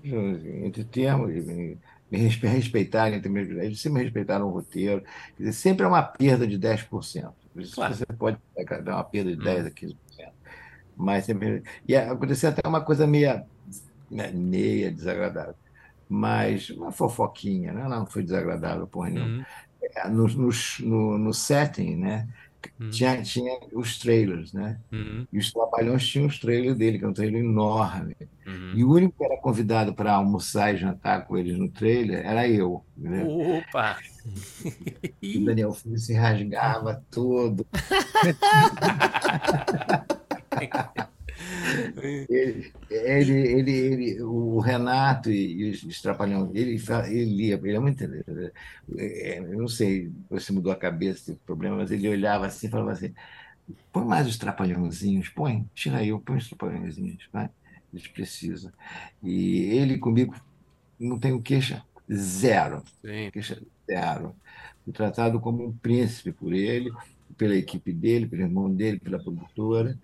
entre 0.66 0.84
termos, 0.86 1.30
me, 1.34 1.80
me 2.12 2.18
respe- 2.18 2.48
respeitaram, 2.48 3.16
entre 3.16 3.30
meus- 3.30 3.50
eles 3.50 3.82
sempre 3.82 4.00
me 4.00 4.04
respeitaram 4.06 4.48
o 4.48 4.52
roteiro. 4.52 5.04
Dizer, 5.38 5.54
sempre 5.54 5.86
é 5.86 5.88
uma 5.90 6.04
perda 6.04 6.46
de 6.48 6.58
10%. 6.58 7.34
Por 7.54 7.62
isso 7.62 7.76
Claro. 7.76 7.96
você 7.96 8.06
pode 8.18 8.38
dar 8.84 8.96
uma 8.96 9.04
perda 9.04 9.32
de 9.36 9.40
Hum. 9.42 9.44
10% 9.44 9.68
a 9.68 9.72
15%. 9.72 10.34
Mas 10.96 11.26
sempre. 11.26 11.64
E 11.88 11.96
aconteceu 11.96 12.50
até 12.50 12.68
uma 12.68 12.84
coisa 12.84 13.08
meia, 13.08 13.46
né, 14.12 14.32
meia 14.32 14.92
desagradável. 14.92 15.56
Mas 16.10 16.70
uma 16.70 16.92
fofoquinha, 16.92 17.74
né? 17.74 17.88
não 17.88 18.06
foi 18.06 18.24
desagradável, 18.24 18.88
porra 18.88 19.10
nenhuma. 19.10 19.38
Uhum. 19.38 19.44
É, 19.96 20.08
No, 20.08 20.28
no, 20.28 20.50
no, 20.82 21.18
no 21.18 21.34
setting, 21.34 21.96
né? 21.96 22.28
Uhum. 22.80 22.90
Tinha, 22.90 23.22
tinha 23.22 23.60
os 23.74 24.00
trailers, 24.00 24.54
né? 24.54 24.80
Uhum. 24.92 25.28
E 25.32 25.38
os 25.38 25.52
Trapalhões 25.52 26.08
tinham 26.08 26.28
os 26.28 26.40
trailers 26.40 26.78
dele, 26.78 26.98
que 26.98 27.06
é 27.06 27.08
um 27.08 27.14
trailer 27.14 27.44
enorme. 27.44 28.16
Uhum. 28.46 28.74
E 28.76 28.84
o 28.84 28.92
único 28.92 29.18
que 29.18 29.24
era 29.24 29.38
convidado 29.38 29.94
para 29.94 30.14
almoçar 30.14 30.74
e 30.74 30.78
jantar 30.78 31.26
com 31.26 31.38
eles 31.38 31.58
no 31.58 31.70
trailer 31.70 32.26
era 32.26 32.48
eu. 32.48 32.84
Né? 32.98 33.24
Opa! 33.24 33.98
O 35.22 35.46
Daniel 35.46 35.74
Filho 35.74 35.98
se 35.98 36.14
rasgava 36.14 37.04
todo. 37.12 37.66
Ele, 42.30 42.74
ele, 42.90 43.34
ele, 43.34 43.72
ele- 43.72 44.22
o 44.24 44.60
Renato 44.60 45.30
e, 45.32 45.70
e 45.70 45.72
os, 45.72 46.02
Trapalhões, 46.02 46.52
ele, 46.56 46.78
ele 47.10 47.26
lia, 47.26 47.56
ele 47.64 47.76
é 47.76 47.80
muito. 47.80 48.04
é, 48.98 49.40
Eu 49.40 49.58
não 49.60 49.68
sei 49.68 50.12
se 50.40 50.54
mudou 50.54 50.72
a 50.72 50.76
cabeça, 50.76 51.26
teve 51.28 51.40
problema, 51.46 51.78
mas 51.78 51.92
ele 51.92 52.08
olhava 52.10 52.46
assim 52.48 52.68
e 52.68 52.70
falava 52.70 52.92
assim: 52.92 53.14
põe 53.92 54.06
mais 54.06 54.28
os 54.28 54.38
trapalhãozinhos, 54.38 55.30
põe, 55.30 55.66
tira 55.76 56.00
aí, 56.00 56.10
põe 56.22 56.38
os 56.38 56.48
trapalhãozinhos, 56.50 57.28
vai, 57.34 57.50
eles 57.94 58.08
precisam. 58.08 58.72
E 59.24 59.62
ele 59.78 59.98
comigo 60.00 60.36
não 61.00 61.20
tem 61.20 61.42
queixa, 61.42 61.86
zero, 62.14 62.84
Sim. 63.02 63.32
queixa 63.32 63.62
zero. 63.90 64.36
Fui 64.84 64.94
tratado 64.94 65.40
como 65.42 65.66
um 65.68 65.78
príncipe 65.78 66.32
por 66.32 66.54
ele, 66.54 66.92
pela 67.38 67.56
equipe 67.56 67.94
dele, 67.94 68.28
pelo 68.28 68.44
irmão 68.44 68.74
dele, 68.74 69.00
pela 69.00 69.20
produtora 69.22 70.00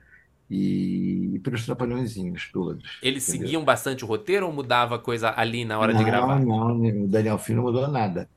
e, 0.50 1.36
e 1.36 1.40
pelos 1.40 1.66
trapalhõezinhos 1.66 2.50
todos. 2.52 2.88
Eles 3.02 3.24
entendeu? 3.28 3.52
seguiam 3.52 3.64
bastante 3.66 4.04
o 4.06 4.08
roteiro 4.08 4.46
ou 4.48 4.54
mudava 4.54 4.98
coisa 5.00 5.34
ali 5.38 5.66
na 5.66 5.78
hora 5.80 5.94
de 5.94 6.04
não, 6.04 6.06
gravar? 6.06 6.46
Não, 6.46 6.82
o 7.06 7.08
Daniel 7.08 7.38
Filho 7.40 7.58
não 7.58 7.64
mudou 7.66 7.88
nada. 7.88 8.30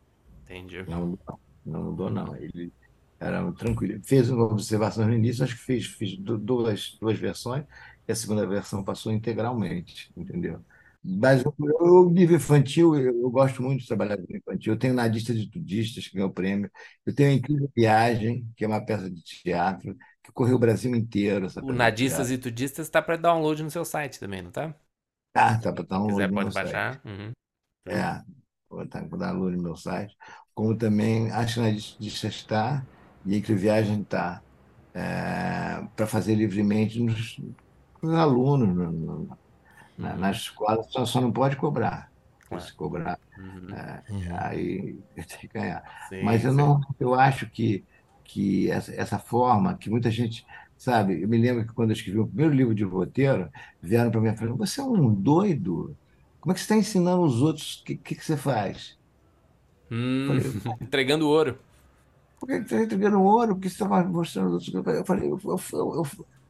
Entendi. 0.46 0.86
Não, 0.86 1.08
mudou, 1.08 1.40
não 1.64 1.84
mudou, 1.84 2.10
não. 2.10 2.36
Ele 2.36 2.72
era 3.20 3.52
tranquilo. 3.54 4.02
Fez 4.04 4.30
uma 4.30 4.44
observação 4.46 5.06
no 5.06 5.14
início, 5.14 5.44
acho 5.44 5.56
que 5.56 5.62
fez, 5.62 5.86
fez 5.86 6.18
du- 6.18 6.38
duas, 6.38 6.96
duas 7.00 7.18
versões, 7.18 7.64
e 8.08 8.12
a 8.12 8.16
segunda 8.16 8.46
versão 8.46 8.84
passou 8.84 9.12
integralmente, 9.12 10.12
entendeu? 10.16 10.64
Mas 11.04 11.44
o, 11.44 11.54
o 11.58 12.10
nível 12.10 12.36
infantil, 12.36 12.96
eu, 12.96 13.22
eu 13.22 13.30
gosto 13.30 13.62
muito 13.62 13.80
de 13.82 13.88
trabalhar 13.88 14.16
com 14.18 14.36
infantil. 14.36 14.74
Eu 14.74 14.78
tenho 14.78 14.94
Nadista 14.94 15.34
de 15.34 15.50
Tudistas, 15.50 16.08
que 16.08 16.14
ganhou 16.16 16.30
o 16.30 16.34
prêmio. 16.34 16.70
Eu 17.06 17.14
tenho 17.14 17.30
a 17.30 17.34
Incrível 17.34 17.70
Viagem, 17.76 18.48
que 18.56 18.64
é 18.64 18.68
uma 18.68 18.84
peça 18.84 19.10
de 19.10 19.22
teatro, 19.24 19.96
que 20.22 20.32
correu 20.32 20.56
o 20.56 20.58
Brasil 20.58 20.94
inteiro. 20.94 21.46
Essa 21.46 21.62
O 21.62 21.72
Nadistas 21.72 22.30
e 22.30 22.36
Tudistas 22.36 22.90
tá 22.90 23.00
para 23.00 23.16
download 23.16 23.62
no 23.62 23.70
seu 23.70 23.86
site 23.86 24.20
também, 24.20 24.42
não 24.42 24.50
tá? 24.50 24.74
Ah, 25.34 25.58
tá 25.60 25.72
para 25.74 25.84
Se 26.00 26.06
quiser, 26.06 26.28
download 26.28 26.30
no 26.30 26.36
pode 26.36 26.42
meu 26.42 26.50
site. 26.52 26.82
baixar. 26.82 27.00
Uhum. 27.04 27.32
É, 27.86 28.22
vou 28.70 29.18
dar 29.18 29.30
aluno 29.30 29.56
no 29.56 29.62
meu 29.62 29.76
site. 29.76 30.16
Como 30.54 30.76
também 30.76 31.30
acho 31.32 31.54
que 31.54 31.60
na 31.60 31.70
lista 31.70 32.28
está 32.28 32.88
e 33.24 33.36
entre 33.36 33.54
viagem 33.54 34.02
está 34.02 34.44
para 35.96 36.06
fazer 36.06 36.34
livremente 36.34 37.00
nos, 37.00 37.36
nos 38.02 38.14
alunos 38.14 38.68
no- 38.76 38.92
no- 38.92 39.38
na, 39.98 40.16
Uhum. 40.16 40.18
nas 40.18 40.38
escolas, 40.38 40.86
só, 40.92 41.06
só 41.06 41.20
não 41.20 41.32
pode 41.32 41.56
cobrar. 41.56 42.12
Claro. 42.48 42.60
Se 42.60 42.74
cobrar, 42.74 43.18
Uhum. 43.36 43.76
é, 43.76 44.04
Uhum. 44.08 44.46
aí 44.46 45.02
tem 45.16 45.38
que 45.40 45.48
ganhar. 45.48 45.84
Sim, 45.98 46.20
Mas 46.20 46.44
eu 46.44 46.52
sim. 46.52 46.54
não, 46.54 46.80
eu 47.00 47.14
acho 47.14 47.50
que, 47.50 47.86
que 48.32 48.70
essa, 48.70 48.92
essa 48.94 49.18
forma, 49.18 49.76
que 49.78 49.90
muita 49.90 50.10
gente, 50.10 50.44
sabe, 50.76 51.22
eu 51.22 51.28
me 51.28 51.38
lembro 51.38 51.66
que 51.66 51.72
quando 51.74 51.90
eu 51.90 51.94
escrevi 51.96 52.18
o 52.18 52.26
primeiro 52.26 52.54
livro 52.54 52.74
de 52.74 52.84
roteiro, 52.84 53.50
vieram 53.80 54.10
para 54.10 54.20
mim 54.20 54.28
e 54.30 54.36
falaram, 54.36 54.56
você 54.56 54.80
é 54.80 54.84
um 54.84 55.14
doido? 55.14 55.96
Como 56.40 56.52
é 56.52 56.54
que 56.54 56.60
você 56.60 56.64
está 56.64 56.76
ensinando 56.76 57.22
os 57.22 57.42
outros? 57.42 57.80
O 57.80 57.84
que, 57.84 57.96
que, 57.96 58.14
que 58.16 58.24
você 58.24 58.36
faz? 58.36 58.98
Hum, 59.90 60.26
Falei, 60.26 60.42
entregando 60.80 61.28
ouro. 61.28 61.58
por 62.38 62.46
que 62.48 62.54
você 62.56 62.62
está 62.62 62.82
entregando 62.82 63.22
ouro? 63.22 63.54
Por 63.54 63.62
que 63.62 63.70
você 63.70 63.74
está 63.84 64.04
mostrando 64.04 64.56
os 64.56 64.68
outros? 64.74 64.86
Eu 64.96 65.04
falei, 65.04 65.30
eu, 65.30 65.38
eu, 65.44 65.56
eu, 65.72 66.04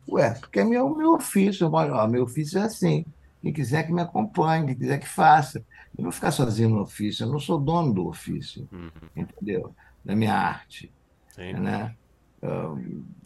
ué, 0.09 0.35
porque 0.41 0.61
é 0.61 0.65
meu, 0.65 0.95
meu 0.97 1.13
ofício. 1.15 1.71
Falo, 1.71 1.95
ó, 1.95 2.07
meu 2.09 2.25
ofício 2.25 2.59
é 2.59 2.63
assim. 2.63 3.05
Quem 3.41 3.53
quiser 3.53 3.85
que 3.87 3.93
me 3.93 4.01
acompanhe, 4.03 4.67
quem 4.67 4.77
quiser 4.79 4.99
que 4.99 5.09
faça. 5.09 5.59
Eu 5.59 5.65
não 5.99 6.05
vou 6.05 6.13
ficar 6.13 6.31
sozinho 6.33 6.71
no 6.71 6.81
ofício, 6.83 7.25
eu 7.25 7.31
não 7.31 7.39
sou 7.41 7.61
dono 7.61 7.93
do 7.93 8.07
ofício, 8.09 8.69
Uhum. 8.73 8.91
entendeu? 9.15 9.75
Da 10.05 10.17
minha 10.17 10.35
arte. 10.35 10.95
Sim. 11.33 11.53
né? 11.55 11.97
Ah, 12.43 12.75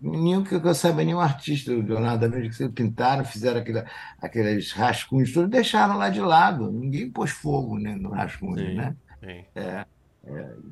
Nenhum 0.01 0.45
que 0.45 0.55
eu 0.55 0.75
saiba, 0.75 1.03
nenhum 1.05 1.21
artista, 1.21 1.73
o 1.73 1.81
Leonardo 1.83 2.29
da 2.29 2.37
Vinci, 2.37 2.67
que 2.69 2.73
pintaram, 2.75 3.25
fizeram 3.25 3.61
aquele, 3.61 3.83
aqueles 4.21 4.73
rascunhos 4.73 5.33
todos, 5.33 5.51
deixaram 5.51 5.97
lá 5.97 6.11
de 6.11 6.21
lado. 6.21 6.71
Ninguém 6.71 7.11
pôs 7.11 7.31
fogo 7.31 7.79
né, 7.79 7.95
no 7.97 8.11
rascunho, 8.11 8.59
Sim. 8.59 8.75
né? 8.75 8.97
Sim. 9.25 9.45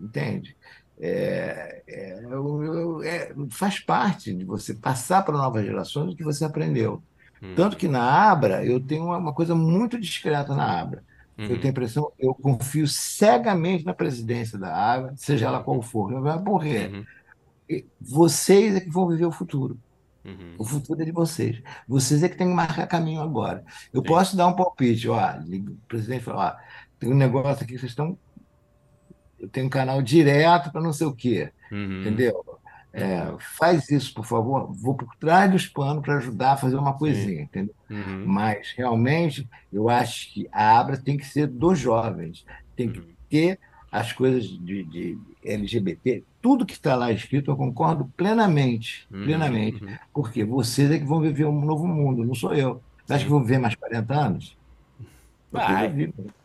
Entende? 0.03 0.57
É, 1.01 1.83
é, 1.89 2.25
eu- 2.25 2.63
eu- 2.63 3.03
é, 3.03 3.35
faz 3.51 3.81
parte 3.81 4.33
de 4.35 4.45
você 4.45 4.75
passar 4.75 5.23
para 5.25 5.37
novas 5.37 5.65
gerações 5.65 6.13
o 6.13 6.17
que 6.17 6.23
você 6.25 6.45
aprendeu. 6.45 7.03
Uhum. 7.43 7.55
Tanto 7.55 7.77
que 7.77 7.89
na 7.89 8.31
Abra, 8.31 8.65
eu 8.65 8.81
tenho 8.81 9.05
uma, 9.07 9.19
uma 9.19 9.35
coisa 9.35 9.55
muito 9.55 10.01
discreta 10.01 10.55
na 10.55 10.81
Abra. 10.81 11.03
Eu 11.37 11.49
tenho 11.57 11.67
a 11.67 11.71
impressão, 11.71 12.13
eu 12.17 12.33
confio 12.33 12.87
cegamente 12.87 13.85
na 13.85 13.93
presidência 13.93 14.57
da 14.57 14.73
Abra, 14.73 15.15
seja 15.17 15.47
ela 15.47 15.63
qual 15.65 15.83
for. 15.83 16.13
Eu 16.13 16.23
vou 16.23 16.41
morrer. 16.45 16.93
Uhum. 16.95 17.05
Vocês 18.01 18.75
é 18.77 18.81
que 18.81 18.91
vão 18.91 19.09
viver 19.09 19.27
o 19.27 19.33
futuro. 19.33 19.79
Uhum. 20.25 20.55
O 20.59 20.65
futuro 20.65 21.03
é 21.03 21.05
de 21.05 21.13
vocês. 21.13 21.63
Vocês 21.87 22.23
é 22.23 22.29
que 22.29 22.37
têm 22.37 22.49
que 22.49 22.55
marcar 22.55 22.87
caminho 22.87 23.21
agora. 23.21 23.63
Eu 23.93 24.01
Sim. 24.01 24.07
posso 24.07 24.37
dar 24.37 24.47
um 24.47 24.55
palpite, 24.55 25.09
ó, 25.09 25.19
o 25.19 25.77
presidente 25.87 26.25
fala, 26.25 26.57
ó, 26.59 26.89
tem 26.99 27.13
um 27.13 27.17
negócio 27.17 27.63
aqui 27.63 27.75
que 27.75 27.79
vocês 27.79 27.93
estão. 27.93 28.17
Eu 29.39 29.49
tenho 29.49 29.67
um 29.67 29.71
canal 29.71 30.01
direto 30.01 30.71
para 30.73 30.81
não 30.81 30.93
sei 30.93 31.07
o 31.07 31.13
quê, 31.15 31.53
Uhum. 31.71 32.01
entendeu? 32.01 32.43
É, 32.97 33.27
faz 33.59 33.91
isso, 33.91 34.15
por 34.15 34.25
favor. 34.25 34.73
Vou 34.73 34.95
por 34.95 35.15
trás 35.17 35.51
dos 35.51 35.67
panos 35.67 36.03
para 36.03 36.17
ajudar 36.17 36.53
a 36.53 36.57
fazer 36.57 36.77
uma 36.77 36.95
coisinha, 36.97 37.43
entendeu? 37.43 37.75
Uhum. 37.91 38.25
Mas 38.25 38.73
realmente 38.77 39.47
eu 39.73 39.89
acho 39.91 40.33
que 40.33 40.49
a 40.53 40.79
Abra 40.79 40.97
tem 40.97 41.17
que 41.17 41.27
ser 41.27 41.49
dos 41.49 41.79
jovens, 41.79 42.47
tem 42.77 42.89
que 42.91 43.01
Uhum. 43.01 43.07
ter 43.29 43.59
as 43.91 44.13
coisas 44.13 44.45
de, 44.45 44.85
de 44.85 45.19
LGBT, 45.45 46.25
tudo 46.45 46.67
que 46.67 46.75
está 46.75 46.95
lá 46.95 47.11
escrito, 47.11 47.51
eu 47.51 47.57
concordo 47.57 48.05
plenamente, 48.19 49.07
Uhum. 49.11 49.25
plenamente. 49.25 49.83
Uhum. 49.83 49.97
Porque 50.13 50.45
vocês 50.45 50.91
é 50.91 50.99
que 50.99 51.05
vão 51.07 51.19
viver 51.19 51.47
um 51.47 51.65
novo 51.65 51.87
mundo, 51.87 52.23
não 52.23 52.35
sou 52.35 52.53
eu. 52.55 52.83
Você 53.07 53.15
acha 53.15 53.25
que 53.25 53.31
vou 53.31 53.41
viver 53.41 53.57
mais 53.57 53.75
40 53.75 54.13
anos? 54.15 54.55
Vai. 55.51 55.89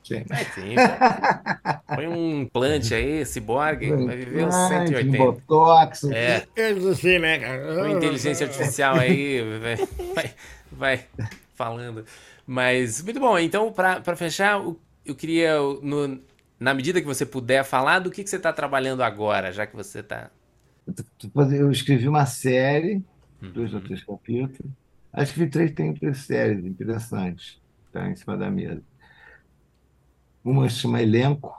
sim. 0.01 0.23
Vai 0.25 0.45
sim, 0.45 0.75
pô. 0.75 1.95
Põe 1.95 2.07
um 2.07 2.41
implante 2.43 2.93
aí, 2.93 3.25
ciborgue, 3.25 3.91
vai 3.91 4.15
viver 4.15 4.45
uns 4.45 4.55
Ai, 4.55 4.87
180. 4.87 5.17
Botox, 5.17 6.03
É, 6.05 6.45
não 6.79 6.95
sei, 6.95 7.19
né, 7.19 7.39
cara? 7.39 7.89
inteligência 7.91 8.45
artificial 8.47 8.95
aí, 8.95 9.41
vai, 9.59 10.33
vai, 10.71 11.05
falando. 11.55 12.05
Mas, 12.47 13.01
muito 13.03 13.19
bom. 13.19 13.37
Então, 13.37 13.69
pra 13.73 14.15
fechar, 14.15 14.61
eu 15.05 15.15
queria, 15.15 15.57
no- 15.81 16.19
na 16.59 16.73
medida 16.73 16.99
que 17.01 17.07
você 17.07 17.25
puder, 17.25 17.63
falar 17.63 17.99
do 17.99 18.11
que, 18.11 18.23
que 18.23 18.29
você 18.29 18.37
está 18.37 18.51
trabalhando 18.53 19.01
agora, 19.03 19.51
já 19.51 19.65
que 19.65 19.75
você 19.75 19.99
está... 19.99 20.29
Eu 21.51 21.71
escrevi 21.71 22.07
uma 22.07 22.25
série, 22.25 23.03
dois 23.53 23.73
ou 23.73 23.79
Uhum. 23.79 23.85
três 23.85 24.03
capítulos. 24.03 24.71
Acho 25.13 25.33
que 25.33 25.47
três 25.47 25.71
tem 25.71 25.93
três 25.93 26.19
séries 26.19 26.65
interessantes, 26.65 27.59
tá 27.91 28.07
em 28.09 28.15
cima 28.15 28.37
da 28.37 28.49
mesa. 28.49 28.83
Uma 30.43 30.69
se 30.69 30.77
chama 30.77 31.01
Elenco, 31.01 31.53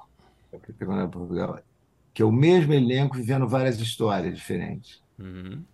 que 0.51 0.73
Portugal, 0.85 1.61
que 2.13 2.23
é 2.23 2.25
o 2.25 2.33
mesmo 2.33 2.73
elenco 2.73 3.17
vivendo 3.17 3.47
várias 3.47 3.79
histórias 3.79 4.35
diferentes. 4.37 5.01
Uhum. 5.19 5.65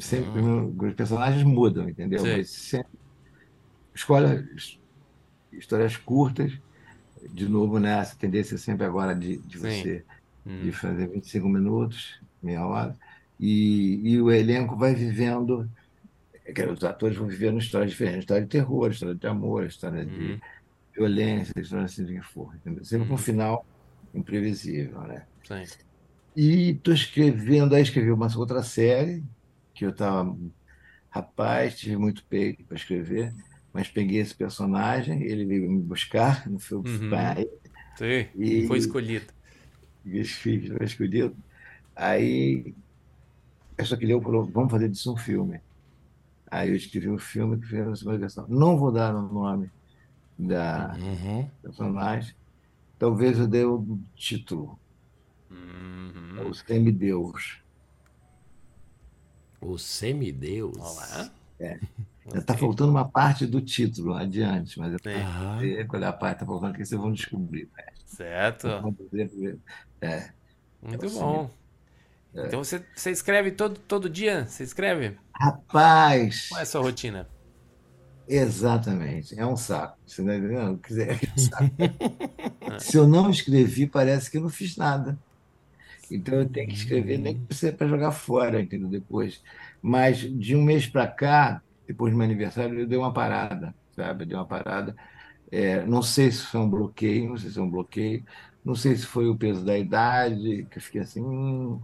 Sempre 0.00 0.40
os 0.40 0.94
personagens 0.94 1.42
mudam, 1.42 1.88
entendeu? 1.88 2.20
Sim. 2.20 2.36
Mas 2.36 2.50
sempre 2.50 2.98
escolhe 3.94 4.48
his- 4.54 4.78
histórias 5.52 5.96
curtas. 5.96 6.52
De 7.30 7.48
novo, 7.48 7.78
né? 7.78 7.98
Essa 8.00 8.16
tendência 8.18 8.58
sempre 8.58 8.84
agora 8.86 9.14
de, 9.14 9.38
de 9.42 9.58
você 9.58 10.04
Uhum. 10.44 10.60
de 10.60 10.72
fazer 10.72 11.08
25 11.10 11.48
minutos, 11.48 12.20
meia 12.42 12.66
hora, 12.66 12.96
e, 13.38 14.00
e 14.12 14.20
o 14.22 14.30
elenco 14.32 14.76
vai 14.76 14.94
vivendo, 14.94 15.70
quer 16.46 16.52
dizer, 16.52 16.70
os 16.72 16.84
atores 16.84 17.16
vão 17.18 17.28
vivendo 17.28 17.58
histórias 17.58 17.90
diferentes, 17.92 18.20
história 18.22 18.44
de 18.44 18.48
terror, 18.50 18.90
história 18.90 19.14
de 19.16 19.26
amor, 19.28 19.66
história 19.66 20.06
de 20.06 20.36
Uhum. 20.36 20.40
violência, 20.96 21.52
história 21.58 21.86
assim 21.86 22.04
de 22.06 22.14
que 22.16 22.22
for, 22.22 22.54
entendeu? 22.56 22.84
Sempre 22.84 23.06
com 23.08 23.14
um 23.14 23.16
Uhum. 23.16 23.18
final 23.18 23.66
imprevisível, 24.14 25.02
né? 25.04 25.26
Sim. 25.46 25.72
E 26.36 26.70
estou 26.72 26.92
escrevendo, 26.94 27.74
aí 27.74 27.82
escrevi 27.82 28.10
uma 28.12 28.28
outra 28.36 28.62
série, 28.62 29.24
que 29.74 29.84
eu 29.84 29.90
estava, 29.90 30.36
rapaz, 31.10 31.78
tive 31.78 31.96
muito 31.96 32.26
peito 32.28 32.64
para 32.66 32.76
escrever, 32.76 33.32
mas 33.74 33.88
peguei 33.90 34.20
esse 34.20 34.36
personagem, 34.36 35.24
ele 35.24 35.46
veio 35.46 35.70
me 35.70 35.82
buscar, 35.82 36.48
não 36.50 36.60
foi 36.60 36.78
Uhum. 36.84 37.10
pai, 37.10 37.46
Sim, 37.98 38.28
E- 38.36 38.66
foi 38.66 38.78
escolhido. 38.78 39.32
filhos 40.42 40.70
não 40.70 40.84
escolhido. 40.84 41.36
Aí, 41.96 42.74
eu 43.78 43.86
só 43.86 43.96
queria, 43.96 44.20
falou, 44.20 44.50
vamos 44.50 44.70
fazer 44.70 44.88
disso 44.88 45.12
um 45.12 45.16
filme. 45.16 45.60
Aí 46.50 46.70
eu 46.70 46.76
escrevi 46.76 47.10
um 47.10 47.18
filme 47.18 47.60
que 47.60 47.66
fez 47.68 47.88
a 47.88 47.96
segunda 47.96 48.18
versão. 48.18 48.46
Não 48.48 48.78
vou 48.78 48.92
dar 48.92 49.14
o 49.14 49.22
nome 49.32 49.70
da 50.38 50.98
Uhum. 50.98 51.50
personagem. 51.62 52.34
Talvez 52.98 53.38
eu 53.38 53.48
dê 53.48 53.64
o 53.66 54.00
título, 54.16 54.80
Uhum. 55.50 56.50
O 56.50 56.54
Semideus. 56.54 57.64
O 59.60 59.76
semideus. 59.78 60.78
Olá. 60.78 61.34
Está 62.32 62.56
faltando 62.56 62.90
uma 62.90 63.08
parte 63.08 63.46
do 63.46 63.60
título 63.60 64.14
adiante, 64.14 64.78
mas 64.78 64.92
eu 64.92 64.98
sei 65.02 65.84
qual 65.84 66.02
é 66.02 66.06
a 66.06 66.12
parte 66.12 66.36
está 66.36 66.46
faltando, 66.46 66.72
que 66.74 66.84
vocês 66.84 67.00
vão 67.00 67.12
descobrir. 67.12 67.68
né? 67.76 67.84
Certo. 68.06 68.68
Vamos 68.68 68.96
dizer, 69.12 69.58
É, 70.00 70.30
Muito 70.82 71.06
É 71.06 71.08
bom. 71.10 71.50
Então 72.34 72.64
você, 72.64 72.84
você 72.94 73.10
escreve 73.10 73.52
todo, 73.52 73.78
todo 73.78 74.08
dia? 74.10 74.46
Você 74.46 74.64
escreve? 74.64 75.16
Rapaz, 75.32 76.48
Qual 76.48 76.58
é 76.60 76.62
a 76.62 76.66
sua 76.66 76.80
rotina? 76.80 77.28
Exatamente, 78.26 79.38
é 79.38 79.46
um 79.46 79.56
saco. 79.56 79.98
Você 80.06 80.22
não? 80.22 80.78
Quer 80.78 80.88
dizer, 80.88 81.08
é 81.10 81.32
um 81.34 81.38
saco. 81.38 81.70
Se 82.80 82.96
eu 82.96 83.06
não 83.06 83.30
escrevi, 83.30 83.86
parece 83.86 84.30
que 84.30 84.38
eu 84.38 84.42
não 84.42 84.48
fiz 84.48 84.76
nada. 84.76 85.18
Então 86.10 86.34
eu 86.34 86.48
tenho 86.48 86.68
que 86.68 86.74
escrever, 86.74 87.18
nem 87.18 87.44
que 87.44 87.54
seja 87.54 87.72
para 87.72 87.86
jogar 87.88 88.12
fora, 88.12 88.60
entendeu? 88.60 88.88
Depois. 88.88 89.42
Mas 89.82 90.18
de 90.18 90.56
um 90.56 90.62
mês 90.62 90.86
para 90.86 91.06
cá, 91.06 91.62
depois 91.86 92.12
do 92.12 92.16
meu 92.18 92.24
aniversário, 92.26 92.78
eu 92.80 92.86
dei 92.88 92.98
uma 92.98 93.12
parada, 93.12 93.74
sabe? 93.92 94.26
Dei 94.26 94.36
uma 94.36 94.46
parada. 94.46 94.94
É, 95.52 95.84
não 95.86 96.02
sei 96.02 96.32
se 96.32 96.42
foi 96.46 96.60
um 96.60 96.70
bloqueio, 96.70 97.28
não 97.30 97.36
sei 97.38 97.50
se 97.50 97.58
é 97.58 97.62
um 97.62 97.70
bloqueio, 97.70 98.24
não 98.64 98.74
sei 98.74 98.96
se 98.96 99.06
foi 99.06 99.28
o 99.28 99.38
peso 99.38 99.64
da 99.64 99.78
idade, 99.78 100.66
que 100.68 100.78
eu 100.78 100.82
fiquei 100.82 101.00
assim, 101.02 101.22
hum, 101.22 101.80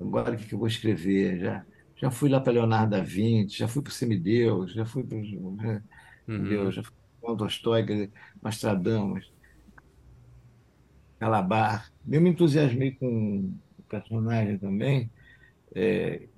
agora 0.00 0.34
o 0.34 0.38
que 0.38 0.46
que 0.46 0.54
eu 0.54 0.58
vou 0.58 0.68
escrever? 0.68 1.40
Já, 1.40 1.66
já 1.96 2.10
fui 2.10 2.28
lá 2.30 2.40
para 2.40 2.52
Leonardo 2.54 2.90
da 2.96 3.02
Vinci, 3.02 3.56
já 3.58 3.68
fui 3.68 3.82
para 3.82 3.90
o 3.90 3.94
Semideus, 3.94 4.72
já 4.74 4.86
fui 4.86 5.04
para 5.06 5.18
Uhum. 5.18 5.82
Entendeu? 6.38 6.70
Já 6.72 6.82
fui 6.84 6.92
com 7.20 7.36
Tolstói, 7.36 8.12
Nostradamus, 8.42 9.32
Calabar. 11.18 11.88
Eu 12.08 12.20
me 12.20 12.30
entusiasmei 12.30 12.94
com 12.96 13.54
o 13.78 13.82
personagem 13.88 14.58
também, 14.58 15.12
é, 15.74 16.28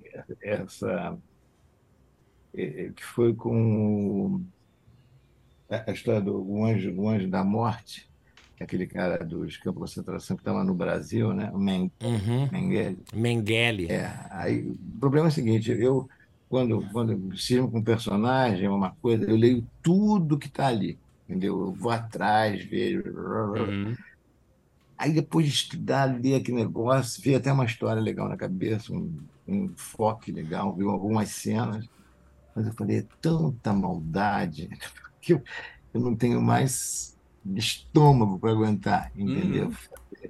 essa 0.41 1.19
que 2.53 3.03
foi 3.03 3.33
com 3.35 4.45
a 5.69 5.91
história 5.91 6.21
do 6.21 6.41
o 6.43 6.65
anjo, 6.65 6.93
o 6.95 7.07
anjo 7.09 7.29
da 7.29 7.43
morte, 7.43 8.09
que 8.55 8.63
é 8.63 8.65
aquele 8.65 8.87
cara 8.87 9.23
dos 9.25 9.57
campos 9.57 9.91
de 9.91 9.95
concentração 9.95 10.35
que 10.35 10.41
estava 10.41 10.63
no 10.63 10.75
Brasil, 10.75 11.33
né? 11.33 11.49
o 11.51 11.57
Men- 11.57 11.91
Uhum. 12.03 12.49
Mengele. 12.51 13.03
Mengele. 13.13 13.87
É, 13.87 14.05
aí, 14.31 14.69
o 14.71 14.99
problema 14.99 15.27
é 15.27 15.29
o 15.29 15.33
seguinte, 15.33 15.71
eu, 15.71 16.07
quando, 16.49 16.85
quando 16.91 17.13
eu 17.13 17.37
cismo 17.37 17.71
com 17.71 17.79
um 17.79 17.83
personagem, 17.83 18.67
uma 18.67 18.95
coisa, 18.97 19.23
eu 19.23 19.35
leio 19.35 19.65
tudo 19.81 20.37
que 20.37 20.47
está 20.47 20.67
ali, 20.67 20.99
entendeu? 21.27 21.59
Eu 21.61 21.73
vou 21.73 21.91
atrás, 21.91 22.63
vejo... 22.65 23.01
Uhum. 23.05 23.95
Aí 24.97 25.13
depois 25.13 25.47
de 25.47 25.51
estudar, 25.53 26.05
ler 26.05 26.35
aquele 26.35 26.57
negócio, 26.57 27.21
ver 27.23 27.35
até 27.35 27.51
uma 27.51 27.65
história 27.65 28.01
legal 28.01 28.29
na 28.29 28.37
cabeça, 28.37 28.93
um, 28.93 29.27
um 29.47 29.65
enfoque 29.65 30.31
legal, 30.31 30.75
ver 30.75 30.85
algumas 30.85 31.29
cenas, 31.31 31.87
mas 32.61 32.67
eu 32.67 32.73
falei, 32.73 32.99
é 32.99 33.05
tanta 33.19 33.73
maldade 33.73 34.69
que 35.19 35.33
eu, 35.33 35.43
eu 35.93 35.99
não 35.99 36.15
tenho 36.15 36.41
mais 36.41 37.17
estômago 37.55 38.37
para 38.37 38.51
aguentar, 38.51 39.11
entendeu? 39.15 39.67
Uhum. 39.67 40.29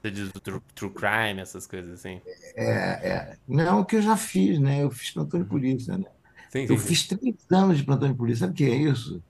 Você 0.00 0.10
diz 0.10 0.28
o 0.30 0.40
true, 0.40 0.60
true 0.74 0.90
crime, 0.90 1.40
essas 1.40 1.66
coisas 1.66 1.92
assim. 1.92 2.20
É, 2.56 2.64
é. 2.64 3.36
Não, 3.46 3.80
o 3.80 3.84
que 3.84 3.96
eu 3.96 4.02
já 4.02 4.16
fiz, 4.16 4.58
né? 4.58 4.82
Eu 4.82 4.90
fiz 4.90 5.12
plantão 5.12 5.40
de 5.40 5.48
polícia, 5.48 5.96
né? 5.96 6.06
Sim, 6.50 6.62
Eu 6.62 6.68
sim, 6.68 6.78
sim. 6.78 6.86
fiz 6.86 7.06
três 7.06 7.36
anos 7.52 7.78
de 7.78 7.84
plantão 7.84 8.08
de 8.08 8.14
polícia, 8.14 8.46
sabe 8.46 8.52
o 8.52 8.56
que 8.56 8.64
é 8.64 8.74
isso? 8.74 9.22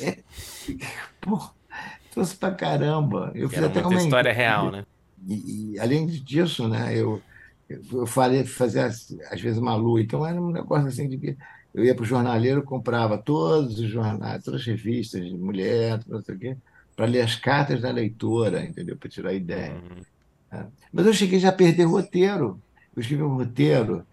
É, 0.00 0.18
Pô, 1.20 1.40
trouxe 2.10 2.36
pra 2.36 2.52
caramba. 2.52 3.32
Eu 3.34 3.48
fiz 3.48 3.58
Era 3.58 3.68
até 3.68 3.86
uma 3.86 4.02
história 4.02 4.32
real, 4.32 4.70
né? 4.70 4.84
E, 5.26 5.74
e, 5.74 5.78
além 5.78 6.06
disso, 6.06 6.68
né, 6.68 6.96
eu, 6.96 7.22
eu 7.68 8.06
falei, 8.06 8.44
fazia 8.44 8.86
às 8.86 9.40
vezes 9.40 9.58
uma 9.58 9.74
lua, 9.74 10.00
então 10.00 10.26
era 10.26 10.40
um 10.40 10.50
negócio 10.50 10.88
assim 10.88 11.08
de 11.08 11.16
que 11.16 11.36
eu 11.74 11.84
ia 11.84 11.94
para 11.94 12.02
o 12.02 12.06
jornaleiro, 12.06 12.62
comprava 12.62 13.16
todos 13.16 13.78
os 13.78 13.88
jornais, 13.88 14.44
todas 14.44 14.60
as 14.60 14.66
revistas 14.66 15.24
de 15.24 15.36
mulher, 15.36 16.00
não 16.06 16.22
sei 16.22 16.34
o 16.34 16.38
quê, 16.38 16.56
para 16.94 17.06
ler 17.06 17.22
as 17.22 17.34
cartas 17.34 17.80
da 17.80 17.90
leitora, 17.90 18.64
entendeu? 18.64 18.96
Para 18.96 19.08
tirar 19.08 19.32
ideia. 19.32 19.72
Uhum. 20.52 20.66
Mas 20.92 21.06
eu 21.06 21.14
cheguei 21.14 21.38
já 21.38 21.48
a 21.48 21.52
perder 21.52 21.84
roteiro. 21.84 22.60
Eu 22.94 23.00
escrevi 23.00 23.22
um 23.22 23.36
roteiro, 23.36 24.06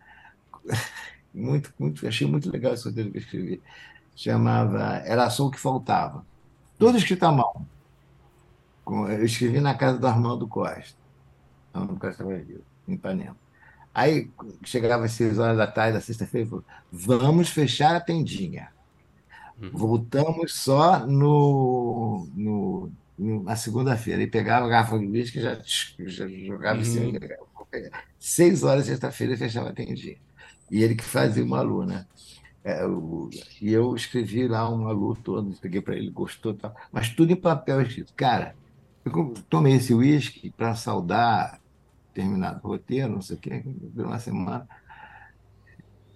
muito, 1.33 1.73
muito, 1.77 2.07
achei 2.07 2.25
muito 2.25 2.49
legal 2.49 2.73
esse 2.73 2.87
roteiro 2.87 3.11
que 3.11 3.17
eu 3.17 3.21
escrevi. 3.21 3.61
Chamava 4.15 5.01
Era 5.05 5.29
Só 5.29 5.47
o 5.47 5.51
que 5.51 5.59
Faltava. 5.59 6.25
Todo 6.77 6.97
escrito 6.97 7.23
à 7.23 7.31
mão. 7.31 7.65
Eu 8.87 9.25
escrevi 9.25 9.59
na 9.59 9.75
casa 9.75 9.97
do 9.97 10.07
Armando 10.07 10.47
Costa. 10.47 10.97
Armando 11.73 11.99
Costa 11.99 12.23
vivo, 12.23 12.61
em 12.87 12.93
Ipanema. 12.93 13.35
Aí 13.93 14.29
chegava 14.63 15.05
às 15.05 15.11
seis 15.11 15.37
horas 15.39 15.57
da 15.57 15.67
tarde 15.67 15.93
da 15.93 16.01
sexta-feira 16.01 16.47
e 16.47 16.49
falou: 16.49 16.65
vamos 16.91 17.49
fechar 17.49 17.95
a 17.95 17.99
tendinha. 17.99 18.69
Uhum. 19.61 19.71
Voltamos 19.73 20.53
só 20.53 21.05
no, 21.05 22.27
no, 22.33 22.91
na 23.43 23.55
segunda-feira. 23.55 24.21
E 24.21 24.27
pegava 24.27 24.65
a 24.65 24.69
garrafa 24.69 24.97
de 24.97 25.05
uísque 25.05 25.41
já, 25.41 25.59
já 25.63 26.27
jogava 26.27 26.79
em 26.79 26.85
cima. 26.85 27.07
Uhum. 27.07 27.89
Seis 28.19 28.63
horas 28.63 28.85
sexta-feira 28.85 29.37
fechava 29.37 29.69
atendia. 29.69 30.17
E 30.71 30.83
ele 30.83 30.95
que 30.95 31.03
fazia 31.03 31.43
uma 31.43 31.59
aluna. 31.59 32.07
É, 32.63 32.83
eu, 32.83 33.29
e 33.61 33.71
eu 33.71 33.95
escrevi 33.95 34.47
lá 34.47 34.69
um 34.69 34.87
alu 34.87 35.15
todo, 35.15 35.55
peguei 35.61 35.81
para 35.81 35.95
ele, 35.95 36.09
gostou 36.09 36.53
tal, 36.53 36.75
mas 36.91 37.09
tudo 37.09 37.31
em 37.31 37.35
papel 37.35 37.81
escrito. 37.81 38.13
Cara, 38.15 38.53
eu 39.05 39.33
tomei 39.49 39.75
esse 39.75 39.93
uísque 39.93 40.51
para 40.51 40.75
saudar 40.75 41.58
terminado 42.19 42.59
o 42.63 42.67
roteiro, 42.67 43.13
não 43.13 43.21
sei 43.21 43.37
o 43.37 43.39
quê, 43.39 43.63
durou 43.65 44.11
uma 44.11 44.19
semana. 44.19 44.67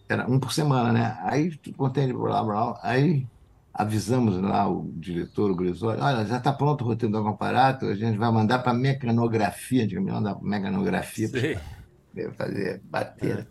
Era 0.09 0.29
um 0.29 0.37
por 0.37 0.51
semana, 0.51 0.91
né? 0.91 1.17
Aí 1.21 1.55
contei 1.77 2.03
ele 2.03 2.13
blá, 2.13 2.43
blá, 2.43 2.77
aí 2.83 3.25
avisamos 3.73 4.37
lá 4.37 4.69
o 4.69 4.91
diretor, 4.97 5.49
o 5.49 5.55
Grisoli, 5.55 5.99
olha, 6.01 6.25
já 6.25 6.37
está 6.37 6.51
pronto 6.51 6.83
o 6.83 6.87
roteiro 6.87 7.11
do 7.11 7.27
aparato, 7.27 7.85
a 7.85 7.95
gente 7.95 8.17
vai 8.17 8.31
mandar 8.31 8.59
para 8.59 8.73
mecanografia, 8.73 9.85
a 9.85 9.87
gente 9.87 9.99
mandar 9.99 10.35
para 10.35 10.47
mecanografia 10.47 11.29
para 11.29 12.31
fazer 12.33 12.81
bater. 12.83 13.39
É. 13.39 13.47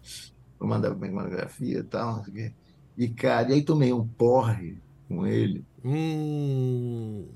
Vou 0.59 0.69
mandar 0.69 0.91
para 0.91 0.99
mecanografia 0.99 1.79
e 1.79 1.83
tal, 1.83 2.17
não 2.17 2.25
sei 2.25 2.33
o 2.33 2.37
quê. 2.37 2.53
E, 2.99 3.09
cara, 3.09 3.51
e 3.51 3.55
aí 3.55 3.63
tomei 3.63 3.93
um 3.93 4.07
porre 4.07 4.79
com 5.09 5.27
ele. 5.27 5.65
Hum. 5.83 7.27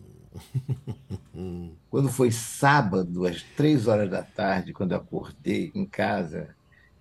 Quando 1.91 2.09
foi 2.09 2.31
sábado, 2.31 3.27
às 3.27 3.43
três 3.43 3.87
horas 3.87 4.11
da 4.11 4.23
tarde, 4.23 4.73
quando 4.73 4.93
eu 4.93 4.99
acordei 4.99 5.71
em 5.75 5.85
casa, 5.85 6.55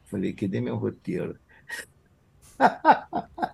falei, 0.06 0.34
cadê 0.34 0.62
meu 0.62 0.76
roteiro? 0.76 1.38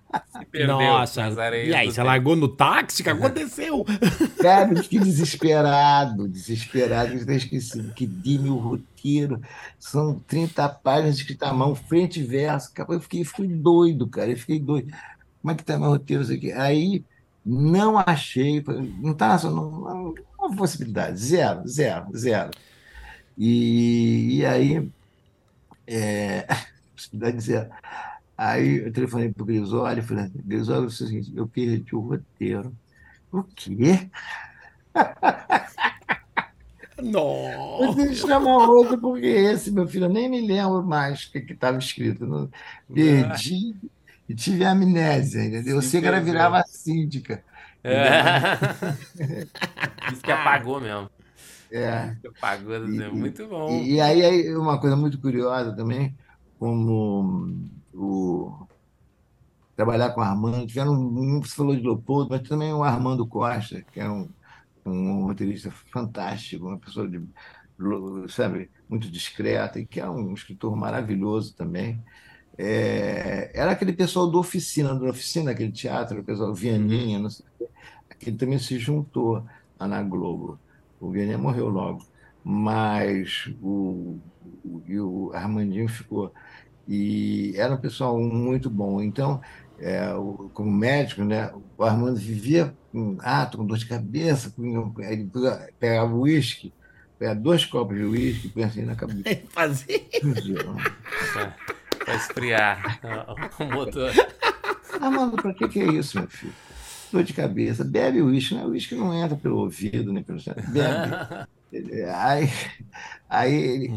Perdeu, 0.50 0.76
Nossa, 0.76 1.22
e 1.64 1.74
aí, 1.74 1.90
você 1.90 2.02
largou 2.02 2.36
no 2.36 2.46
táxi? 2.46 3.00
O 3.00 3.04
que 3.04 3.10
aconteceu? 3.10 3.86
Cara, 4.38 4.72
eu 4.72 4.82
fiquei 4.82 4.98
desesperado, 4.98 6.28
desesperado, 6.28 7.14
eu 7.14 7.36
esqueci 7.36 7.82
que 7.94 8.06
di 8.06 8.38
meu 8.38 8.56
roteiro. 8.56 9.40
São 9.78 10.18
30 10.26 10.68
páginas 10.68 11.16
escritas 11.16 11.48
à 11.48 11.54
mão, 11.54 11.74
frente 11.74 12.20
e 12.20 12.22
verso. 12.22 12.70
Eu 12.86 13.00
fiquei, 13.00 13.24
fiquei 13.24 13.48
doido, 13.48 14.06
cara, 14.06 14.30
eu 14.30 14.36
fiquei 14.36 14.60
doido. 14.60 14.92
Como 15.40 15.52
é 15.52 15.54
que 15.54 15.64
tá 15.64 15.78
meu 15.78 15.88
roteiro? 15.88 16.22
Isso 16.22 16.32
aqui? 16.32 16.52
Aí 16.52 17.02
não 17.44 17.98
achei, 17.98 18.62
não 19.00 19.14
tá, 19.14 19.38
não, 19.44 19.70
não, 19.70 20.14
uma 20.38 20.56
possibilidade, 20.56 21.18
zero, 21.18 21.66
zero, 21.66 22.06
zero. 22.16 22.50
E, 23.36 24.38
e 24.38 24.46
aí, 24.46 24.90
é, 25.86 26.46
possibilidade 26.94 27.40
zero. 27.40 27.70
Aí 28.36 28.78
eu 28.78 28.92
telefonei 28.92 29.32
para 29.32 29.42
o 29.42 29.46
Grisoli 29.46 30.00
e 30.00 30.02
falei, 30.02 30.30
Grisoli, 30.34 30.84
é 30.84 30.86
o 30.86 30.90
seguinte, 30.90 31.32
eu 31.34 31.46
perdi 31.46 31.94
o 31.94 32.00
roteiro. 32.00 32.74
O 33.30 33.42
quê? 33.42 34.10
Nossa! 37.02 37.92
Você 37.92 38.14
chama 38.14 38.68
outro 38.68 38.98
porque 38.98 39.26
esse, 39.26 39.70
meu 39.70 39.86
filho, 39.88 40.04
eu 40.04 40.12
nem 40.12 40.28
me 40.28 40.40
lembro 40.46 40.82
mais 40.82 41.24
o 41.24 41.32
que 41.32 41.38
estava 41.38 41.78
escrito. 41.78 42.26
Não, 42.26 42.50
perdi 42.92 43.74
e 44.28 44.34
tive 44.34 44.64
amnésia, 44.64 45.44
entendeu? 45.44 45.76
Eu 45.76 45.82
sei 45.82 46.00
que 46.00 46.06
ela 46.06 46.20
virava 46.20 46.62
síndica. 46.66 47.42
É. 47.82 47.98
Isso 50.12 50.22
que 50.22 50.30
apagou 50.30 50.80
mesmo. 50.80 51.10
É. 51.70 52.16
Apagou, 52.36 52.76
e, 52.76 53.10
muito 53.10 53.46
bom. 53.48 53.70
E, 53.70 53.94
e 53.94 54.00
aí, 54.00 54.24
aí, 54.24 54.56
uma 54.56 54.78
coisa 54.78 54.94
muito 54.94 55.18
curiosa 55.18 55.74
também, 55.74 56.16
como 56.58 57.68
o, 57.92 58.66
trabalhar 59.74 60.10
com 60.10 60.20
o 60.20 60.24
Armando, 60.24 60.66
tiveram 60.66 60.92
um, 60.92 61.40
você 61.40 61.54
falou 61.54 61.74
de 61.74 61.82
Leopoldo, 61.82 62.30
mas 62.30 62.46
também 62.48 62.72
o 62.72 62.82
Armando 62.82 63.26
Costa, 63.26 63.82
que 63.92 64.00
é 64.00 64.08
um, 64.08 64.28
um 64.84 65.24
roteirista 65.24 65.70
fantástico, 65.70 66.66
uma 66.66 66.78
pessoa 66.78 67.08
de, 67.08 67.20
sabe, 68.28 68.70
muito 68.88 69.10
discreta 69.10 69.80
e 69.80 69.86
que 69.86 69.98
é 69.98 70.08
um 70.08 70.34
escritor 70.34 70.76
maravilhoso 70.76 71.54
também. 71.54 72.02
É, 72.58 73.50
era 73.54 73.72
aquele 73.72 73.92
pessoal 73.92 74.30
do 74.30 74.38
Oficina, 74.38 74.94
do 74.94 75.08
Oficina, 75.08 75.52
aquele 75.52 75.72
teatro, 75.72 76.20
o 76.20 76.24
pessoal 76.24 76.54
Vianinha, 76.54 77.18
não 77.18 77.30
sei 77.30 77.46
aquele 78.22 78.36
também 78.36 78.58
se 78.58 78.78
juntou 78.78 79.44
lá 79.78 79.88
na 79.88 80.02
Globo. 80.02 80.58
O 81.00 81.10
Vianinha 81.10 81.38
morreu 81.38 81.68
logo, 81.68 82.06
mas 82.44 83.52
o, 83.60 84.18
o, 84.64 84.82
o 84.88 85.32
Armandinho 85.34 85.88
ficou. 85.88 86.32
E 86.86 87.54
era 87.56 87.74
um 87.74 87.78
pessoal 87.78 88.18
muito 88.20 88.70
bom. 88.70 89.02
Então, 89.02 89.40
é, 89.78 90.14
o, 90.14 90.50
como 90.54 90.70
médico, 90.70 91.24
né, 91.24 91.52
o 91.76 91.82
Armando 91.82 92.16
vivia 92.16 92.74
com 92.92 93.16
ah, 93.20 93.46
com 93.46 93.66
dor 93.66 93.78
de 93.78 93.86
cabeça, 93.86 94.50
com, 94.50 94.94
ele 95.00 95.28
pegava 95.80 96.14
uísque, 96.14 96.72
pegava 97.18 97.40
dois 97.40 97.64
copos 97.64 97.96
de 97.96 98.04
uísque 98.04 98.46
e 98.46 98.50
põe 98.50 98.64
assim 98.64 98.82
na 98.82 98.94
cabeça. 98.94 99.42
Fazia. 99.50 100.00
Para 102.04 102.14
esfriar 102.14 103.00
o 103.60 103.64
motor. 103.64 104.12
Armando, 105.00 105.36
para 105.36 105.54
que, 105.54 105.68
que 105.68 105.80
é 105.80 105.86
isso, 105.92 106.18
meu 106.18 106.28
filho? 106.28 106.54
Dor 107.12 107.24
de 107.24 107.32
cabeça, 107.34 107.84
bebe 107.84 108.22
uísque, 108.22 108.54
né? 108.54 108.64
O 108.64 108.70
uísque 108.70 108.94
não 108.94 109.14
entra 109.14 109.36
pelo 109.36 109.58
ouvido, 109.58 110.12
nem 110.12 110.22
pelo. 110.22 110.38
Bebe. 110.68 111.18
Aí, 112.14 112.48
aí, 113.28 113.88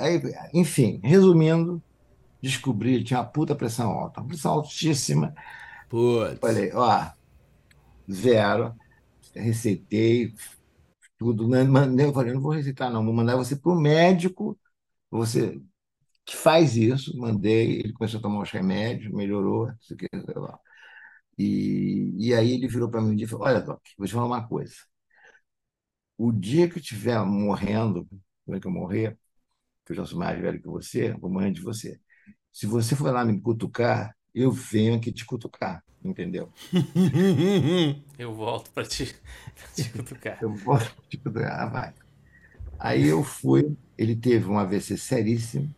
aí, 0.00 0.18
enfim, 0.52 1.00
resumindo, 1.02 1.82
descobri, 2.42 3.04
tinha 3.04 3.20
uma 3.20 3.26
puta 3.26 3.54
pressão 3.54 3.90
alta, 3.90 4.20
uma 4.20 4.28
pressão 4.28 4.52
altíssima. 4.52 5.34
Putz. 5.88 6.38
Falei, 6.40 6.72
ó, 6.74 7.10
zero, 8.10 8.74
receitei 9.34 10.34
tudo. 11.18 11.48
Né, 11.48 11.62
eu 12.04 12.12
falei, 12.14 12.32
não 12.34 12.40
vou 12.42 12.52
receitar, 12.52 12.90
não, 12.92 13.04
vou 13.04 13.14
mandar 13.14 13.36
você 13.36 13.56
para 13.56 13.72
o 13.72 13.80
médico, 13.80 14.58
você 15.10 15.60
que 16.24 16.36
faz 16.36 16.76
isso. 16.76 17.16
Mandei, 17.18 17.80
ele 17.80 17.92
começou 17.92 18.18
a 18.20 18.22
tomar 18.22 18.42
os 18.42 18.50
remédios, 18.50 19.12
melhorou, 19.12 19.70
isso 19.80 19.94
aqui, 19.94 20.06
sei 20.12 20.34
lá. 20.36 20.58
E, 21.38 22.14
e 22.18 22.34
aí 22.34 22.52
ele 22.52 22.68
virou 22.68 22.90
para 22.90 23.00
mim 23.00 23.12
um 23.12 23.16
dia 23.16 23.26
e 23.26 23.28
falou: 23.28 23.46
Olha, 23.46 23.60
Doc, 23.60 23.80
vou 23.98 24.06
te 24.06 24.12
falar 24.14 24.26
uma 24.26 24.48
coisa 24.48 24.74
o 26.22 26.30
dia 26.30 26.68
que 26.68 26.76
eu 26.78 26.80
estiver 26.80 27.20
morrendo, 27.24 28.06
quando 28.44 28.60
que 28.60 28.66
eu 28.68 28.70
morrer, 28.70 29.18
que 29.84 29.92
eu 29.92 29.96
já 29.96 30.04
sou 30.04 30.18
mais 30.18 30.40
velho 30.40 30.60
que 30.60 30.68
você, 30.68 31.12
vou 31.14 31.28
morrer 31.28 31.50
de 31.50 31.60
você. 31.60 32.00
Se 32.52 32.64
você 32.64 32.94
for 32.94 33.12
lá 33.12 33.24
me 33.24 33.40
cutucar, 33.40 34.14
eu 34.32 34.52
venho 34.52 34.94
aqui 34.94 35.10
te 35.10 35.24
cutucar, 35.24 35.82
entendeu? 36.04 36.52
eu 38.16 38.32
volto 38.32 38.70
para 38.70 38.84
te, 38.86 39.16
te 39.74 39.90
cutucar. 39.90 40.38
eu 40.40 40.54
volto 40.54 40.94
para 40.94 41.04
te 41.08 41.16
cutucar, 41.16 41.72
vai. 41.72 41.92
Aí 42.78 43.08
eu 43.08 43.24
fui, 43.24 43.76
ele 43.98 44.14
teve 44.14 44.46
um 44.46 44.58
AVC 44.58 44.96
seríssimo, 44.96 45.74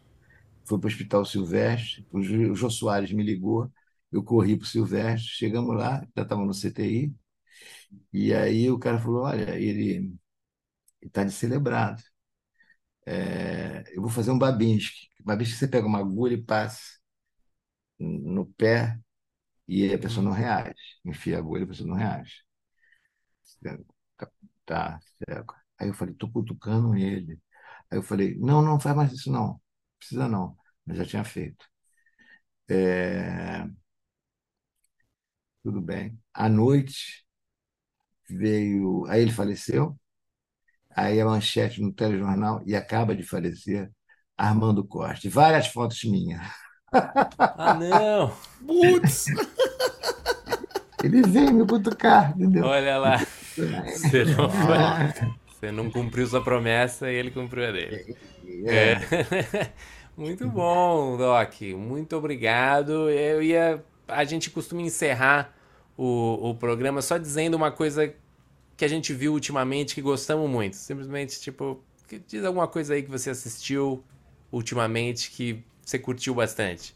foi 0.67 0.79
para 0.79 0.87
o 0.89 0.91
Hospital 0.91 1.25
Silvestre, 1.25 2.07
o 2.13 2.23
Jô 2.55 2.71
Soares 2.71 3.13
me 3.13 3.23
ligou, 3.23 3.71
eu 4.13 4.23
corri 4.23 4.57
para 4.57 4.65
o 4.65 4.69
Silvestre, 4.69 5.29
chegamos 5.31 5.77
lá, 5.77 6.07
já 6.17 6.23
estava 6.23 6.45
no 6.45 6.55
CTI, 6.55 7.15
e 8.13 8.35
aí 8.35 8.71
o 8.71 8.79
cara 8.79 8.99
falou, 9.01 9.25
olha, 9.25 9.59
ele 9.59 10.15
está 11.03 11.25
de 11.25 11.33
celebrado. 11.33 12.03
É, 13.07 13.85
eu 13.97 14.01
vou 14.03 14.11
fazer 14.11 14.31
um 14.31 14.39
Babinski. 14.39 15.09
Babinski 15.25 15.57
você 15.57 15.69
pega 15.69 15.87
uma 15.87 15.99
agulha 16.01 16.35
e 16.35 16.43
passa 16.43 16.81
no 17.99 18.47
pé 18.47 18.99
e 19.69 19.93
a 19.95 19.99
pessoa 19.99 20.25
não 20.25 20.33
reage. 20.33 20.75
Enfia 21.05 21.37
a 21.37 21.41
agulha 21.41 21.63
e 21.63 21.65
a 21.65 21.69
pessoa 21.69 21.89
não 21.89 21.97
reage. 21.97 22.45
Tá, 24.65 24.99
certo. 25.29 25.55
Aí 25.79 25.89
eu 25.89 25.95
falei, 25.95 26.15
tô 26.15 26.31
cutucando 26.31 26.95
ele. 26.97 27.39
Aí 27.91 27.99
eu 27.99 28.03
falei, 28.03 28.37
não, 28.39 28.63
não 28.63 28.81
faz 28.81 28.97
mais 28.97 29.13
isso 29.13 29.31
não. 29.31 29.61
Precisa 30.05 30.29
não. 30.29 30.55
Eu 30.87 30.95
já 30.97 31.05
tinha 31.07 31.25
feito. 31.25 31.65
É... 32.69 33.67
Tudo 35.63 35.81
bem. 35.81 36.19
À 36.33 36.47
noite 36.49 37.25
veio. 38.29 39.07
Aí 39.07 39.23
ele 39.23 39.33
faleceu. 39.33 39.99
Aí 40.91 41.21
a 41.21 41.25
manchete 41.25 41.81
no 41.81 41.93
telejornal 41.93 42.63
e 42.67 42.77
acaba 42.77 43.17
de 43.17 43.23
falecer 43.23 43.91
Armando 44.37 44.87
Costa. 44.87 45.29
Várias 45.31 45.69
fotos 45.69 46.05
minhas. 46.05 46.41
Ah, 46.93 47.75
não! 47.75 48.37
Putz! 48.65 49.27
Ele 51.03 51.23
veio 51.23 51.53
me 51.53 51.67
cutucar, 51.67 52.31
entendeu? 52.33 52.65
Olha 52.65 52.99
lá. 52.99 53.19
Você 53.19 54.25
não, 54.25 54.49
foi, 54.49 54.79
você 55.65 55.73
não 55.73 55.91
cumpriu 55.91 56.27
sua 56.27 56.43
promessa 56.43 57.11
e 57.11 57.15
ele 57.15 57.31
cumpriu 57.31 57.69
a 57.69 57.73
dele. 57.73 58.17
É. 58.67 58.93
é. 58.93 59.73
Muito 60.17 60.49
bom, 60.49 61.17
Doc. 61.17 61.61
Muito 61.77 62.17
obrigado. 62.17 63.09
Eu 63.11 63.43
ia. 63.43 63.85
A 64.07 64.25
gente 64.25 64.51
costuma 64.51 64.83
encerrar 64.83 65.55
o, 65.97 66.51
o 66.51 66.55
programa 66.55 67.01
só 67.01 67.17
dizendo 67.19 67.55
uma 67.55 67.73
coisa 67.73 68.15
que 68.77 68.85
a 68.85 68.89
gente 68.89 69.13
viu 69.13 69.33
ultimamente 69.33 69.95
que 69.95 70.03
gostamos 70.03 70.49
muito? 70.49 70.77
Simplesmente, 70.77 71.41
tipo, 71.41 71.83
diz 72.29 72.45
alguma 72.45 72.69
coisa 72.69 72.95
aí 72.95 73.03
que 73.03 73.11
você 73.11 73.31
assistiu 73.31 74.05
ultimamente 74.53 75.31
que 75.31 75.65
você 75.83 75.99
curtiu 75.99 76.35
bastante. 76.35 76.95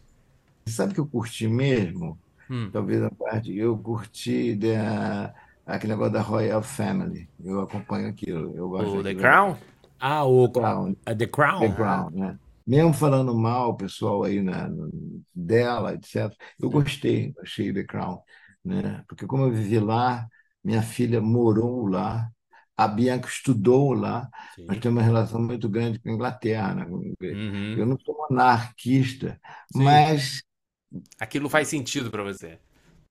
Sabe 0.66 0.94
que 0.94 1.00
eu 1.00 1.06
curti 1.06 1.48
mesmo? 1.48 2.18
Hum. 2.50 2.68
Talvez 2.70 3.02
a 3.02 3.10
parte. 3.10 3.56
Eu 3.56 3.76
curti 3.78 4.54
da, 4.54 5.34
aquele 5.68 5.92
negócio 5.92 6.12
da 6.12 6.22
Royal 6.22 6.62
Family. 6.62 7.28
Eu 7.44 7.60
acompanho 7.60 8.08
aquilo. 8.08 8.56
Eu 8.56 8.68
gosto 8.68 8.96
o 8.96 9.02
The 9.02 9.14
Crown? 9.14 9.56
Ah, 10.00 10.24
o 10.24 10.50
Crown. 10.50 10.92
Uh, 10.92 11.16
The 11.16 11.26
Crown. 11.26 11.60
The 11.60 11.72
Crown, 11.74 12.10
né? 12.10 12.38
Mesmo 12.66 12.92
falando 12.92 13.34
mal, 13.34 13.70
o 13.70 13.76
pessoal 13.76 14.24
aí 14.24 14.42
na, 14.42 14.70
dela, 15.34 15.94
etc. 15.94 16.32
Eu 16.60 16.70
gostei, 16.70 17.34
achei 17.42 17.72
The 17.72 17.84
Crown. 17.84 18.20
Né? 18.64 19.02
Porque 19.08 19.26
como 19.26 19.44
eu 19.44 19.50
vivi 19.50 19.78
lá, 19.78 20.26
minha 20.62 20.82
filha 20.82 21.20
morou 21.20 21.86
lá, 21.86 22.28
a 22.76 22.86
Bianca 22.86 23.26
estudou 23.26 23.92
lá, 23.92 24.28
Sim. 24.54 24.66
nós 24.66 24.78
temos 24.78 24.98
uma 24.98 25.02
relação 25.02 25.42
muito 25.42 25.68
grande 25.68 25.98
com 25.98 26.10
a 26.10 26.12
Inglaterra. 26.12 26.74
Né? 26.74 26.86
Uhum. 26.86 27.74
Eu 27.78 27.86
não 27.86 27.98
sou 27.98 28.16
monarquista, 28.16 29.40
Sim. 29.72 29.82
mas. 29.82 30.42
Aquilo 31.18 31.50
faz 31.50 31.68
sentido 31.68 32.10
para 32.10 32.22
você. 32.22 32.58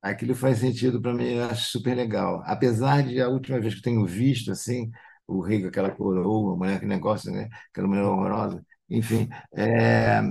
Aquilo 0.01 0.35
faz 0.35 0.59
sentido 0.59 1.01
para 1.01 1.13
mim, 1.13 1.25
eu 1.25 1.45
acho 1.45 1.71
super 1.71 1.95
legal. 1.95 2.41
Apesar 2.45 3.03
de 3.03 3.21
a 3.21 3.27
última 3.29 3.59
vez 3.59 3.73
que 3.73 3.79
eu 3.79 3.83
tenho 3.83 4.05
visto 4.05 4.51
assim, 4.51 4.91
o 5.27 5.41
rei 5.41 5.61
com 5.61 5.67
aquela 5.67 5.91
coroa, 5.91 6.53
a 6.53 6.57
mulher, 6.57 6.79
que 6.79 6.85
negócio, 6.85 7.31
né? 7.31 7.49
aquela 7.71 7.87
mulher 7.87 8.03
horrorosa, 8.03 8.63
enfim, 8.89 9.27
é, 9.55 10.21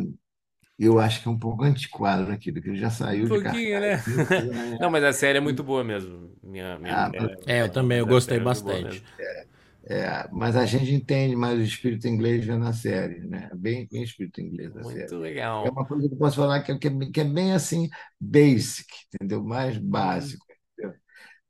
eu 0.78 0.98
acho 1.00 1.22
que 1.22 1.28
é 1.28 1.30
um 1.30 1.38
pouco 1.38 1.64
antiquado 1.64 2.30
aquilo, 2.30 2.60
que 2.60 2.68
ele 2.68 2.78
já 2.78 2.90
saiu 2.90 3.24
um 3.24 3.28
de 3.28 3.42
pouquinho, 3.42 3.80
né? 3.80 3.96
Não, 4.80 4.90
mas 4.90 5.04
a 5.04 5.12
série 5.12 5.38
é 5.38 5.40
muito 5.40 5.62
boa 5.64 5.82
mesmo. 5.82 6.30
Minha, 6.42 6.78
minha 6.78 6.94
ah, 6.94 7.10
é, 7.46 7.62
eu 7.62 7.72
também, 7.72 7.98
eu 7.98 8.06
gostei 8.06 8.38
é 8.38 8.40
bastante. 8.40 9.02
É, 9.18 9.46
é, 9.88 10.28
mas 10.32 10.56
a 10.56 10.66
gente 10.66 10.92
entende 10.92 11.36
mais 11.36 11.58
o 11.58 11.62
espírito 11.62 12.08
inglês 12.08 12.44
vendo 12.44 12.66
a 12.66 12.72
série, 12.72 13.20
né? 13.20 13.48
Bem, 13.54 13.86
bem 13.90 14.02
espírito 14.02 14.40
inglês 14.40 14.70
a 14.70 14.80
muito 14.80 14.88
série. 14.88 15.00
Muito 15.00 15.18
legal. 15.18 15.66
É 15.66 15.70
uma 15.70 15.86
coisa 15.86 16.08
que 16.08 16.14
eu 16.14 16.18
posso 16.18 16.36
falar 16.36 16.62
que 16.62 16.72
é, 16.72 16.78
que 16.78 16.88
é, 16.88 17.10
que 17.12 17.20
é 17.20 17.24
bem 17.24 17.52
assim, 17.52 17.88
basic, 18.20 18.88
entendeu? 19.14 19.44
Mais 19.44 19.78
básico. 19.78 20.44
Entendeu? 20.72 20.98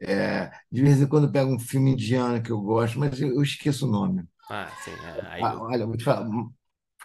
É, 0.01 0.51
de 0.71 0.83
vez 0.83 1.01
em 1.01 1.07
quando 1.07 1.27
eu 1.27 1.33
pego 1.33 1.55
um 1.55 1.59
filme 1.59 1.93
indiano 1.93 2.43
que 2.43 2.53
eu 2.53 2.61
gosto, 2.61 2.99
mas 2.99 3.19
eu, 3.19 3.29
eu 3.29 3.43
esqueço 3.43 3.87
o 3.87 3.91
nome. 3.91 4.23
Ah, 4.51 4.71
sim. 4.85 4.91
É, 4.91 5.27
aí 5.29 5.43
ah, 5.43 5.63
Olha, 5.63 5.87
vou 5.87 5.97
te 5.97 6.05
falar, 6.05 6.29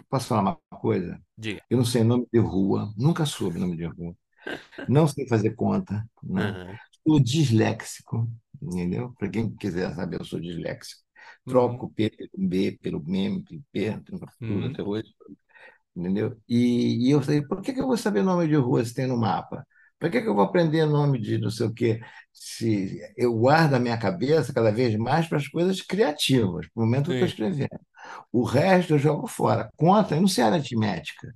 Posso 0.10 0.28
falar 0.28 0.42
uma 0.42 0.80
coisa? 0.80 1.22
Diga. 1.38 1.62
Eu 1.70 1.78
não 1.78 1.86
sei 1.86 2.04
nome 2.04 2.28
de 2.32 2.40
rua, 2.40 2.94
nunca 2.98 3.26
soube 3.26 3.60
nome 3.60 3.78
de 3.78 3.86
rua. 3.86 4.16
Não 4.90 5.08
sei 5.08 5.28
fazer 5.28 5.52
conta. 5.52 6.06
Né? 6.24 6.52
Uhum. 6.52 6.78
Sou 7.08 7.20
disléxico, 7.20 8.30
entendeu? 8.62 9.14
Para 9.18 9.30
quem 9.30 9.56
quiser 9.56 9.94
saber, 9.94 10.20
eu 10.20 10.26
sou 10.26 10.40
disléxico. 10.40 11.02
Troco 11.46 11.86
uhum. 11.86 11.94
P 11.94 12.10
pelo 12.10 12.48
B, 12.50 12.80
pelo 12.82 13.04
M, 13.08 13.44
pelo 13.44 13.64
P, 13.72 14.00
tudo 14.06 14.26
uhum. 14.42 14.66
até 14.68 14.84
hoje. 14.84 15.14
Entendeu? 15.96 16.38
E, 16.48 17.08
e 17.08 17.12
eu 17.12 17.22
sei, 17.22 17.42
por 17.42 17.62
que, 17.62 17.74
que 17.74 17.82
eu 17.82 17.88
vou 17.88 17.98
saber 17.98 18.24
nome 18.24 18.48
de 18.48 18.56
rua 18.56 18.84
se 18.86 18.94
tem 18.94 19.08
no 19.08 19.18
mapa? 19.18 19.66
Para 20.00 20.10
que, 20.10 20.22
que 20.22 20.28
eu 20.28 20.34
vou 20.34 20.44
aprender 20.44 20.86
nome 20.86 21.20
de 21.20 21.38
não 21.38 21.52
sei 21.52 21.68
o 21.68 21.74
quê? 21.74 22.02
Se 22.34 23.00
eu 23.16 23.34
guardo 23.38 23.76
a 23.76 23.80
minha 23.80 23.98
cabeça 23.98 24.54
cada 24.54 24.72
vez 24.72 24.96
mais 24.96 25.28
para 25.28 25.38
as 25.38 25.48
coisas 25.48 25.82
criativas, 25.82 26.68
para 26.74 26.82
o 26.82 26.86
momento 26.86 27.12
Sim. 27.12 27.18
que 27.18 27.24
eu 27.24 27.28
estou 27.28 27.48
escrevendo. 27.48 27.80
O 28.32 28.44
resto 28.44 28.94
eu 28.94 29.00
jogo 29.00 29.28
fora. 29.28 29.70
Conta, 29.78 30.16
eu 30.16 30.22
não 30.22 30.28
sei 30.28 30.44
aritmética. 30.44 31.32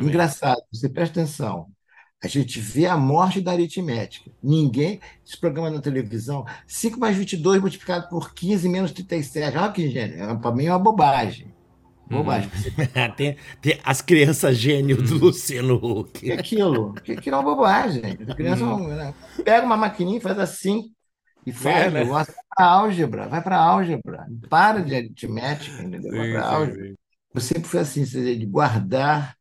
Engraçado, 0.00 0.60
você 0.72 0.88
presta 0.88 1.20
atenção. 1.20 1.70
A 2.22 2.26
gente 2.26 2.58
vê 2.58 2.86
a 2.86 2.96
morte 2.96 3.40
da 3.40 3.52
aritmética. 3.52 4.30
Ninguém. 4.42 5.00
Esse 5.24 5.38
programa 5.38 5.70
na 5.70 5.80
televisão, 5.80 6.44
5 6.66 6.98
mais 6.98 7.16
22 7.16 7.60
multiplicado 7.60 8.08
por 8.08 8.34
15 8.34 8.68
menos 8.68 8.90
37. 8.90 9.56
Olha 9.56 9.72
que 9.72 9.88
gênio. 9.88 10.38
Para 10.40 10.52
mim 10.52 10.66
é 10.66 10.72
uma 10.72 10.78
bobagem. 10.78 11.54
Bobagem. 12.10 12.50
Uhum. 12.50 13.12
tem, 13.14 13.36
tem, 13.60 13.78
as 13.84 14.00
crianças 14.00 14.56
gênio 14.56 14.96
do 15.00 15.14
uhum. 15.14 15.20
Luciano 15.20 15.74
Huck. 15.76 16.20
Que 16.20 16.32
aquilo? 16.32 16.94
Que, 16.94 17.16
que 17.16 17.30
é 17.30 17.32
uma 17.32 17.42
bobagem. 17.42 18.18
A 18.28 18.34
criança 18.34 18.64
uhum. 18.64 18.88
né? 18.88 19.14
pega 19.44 19.64
uma 19.64 19.76
maquininha 19.76 20.18
e 20.18 20.20
faz 20.20 20.38
assim 20.38 20.90
e 21.46 21.52
faz 21.52 21.86
é, 21.86 21.90
né? 21.90 22.04
vai 22.04 22.24
para 22.24 22.66
álgebra, 22.66 23.28
vai 23.28 23.42
para 23.42 23.58
álgebra. 23.58 24.26
Para 24.50 24.80
de 24.80 24.94
aritmética, 24.94 25.82
entendeu? 25.82 26.10
Vai 26.10 26.32
para 26.32 26.46
álgebra. 26.46 26.94
Eu 27.34 27.40
sempre 27.40 27.68
fui 27.68 27.78
assim, 27.78 28.04
de 28.04 28.46
guardar 28.46 29.36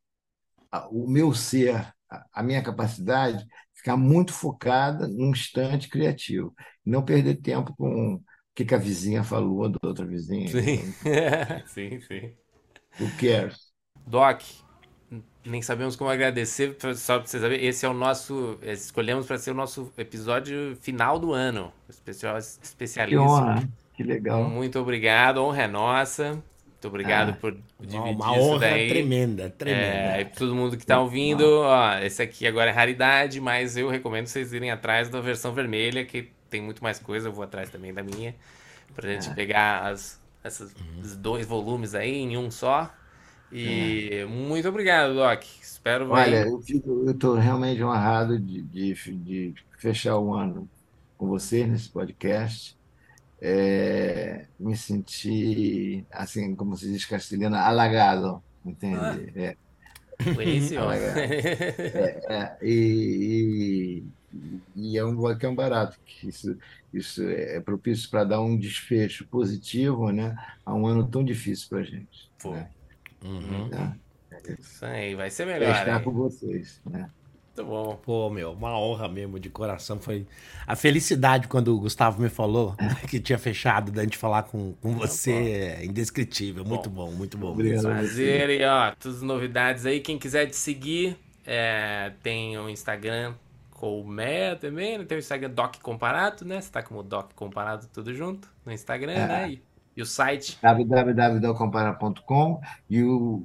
o 0.92 1.08
meu 1.08 1.34
ser, 1.34 1.94
a 2.34 2.44
minha 2.44 2.62
capacidade, 2.64 3.46
ficar 3.74 3.98
muito 3.98 4.34
focada 4.34 5.08
num 5.08 5.32
instante 5.32 5.90
criativo. 5.90 6.54
Não 6.86 7.04
perder 7.04 7.36
tempo 7.42 7.76
com 7.76 8.16
o 8.16 8.24
que, 8.56 8.66
que 8.66 8.76
a 8.76 8.78
vizinha 8.78 9.24
falou 9.24 9.70
da 9.70 9.80
outra 9.84 10.06
vizinha. 10.06 10.48
Sim, 10.48 10.94
sim, 11.68 12.00
sim. 12.02 12.34
Who 13.00 13.10
cares? 13.20 13.68
Doc, 14.06 14.42
nem 15.46 15.62
sabemos 15.62 15.96
como 15.96 16.10
agradecer, 16.10 16.76
só 16.96 17.18
para 17.20 17.28
você 17.28 17.40
saber, 17.40 17.64
esse 17.64 17.86
é 17.86 17.90
o 17.90 17.94
nosso, 17.94 18.58
escolhemos 18.62 19.26
para 19.26 19.38
ser 19.38 19.52
o 19.52 19.54
nosso 19.54 19.92
episódio 19.98 20.76
final 20.82 21.18
do 21.20 21.34
ano, 21.34 21.72
especial 21.90 22.38
especialista. 22.38 23.08
Que 23.10 23.18
honra, 23.18 23.70
que 23.94 24.04
legal. 24.04 24.44
Muito 24.44 24.80
obrigado, 24.80 25.38
honra 25.44 25.64
é 25.64 25.68
nossa. 25.68 26.44
Muito 26.88 27.02
obrigado 27.02 27.30
ah, 27.30 27.34
por 27.34 27.58
dividir 27.80 28.00
uma 28.00 28.32
honra 28.32 28.40
isso 28.40 28.60
daí. 28.60 28.90
tremenda, 28.90 29.50
tremenda. 29.50 29.86
É, 29.86 30.24
todo 30.24 30.56
mundo 30.56 30.78
que 30.78 30.84
está 30.84 31.00
ouvindo, 31.00 31.44
ó, 31.62 32.00
esse 32.00 32.22
aqui 32.22 32.48
agora 32.48 32.70
é 32.70 32.74
raridade, 32.74 33.40
mas 33.42 33.76
eu 33.78 33.90
recomendo 33.90 34.28
vocês 34.28 34.54
irem 34.54 34.72
atrás 34.72 35.10
da 35.10 35.20
versão 35.20 35.54
vermelha, 35.54 36.06
que 36.06 36.32
tem 36.50 36.62
muito 36.62 36.84
mais 36.84 37.00
coisa, 37.00 37.28
eu 37.28 37.34
vou 37.34 37.44
atrás 37.44 37.70
também 37.70 37.94
da 37.94 38.02
minha, 38.02 38.36
pra 38.96 39.10
gente 39.10 39.30
é. 39.30 39.34
pegar 39.34 39.88
as, 39.88 40.20
esses 40.44 40.74
uhum. 40.74 41.22
dois 41.22 41.46
volumes 41.46 41.94
aí 41.94 42.16
em 42.16 42.38
um 42.38 42.50
só. 42.50 42.94
E 43.52 44.10
é. 44.12 44.26
muito 44.26 44.68
obrigado, 44.68 45.14
Doc. 45.14 45.44
Espero 45.62 46.10
Olha, 46.10 46.46
eu 46.46 46.62
estou 47.12 47.36
realmente 47.36 47.82
honrado 47.82 48.38
de, 48.38 48.62
de, 48.62 48.94
de, 48.94 49.56
fechar 49.78 50.18
o 50.18 50.34
ano 50.34 50.70
com 51.18 51.28
você 51.28 51.66
nesse 51.66 51.90
podcast. 51.90 52.77
É, 53.40 54.46
me 54.60 54.76
senti, 54.76 56.06
assim, 56.12 56.56
como 56.56 56.76
se 56.76 56.92
diz 56.92 57.06
castelhano, 57.06 57.56
alagado, 57.56 58.44
entende? 58.66 58.98
Ah. 59.00 59.18
É. 59.36 59.58
Bueníssimo. 60.34 60.82
é, 60.92 62.20
é, 62.30 62.58
e, 62.62 64.04
e, 64.34 64.52
e, 64.76 64.98
é 64.98 65.06
um, 65.06 65.30
é 65.30 65.48
um 65.48 65.56
barato. 65.56 65.98
Que 66.06 66.30
isso, 66.30 66.58
isso 66.94 67.24
é 67.24 67.60
propício 67.60 68.10
para 68.10 68.24
dar 68.24 68.42
um 68.42 68.58
desfecho 68.58 69.28
positivo 69.28 70.12
né, 70.12 70.36
a 70.66 70.74
um 70.74 70.88
ano 70.88 71.08
tão 71.08 71.24
difícil 71.24 71.70
para 71.70 71.80
a 71.80 71.84
gente. 71.84 72.32
Pô. 72.40 72.52
Né? 72.52 72.70
Uhum. 73.24 73.70
Tá? 73.70 73.96
Isso 74.58 74.86
aí, 74.86 75.16
vai 75.16 75.30
ser 75.30 75.46
melhor. 75.46 75.72
Vai 75.72 75.80
estar 75.80 76.04
com 76.04 76.12
vocês, 76.12 76.82
né? 76.86 77.10
Muito 77.58 77.64
bom. 77.64 78.00
Pô, 78.04 78.30
meu, 78.30 78.54
uma 78.54 78.78
honra 78.78 79.08
mesmo, 79.08 79.40
de 79.40 79.50
coração. 79.50 80.00
Foi 80.00 80.26
a 80.66 80.76
felicidade 80.76 81.48
quando 81.48 81.76
o 81.76 81.80
Gustavo 81.80 82.22
me 82.22 82.30
falou 82.30 82.76
que 83.10 83.20
tinha 83.20 83.38
fechado 83.38 83.92
da 83.92 84.04
gente 84.04 84.18
falar 84.18 84.44
com, 84.44 84.74
com 84.82 84.94
tá 84.94 85.08
você 85.08 85.32
é 85.32 85.86
indescritível. 85.86 86.64
Muito 86.64 86.90
bom, 86.90 87.12
muito 87.12 87.38
bom. 87.38 87.52
Obrigado. 87.52 87.84
Prazer. 87.84 88.50
E 88.50 88.66
ó, 88.66 88.92
todas 89.00 89.18
as 89.18 89.24
novidades 89.24 89.86
aí. 89.86 90.00
Quem 90.00 90.20
quiser 90.20 90.48
te 90.48 90.56
seguir, 90.56 91.18
é, 91.46 92.12
tem 92.22 92.58
o 92.58 92.70
Instagram 92.70 93.34
Colmeia 93.72 94.56
também, 94.56 94.98
né? 94.98 95.06
tem 95.06 95.18
o 95.18 95.20
Instagram 95.20 95.52
Doc 95.52 95.78
Comparado, 95.82 96.46
né? 96.46 96.62
Você 96.62 96.72
tá 96.72 96.82
como 96.82 97.04
Doc 97.04 97.32
Comparado 97.36 97.88
tudo 97.94 98.14
junto 98.14 98.50
no 98.66 98.72
Instagram, 98.72 99.14
é. 99.14 99.28
né? 99.28 99.52
E 99.52 99.68
e 99.98 100.02
o 100.02 100.06
site? 100.06 100.60
www.compara.com 100.62 102.62
e 102.88 103.04
o 103.04 103.44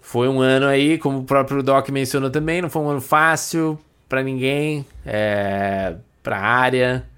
foi 0.00 0.28
um 0.28 0.40
ano 0.40 0.66
aí, 0.66 0.96
como 0.96 1.18
o 1.18 1.24
próprio 1.24 1.60
Doc 1.60 1.88
mencionou 1.88 2.30
também, 2.30 2.62
não 2.62 2.70
foi 2.70 2.82
um 2.82 2.88
ano 2.88 3.00
fácil 3.00 3.76
para 4.08 4.22
ninguém, 4.22 4.86
é, 5.04 5.94
para 6.22 6.38
a 6.38 6.46
área. 6.46 7.15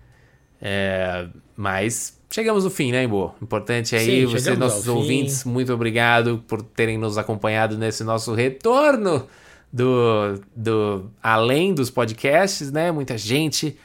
É, 0.60 1.26
mas 1.56 2.18
chegamos 2.30 2.64
no 2.64 2.70
fim, 2.70 2.92
né, 2.92 3.04
Imbo? 3.04 3.34
Importante 3.40 3.94
aí, 3.94 4.26
Sim, 4.26 4.26
vocês, 4.26 4.58
nossos 4.58 4.88
ouvintes, 4.88 5.42
fim. 5.42 5.50
muito 5.50 5.72
obrigado 5.72 6.42
por 6.46 6.62
terem 6.62 6.98
nos 6.98 7.16
acompanhado 7.16 7.78
nesse 7.78 8.02
nosso 8.04 8.34
retorno 8.34 9.26
do, 9.72 10.40
do 10.54 11.10
além 11.22 11.74
dos 11.74 11.90
podcasts, 11.90 12.72
né? 12.72 12.90
Muita 12.90 13.16
gente 13.16 13.76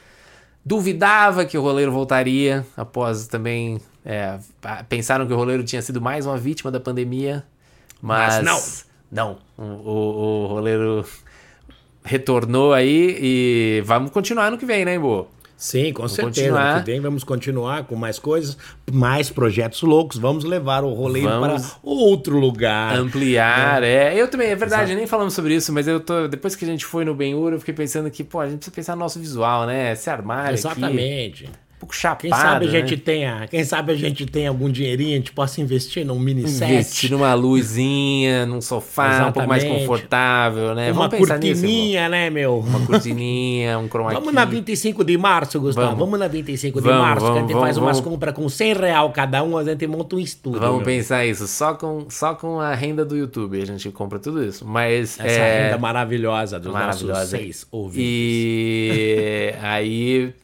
duvidava 0.64 1.44
que 1.44 1.58
o 1.58 1.62
roleiro 1.62 1.92
voltaria 1.92 2.66
após 2.76 3.26
também 3.26 3.80
é, 4.04 4.38
pensaram 4.88 5.26
que 5.26 5.32
o 5.32 5.36
roleiro 5.36 5.62
tinha 5.62 5.82
sido 5.82 6.00
mais 6.00 6.26
uma 6.26 6.36
vítima 6.36 6.70
da 6.70 6.80
pandemia, 6.80 7.44
mas, 8.00 8.42
mas 8.42 8.86
não, 9.12 9.38
não, 9.58 9.64
o, 9.64 9.90
o, 9.90 10.44
o 10.44 10.46
roleiro 10.46 11.04
retornou 12.02 12.72
aí 12.72 13.16
e 13.20 13.82
vamos 13.84 14.10
continuar 14.10 14.50
no 14.50 14.58
que 14.58 14.66
vem, 14.66 14.84
né, 14.84 14.98
Bo? 14.98 15.28
Sim, 15.64 15.94
com 15.94 16.02
vamos 16.02 16.12
certeza. 16.12 16.48
Continuar. 16.48 16.84
Que 16.84 16.90
vem 16.90 17.00
vamos 17.00 17.24
continuar 17.24 17.84
com 17.84 17.96
mais 17.96 18.18
coisas, 18.18 18.54
mais 18.92 19.30
projetos 19.30 19.80
loucos. 19.80 20.18
Vamos 20.18 20.44
levar 20.44 20.84
o 20.84 20.92
roleiro 20.92 21.26
para 21.26 21.56
outro 21.82 22.38
lugar. 22.38 22.94
Ampliar, 22.98 23.80
né? 23.80 24.14
é. 24.14 24.20
Eu 24.20 24.28
também, 24.28 24.48
é 24.48 24.56
verdade, 24.56 24.82
Exato. 24.82 24.98
nem 24.98 25.06
falamos 25.06 25.32
sobre 25.32 25.54
isso, 25.54 25.72
mas 25.72 25.88
eu 25.88 26.00
tô. 26.00 26.28
Depois 26.28 26.54
que 26.54 26.66
a 26.66 26.68
gente 26.68 26.84
foi 26.84 27.02
no 27.06 27.14
Ben-Hur, 27.14 27.54
eu 27.54 27.58
fiquei 27.58 27.72
pensando 27.72 28.10
que, 28.10 28.22
pô, 28.22 28.40
a 28.40 28.44
gente 28.46 28.56
precisa 28.56 28.74
pensar 28.74 28.94
no 28.94 29.00
nosso 29.00 29.18
visual, 29.18 29.64
né? 29.64 29.92
Esse 29.92 30.10
armário. 30.10 30.52
Exatamente. 30.52 31.44
Aqui 31.44 31.63
pouco 31.78 31.94
chapado. 31.94 32.22
Quem 32.22 32.30
sabe 32.30 32.66
a 32.66 32.70
né? 32.70 32.80
gente 32.80 32.96
tenha, 32.96 33.46
quem 33.48 33.64
sabe 33.64 33.92
a 33.92 33.94
gente 33.94 34.26
tenha 34.26 34.48
algum 34.48 34.70
dinheirinho, 34.70 35.12
a 35.12 35.16
gente 35.16 35.32
possa 35.32 35.60
investir 35.60 36.04
num 36.04 36.18
mini 36.18 36.48
set. 36.48 36.72
Investir 36.72 37.10
numa 37.10 37.34
luzinha, 37.34 38.46
num 38.46 38.60
sofá 38.60 39.06
Exatamente. 39.06 39.28
um 39.28 39.32
pouco 39.32 39.48
mais 39.48 39.64
confortável, 39.64 40.74
né? 40.74 40.92
Uma 40.92 41.08
cortininha, 41.08 42.02
nisso, 42.02 42.10
né, 42.10 42.30
meu? 42.30 42.58
Uma 42.58 42.80
cortininha, 42.86 43.78
um 43.78 43.88
chroma 43.88 44.12
Vamos 44.12 44.32
na 44.32 44.44
25 44.44 45.04
de 45.04 45.18
março, 45.18 45.60
Gustavo. 45.60 45.88
Vamos, 45.88 46.00
vamos 46.00 46.18
na 46.18 46.28
25 46.28 46.80
de 46.80 46.86
vamos, 46.86 47.00
março, 47.00 47.20
vamos, 47.26 47.38
que 47.38 47.44
a 47.44 47.48
gente 47.48 47.60
faz 47.60 47.76
umas 47.76 48.00
compras 48.00 48.34
com 48.34 48.48
100 48.48 48.74
real 48.74 49.10
cada 49.10 49.42
um, 49.42 49.56
a 49.56 49.64
gente 49.64 49.86
monta 49.86 50.16
um 50.16 50.20
estúdio. 50.20 50.60
Vamos 50.60 50.76
meu. 50.76 50.86
pensar 50.86 51.26
isso, 51.26 51.46
só 51.46 51.74
com, 51.74 52.06
só 52.08 52.34
com 52.34 52.60
a 52.60 52.74
renda 52.74 53.04
do 53.04 53.16
YouTube 53.16 53.60
a 53.60 53.66
gente 53.66 53.90
compra 53.90 54.18
tudo 54.18 54.44
isso. 54.44 54.64
Mas 54.64 55.18
Essa 55.18 55.28
é... 55.28 55.64
renda 55.64 55.78
maravilhosa 55.78 56.58
dos 56.58 56.72
maravilhosa. 56.72 57.12
nossos 57.12 57.30
seis 57.30 57.66
ouvintes. 57.70 58.04
E 58.04 59.54
aí 59.62 60.34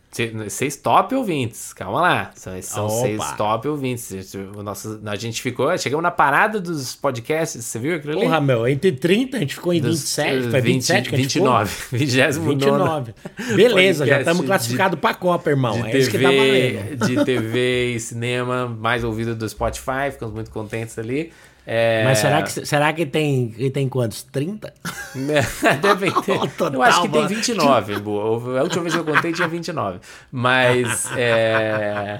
Seis 0.48 0.74
top 0.74 1.14
ouvintes, 1.14 1.72
calma 1.72 2.00
lá. 2.00 2.30
São, 2.34 2.61
são 2.62 2.88
seis 2.88 3.32
top 3.36 3.68
ouvintes. 3.68 4.34
O 4.56 4.61
nosso, 4.61 5.00
a 5.06 5.14
gente 5.14 5.40
ficou, 5.40 5.76
chegamos 5.78 6.02
na 6.02 6.11
parada 6.11 6.61
dos 6.61 6.96
podcasts, 6.96 7.64
você 7.64 7.78
viu 7.78 7.94
aquilo 7.94 8.14
ali? 8.14 8.22
Porra, 8.22 8.40
meu, 8.40 8.66
entre 8.66 8.90
30 8.90 9.36
a 9.36 9.40
gente 9.40 9.54
ficou 9.54 9.72
em 9.72 9.80
dos, 9.80 10.00
27, 10.00 10.50
foi 10.50 10.61
27 10.61 11.08
que 11.08 11.14
a 11.14 11.18
gente 11.18 11.34
29, 11.38 11.70
ficou? 11.70 11.98
29. 11.98 12.40
29. 12.40 13.14
Beleza, 13.54 14.04
já 14.04 14.18
estamos 14.18 14.44
classificados 14.44 14.98
para 14.98 15.11
a 15.11 15.14
Copa, 15.14 15.48
irmão. 15.48 15.80
De 15.80 15.88
é 15.88 15.92
TV, 15.92 15.98
isso 15.98 16.11
que 16.11 16.18
tá 16.18 16.30
valendo. 16.30 17.06
De 17.06 17.24
TV 17.24 17.94
e 17.94 18.00
cinema, 18.00 18.66
mais 18.66 19.04
ouvido 19.04 19.36
do 19.36 19.48
Spotify, 19.48 20.11
ficamos 20.11 20.34
muito 20.34 20.50
contentes 20.50 20.98
ali. 20.98 21.32
É... 21.72 22.02
Mas 22.02 22.18
será 22.18 22.42
que, 22.42 22.66
será 22.66 22.92
que 22.92 23.06
tem, 23.06 23.50
que 23.50 23.70
tem 23.70 23.88
quantos? 23.88 24.24
30? 24.24 24.74
Devem 25.80 26.10
ter. 26.22 26.40
Total, 26.56 26.74
eu 26.74 26.82
acho 26.82 27.02
que 27.02 27.08
tem 27.08 27.28
29. 27.28 28.00
Boa. 28.00 28.58
A 28.58 28.62
última 28.64 28.82
vez 28.82 28.92
que 28.92 29.00
eu 29.00 29.04
contei 29.04 29.32
tinha 29.32 29.46
29. 29.46 30.00
Mas. 30.32 31.08
É... 31.16 32.18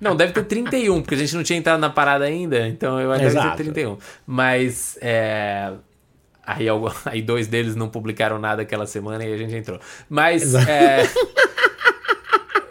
Não, 0.00 0.14
deve 0.14 0.32
ter 0.32 0.44
31, 0.44 1.02
porque 1.02 1.16
a 1.16 1.18
gente 1.18 1.34
não 1.34 1.42
tinha 1.42 1.58
entrado 1.58 1.80
na 1.80 1.90
parada 1.90 2.24
ainda. 2.24 2.68
Então 2.68 3.00
eu 3.00 3.10
acho 3.10 3.26
que 3.26 3.34
deve 3.34 3.50
ter 3.56 3.64
31. 3.64 3.98
Mas. 4.24 4.96
É... 5.02 5.72
Aí, 6.46 6.66
aí 7.06 7.20
dois 7.20 7.48
deles 7.48 7.74
não 7.74 7.88
publicaram 7.88 8.38
nada 8.38 8.62
aquela 8.62 8.86
semana 8.86 9.24
e 9.24 9.34
a 9.34 9.36
gente 9.36 9.56
entrou. 9.56 9.80
Mas. 10.08 10.54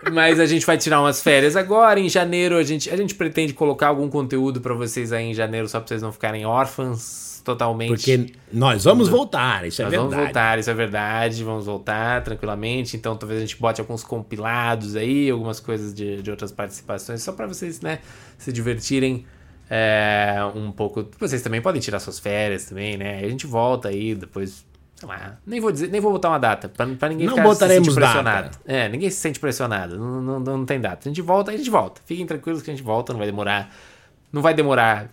É... 0.05 0.09
Mas 0.09 0.39
a 0.39 0.45
gente 0.45 0.65
vai 0.65 0.77
tirar 0.77 1.01
umas 1.01 1.21
férias 1.21 1.55
agora. 1.55 1.99
Em 1.99 2.09
janeiro 2.09 2.57
a 2.57 2.63
gente, 2.63 2.89
a 2.89 2.97
gente 2.97 3.15
pretende 3.15 3.53
colocar 3.53 3.87
algum 3.87 4.09
conteúdo 4.09 4.61
para 4.61 4.73
vocês 4.73 5.11
aí 5.11 5.25
em 5.25 5.33
janeiro, 5.33 5.67
só 5.67 5.79
para 5.79 5.87
vocês 5.87 6.01
não 6.01 6.11
ficarem 6.11 6.45
órfãos 6.45 7.41
totalmente. 7.43 7.89
Porque 7.89 8.33
nós 8.51 8.85
vamos 8.85 9.09
voltar, 9.09 9.67
isso 9.67 9.81
é 9.81 9.85
nós 9.85 9.91
verdade. 9.91 10.11
Vamos 10.11 10.25
voltar, 10.25 10.59
isso 10.59 10.69
é 10.69 10.73
verdade. 10.73 11.43
Vamos 11.43 11.65
voltar 11.65 12.23
tranquilamente. 12.23 12.95
Então 12.95 13.15
talvez 13.15 13.39
a 13.39 13.41
gente 13.45 13.59
bote 13.59 13.81
alguns 13.81 14.03
compilados 14.03 14.95
aí, 14.95 15.29
algumas 15.29 15.59
coisas 15.59 15.93
de, 15.93 16.21
de 16.21 16.31
outras 16.31 16.51
participações, 16.51 17.21
só 17.21 17.31
para 17.31 17.45
vocês, 17.47 17.81
né, 17.81 17.99
se 18.37 18.51
divertirem. 18.51 19.25
É, 19.69 20.35
um 20.53 20.71
pouco. 20.71 21.09
Vocês 21.19 21.41
também 21.41 21.61
podem 21.61 21.81
tirar 21.81 21.99
suas 21.99 22.19
férias 22.19 22.65
também, 22.65 22.97
né? 22.97 23.19
A 23.23 23.29
gente 23.29 23.47
volta 23.47 23.87
aí 23.87 24.13
depois 24.13 24.63
sei 24.95 25.07
lá, 25.07 25.37
nem 25.45 25.59
vou 25.59 25.71
dizer, 25.71 25.89
nem 25.89 25.99
vou 25.99 26.11
botar 26.11 26.29
uma 26.29 26.39
data, 26.39 26.69
pra, 26.69 26.85
pra 26.87 27.09
ninguém 27.09 27.27
não 27.27 27.35
ficar 27.35 27.47
botaremos 27.47 27.87
se 27.87 27.95
pressionado. 27.95 28.49
Data. 28.49 28.59
É, 28.65 28.89
ninguém 28.89 29.09
se 29.09 29.17
sente 29.17 29.39
pressionado, 29.39 29.97
não, 29.97 30.21
não, 30.21 30.39
não 30.39 30.65
tem 30.65 30.79
data. 30.79 31.07
A 31.07 31.09
gente 31.09 31.21
volta, 31.21 31.51
a 31.51 31.57
gente 31.57 31.69
volta. 31.69 32.01
Fiquem 32.05 32.25
tranquilos 32.25 32.61
que 32.61 32.71
a 32.71 32.73
gente 32.73 32.83
volta, 32.83 33.13
não 33.13 33.19
vai 33.19 33.27
demorar. 33.27 33.73
Não 34.31 34.41
vai 34.41 34.53
demorar 34.53 35.09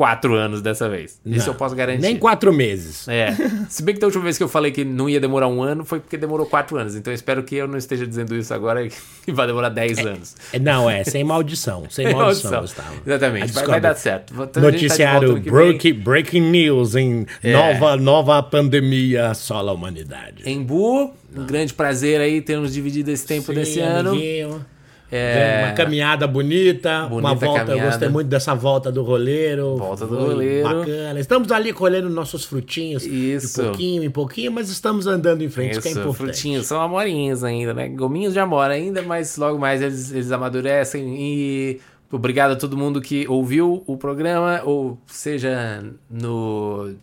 quatro 0.00 0.34
anos 0.34 0.62
dessa 0.62 0.88
vez. 0.88 1.20
Não, 1.22 1.36
Isso 1.36 1.50
eu 1.50 1.54
posso 1.54 1.76
garantir. 1.76 2.00
Nem 2.00 2.16
quatro 2.16 2.54
meses. 2.54 3.06
É. 3.06 3.36
Se 3.68 3.82
bem 3.82 3.94
que 3.94 4.00
da 4.00 4.06
última 4.06 4.24
vez 4.24 4.38
que 4.38 4.42
eu 4.42 4.48
falei 4.48 4.72
que 4.72 4.82
não 4.82 5.10
ia 5.10 5.20
demorar 5.20 5.46
um 5.46 5.62
ano 5.62 5.84
foi 5.84 6.00
porque 6.00 6.16
demorou 6.16 6.46
quatro 6.46 6.78
anos. 6.78 6.96
Então 6.96 7.12
eu 7.12 7.14
espero 7.14 7.42
que 7.42 7.56
eu 7.56 7.68
não 7.68 7.76
esteja 7.76 8.06
dizendo 8.06 8.34
isso 8.34 8.54
agora 8.54 8.82
e 9.28 9.30
vai 9.30 9.46
demorar 9.46 9.68
dez 9.68 9.98
é, 9.98 10.02
anos. 10.08 10.36
Não, 10.58 10.88
é, 10.88 11.04
sem 11.04 11.22
maldição. 11.22 11.84
Sem 11.90 12.10
maldição. 12.16 12.62
Gustavo. 12.62 12.94
Exatamente, 13.04 13.52
vai, 13.52 13.66
vai, 13.66 13.80
dar 13.82 13.94
certo. 13.94 14.32
Então, 14.32 14.62
Noticiário 14.62 15.34
tá 15.34 15.50
break, 15.50 15.92
Breaking 15.92 16.50
News 16.50 16.96
em 16.96 17.26
é. 17.42 17.52
nova, 17.52 17.96
nova 17.98 18.42
pandemia 18.42 19.28
assola 19.28 19.70
a 19.70 19.74
humanidade. 19.74 20.50
Embu, 20.50 21.12
um 21.36 21.44
grande 21.44 21.74
prazer 21.74 22.22
aí 22.22 22.40
termos 22.40 22.72
dividido 22.72 23.10
esse 23.10 23.26
tempo 23.26 23.48
Sim, 23.48 23.54
desse 23.54 23.80
ano. 23.80 24.12
Amiguinho. 24.12 24.64
É... 25.12 25.64
Uma 25.64 25.72
caminhada 25.74 26.26
bonita, 26.26 27.06
bonita 27.08 27.28
uma 27.28 27.34
volta. 27.34 27.64
Caminhada. 27.64 27.72
Eu 27.72 27.90
gostei 27.90 28.08
muito 28.08 28.28
dessa 28.28 28.54
volta 28.54 28.92
do 28.92 29.02
roleiro. 29.02 29.76
Volta 29.76 30.06
do 30.06 30.16
roleiro. 30.16 30.68
Bacana. 30.68 31.18
Estamos 31.18 31.50
ali 31.50 31.72
colhendo 31.72 32.08
nossos 32.08 32.44
frutinhos. 32.44 33.04
Isso. 33.04 33.60
De 33.60 33.68
pouquinho 33.68 34.04
em 34.04 34.10
pouquinho, 34.10 34.52
mas 34.52 34.68
estamos 34.68 35.08
andando 35.08 35.42
em 35.42 35.48
frente, 35.48 35.72
isso, 35.72 35.82
que 35.82 35.88
é 35.88 35.90
importante. 35.90 36.16
Frutinhos, 36.16 36.66
são 36.66 36.80
amorinhos 36.80 37.42
ainda, 37.42 37.74
né? 37.74 37.88
Gominhos 37.88 38.32
de 38.32 38.38
amor 38.38 38.70
ainda, 38.70 39.02
mas 39.02 39.36
logo 39.36 39.58
mais 39.58 39.82
eles, 39.82 40.12
eles 40.12 40.30
amadurecem. 40.30 41.16
E 41.18 41.80
obrigado 42.12 42.52
a 42.52 42.56
todo 42.56 42.76
mundo 42.76 43.00
que 43.00 43.26
ouviu 43.26 43.82
o 43.86 43.96
programa, 43.96 44.62
ou 44.64 44.96
seja, 45.06 45.84
no, 46.08 46.94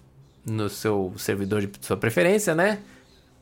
no 0.45 0.70
seu 0.70 1.12
servidor 1.18 1.62
de 1.62 1.72
sua 1.82 1.97
preferência, 1.97 2.55
né? 2.55 2.80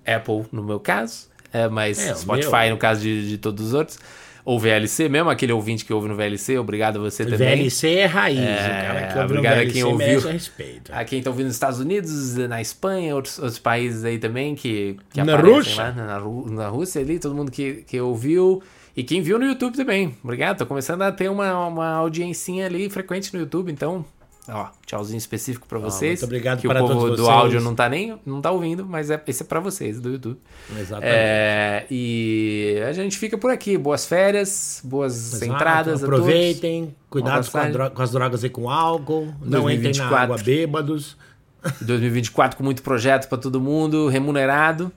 Apple, 0.03 0.45
no 0.51 0.63
meu 0.63 0.80
caso. 0.80 1.30
É, 1.53 1.70
mas 1.70 1.99
é, 2.05 2.16
Spotify, 2.16 2.63
meu. 2.63 2.72
no 2.72 2.78
caso 2.78 3.01
de, 3.01 3.30
de 3.30 3.38
todos 3.38 3.68
os 3.68 3.74
outros 3.76 3.99
ou 4.45 4.59
VLC 4.59 5.09
mesmo, 5.09 5.31
aquele 5.31 5.51
ouvinte 5.51 5.83
que 5.83 5.91
ouve 5.91 6.07
no 6.07 6.15
VLC, 6.15 6.59
obrigado 6.59 6.97
a 6.97 7.01
você 7.01 7.25
também. 7.25 7.63
VLC 7.63 7.95
é 7.95 8.05
raiz, 8.05 8.39
é, 8.39 8.43
o 8.43 8.85
cara 8.85 9.07
que 9.07 9.17
ouve 9.17 9.33
obrigado 9.33 9.55
VLC 9.55 9.69
a 9.69 9.73
quem 9.73 9.83
ouviu. 9.83 10.19
respeito. 10.21 10.93
A 10.93 11.03
quem 11.03 11.17
está 11.19 11.31
ouvindo 11.31 11.47
nos 11.47 11.55
Estados 11.55 11.79
Unidos, 11.79 12.35
na 12.35 12.61
Espanha, 12.61 13.15
outros, 13.15 13.39
outros 13.39 13.57
países 13.57 14.05
aí 14.05 14.19
também 14.19 14.53
que, 14.53 14.97
que 15.11 15.23
na 15.23 15.35
Rússia. 15.35 15.83
lá, 15.83 15.91
na, 15.91 16.19
na 16.19 16.67
Rússia 16.67 17.01
ali, 17.01 17.17
todo 17.17 17.33
mundo 17.33 17.51
que, 17.51 17.83
que 17.87 17.99
ouviu. 17.99 18.61
E 18.95 19.03
quem 19.03 19.21
viu 19.21 19.39
no 19.39 19.45
YouTube 19.45 19.75
também. 19.75 20.15
Obrigado, 20.23 20.59
tô 20.59 20.65
começando 20.67 21.01
a 21.01 21.11
ter 21.11 21.27
uma, 21.29 21.67
uma 21.67 21.89
audiencinha 21.95 22.67
ali 22.67 22.87
frequente 22.87 23.33
no 23.33 23.39
YouTube, 23.39 23.71
então 23.71 24.05
Ó, 24.47 24.67
tchauzinho 24.85 25.17
específico 25.17 25.67
para 25.67 25.79
vocês. 25.79 26.21
muito 26.21 26.25
obrigado 26.25 26.61
que 26.61 26.67
para 26.67 26.83
o 26.83 26.87
povo 26.87 27.09
do 27.09 27.17
vocês. 27.17 27.27
áudio 27.27 27.61
não 27.61 27.73
tá 27.73 27.89
nem 27.89 28.19
não 28.25 28.41
tá 28.41 28.51
ouvindo, 28.51 28.85
mas 28.85 29.09
é, 29.09 29.21
esse 29.27 29.41
é 29.41 29.45
para 29.45 29.59
vocês 29.59 29.99
do 29.99 30.11
YouTube. 30.11 30.37
Exatamente. 30.77 31.15
É, 31.15 31.85
e 31.89 32.83
a 32.87 32.93
gente 32.93 33.17
fica 33.17 33.37
por 33.37 33.49
aqui. 33.49 33.77
Boas 33.77 34.05
férias, 34.05 34.81
boas 34.83 35.33
Exato. 35.33 35.51
entradas. 35.51 36.03
Aproveitem, 36.03 36.95
cuidado 37.09 37.49
com, 37.49 37.89
com, 37.95 38.01
as 38.01 38.11
drogas 38.11 38.43
e 38.43 38.49
com 38.49 38.69
álcool. 38.69 39.33
2024. 39.41 39.49
Não 39.49 39.69
entrem 39.71 39.93
na 39.97 40.17
água 40.17 40.37
bêbados. 40.37 41.17
2024 41.81 42.57
com 42.57 42.63
muito 42.63 42.83
projeto 42.83 43.27
para 43.27 43.39
todo 43.39 43.59
mundo, 43.59 44.07
remunerado. 44.07 44.91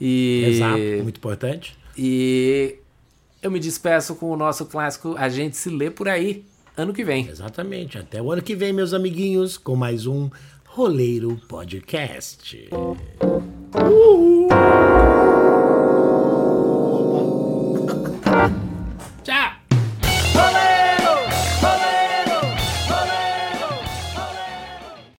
E... 0.00 0.44
Exato, 0.46 1.02
muito 1.02 1.18
importante. 1.18 1.76
E 1.96 2.76
eu 3.42 3.50
me 3.50 3.60
despeço 3.60 4.14
com 4.14 4.30
o 4.30 4.36
nosso 4.36 4.64
clássico 4.64 5.14
A 5.18 5.28
Gente 5.28 5.56
Se 5.56 5.68
Lê 5.68 5.90
Por 5.90 6.08
Aí 6.08 6.44
ano 6.76 6.92
que 6.92 7.04
vem. 7.04 7.28
Exatamente. 7.28 7.98
Até 7.98 8.20
o 8.20 8.30
ano 8.30 8.42
que 8.42 8.54
vem, 8.54 8.72
meus 8.72 8.92
amiguinhos, 8.92 9.56
com 9.56 9.74
mais 9.76 10.06
um 10.06 10.30
Roleiro 10.64 11.40
Podcast. 11.48 12.68
Uhul. 13.74 15.25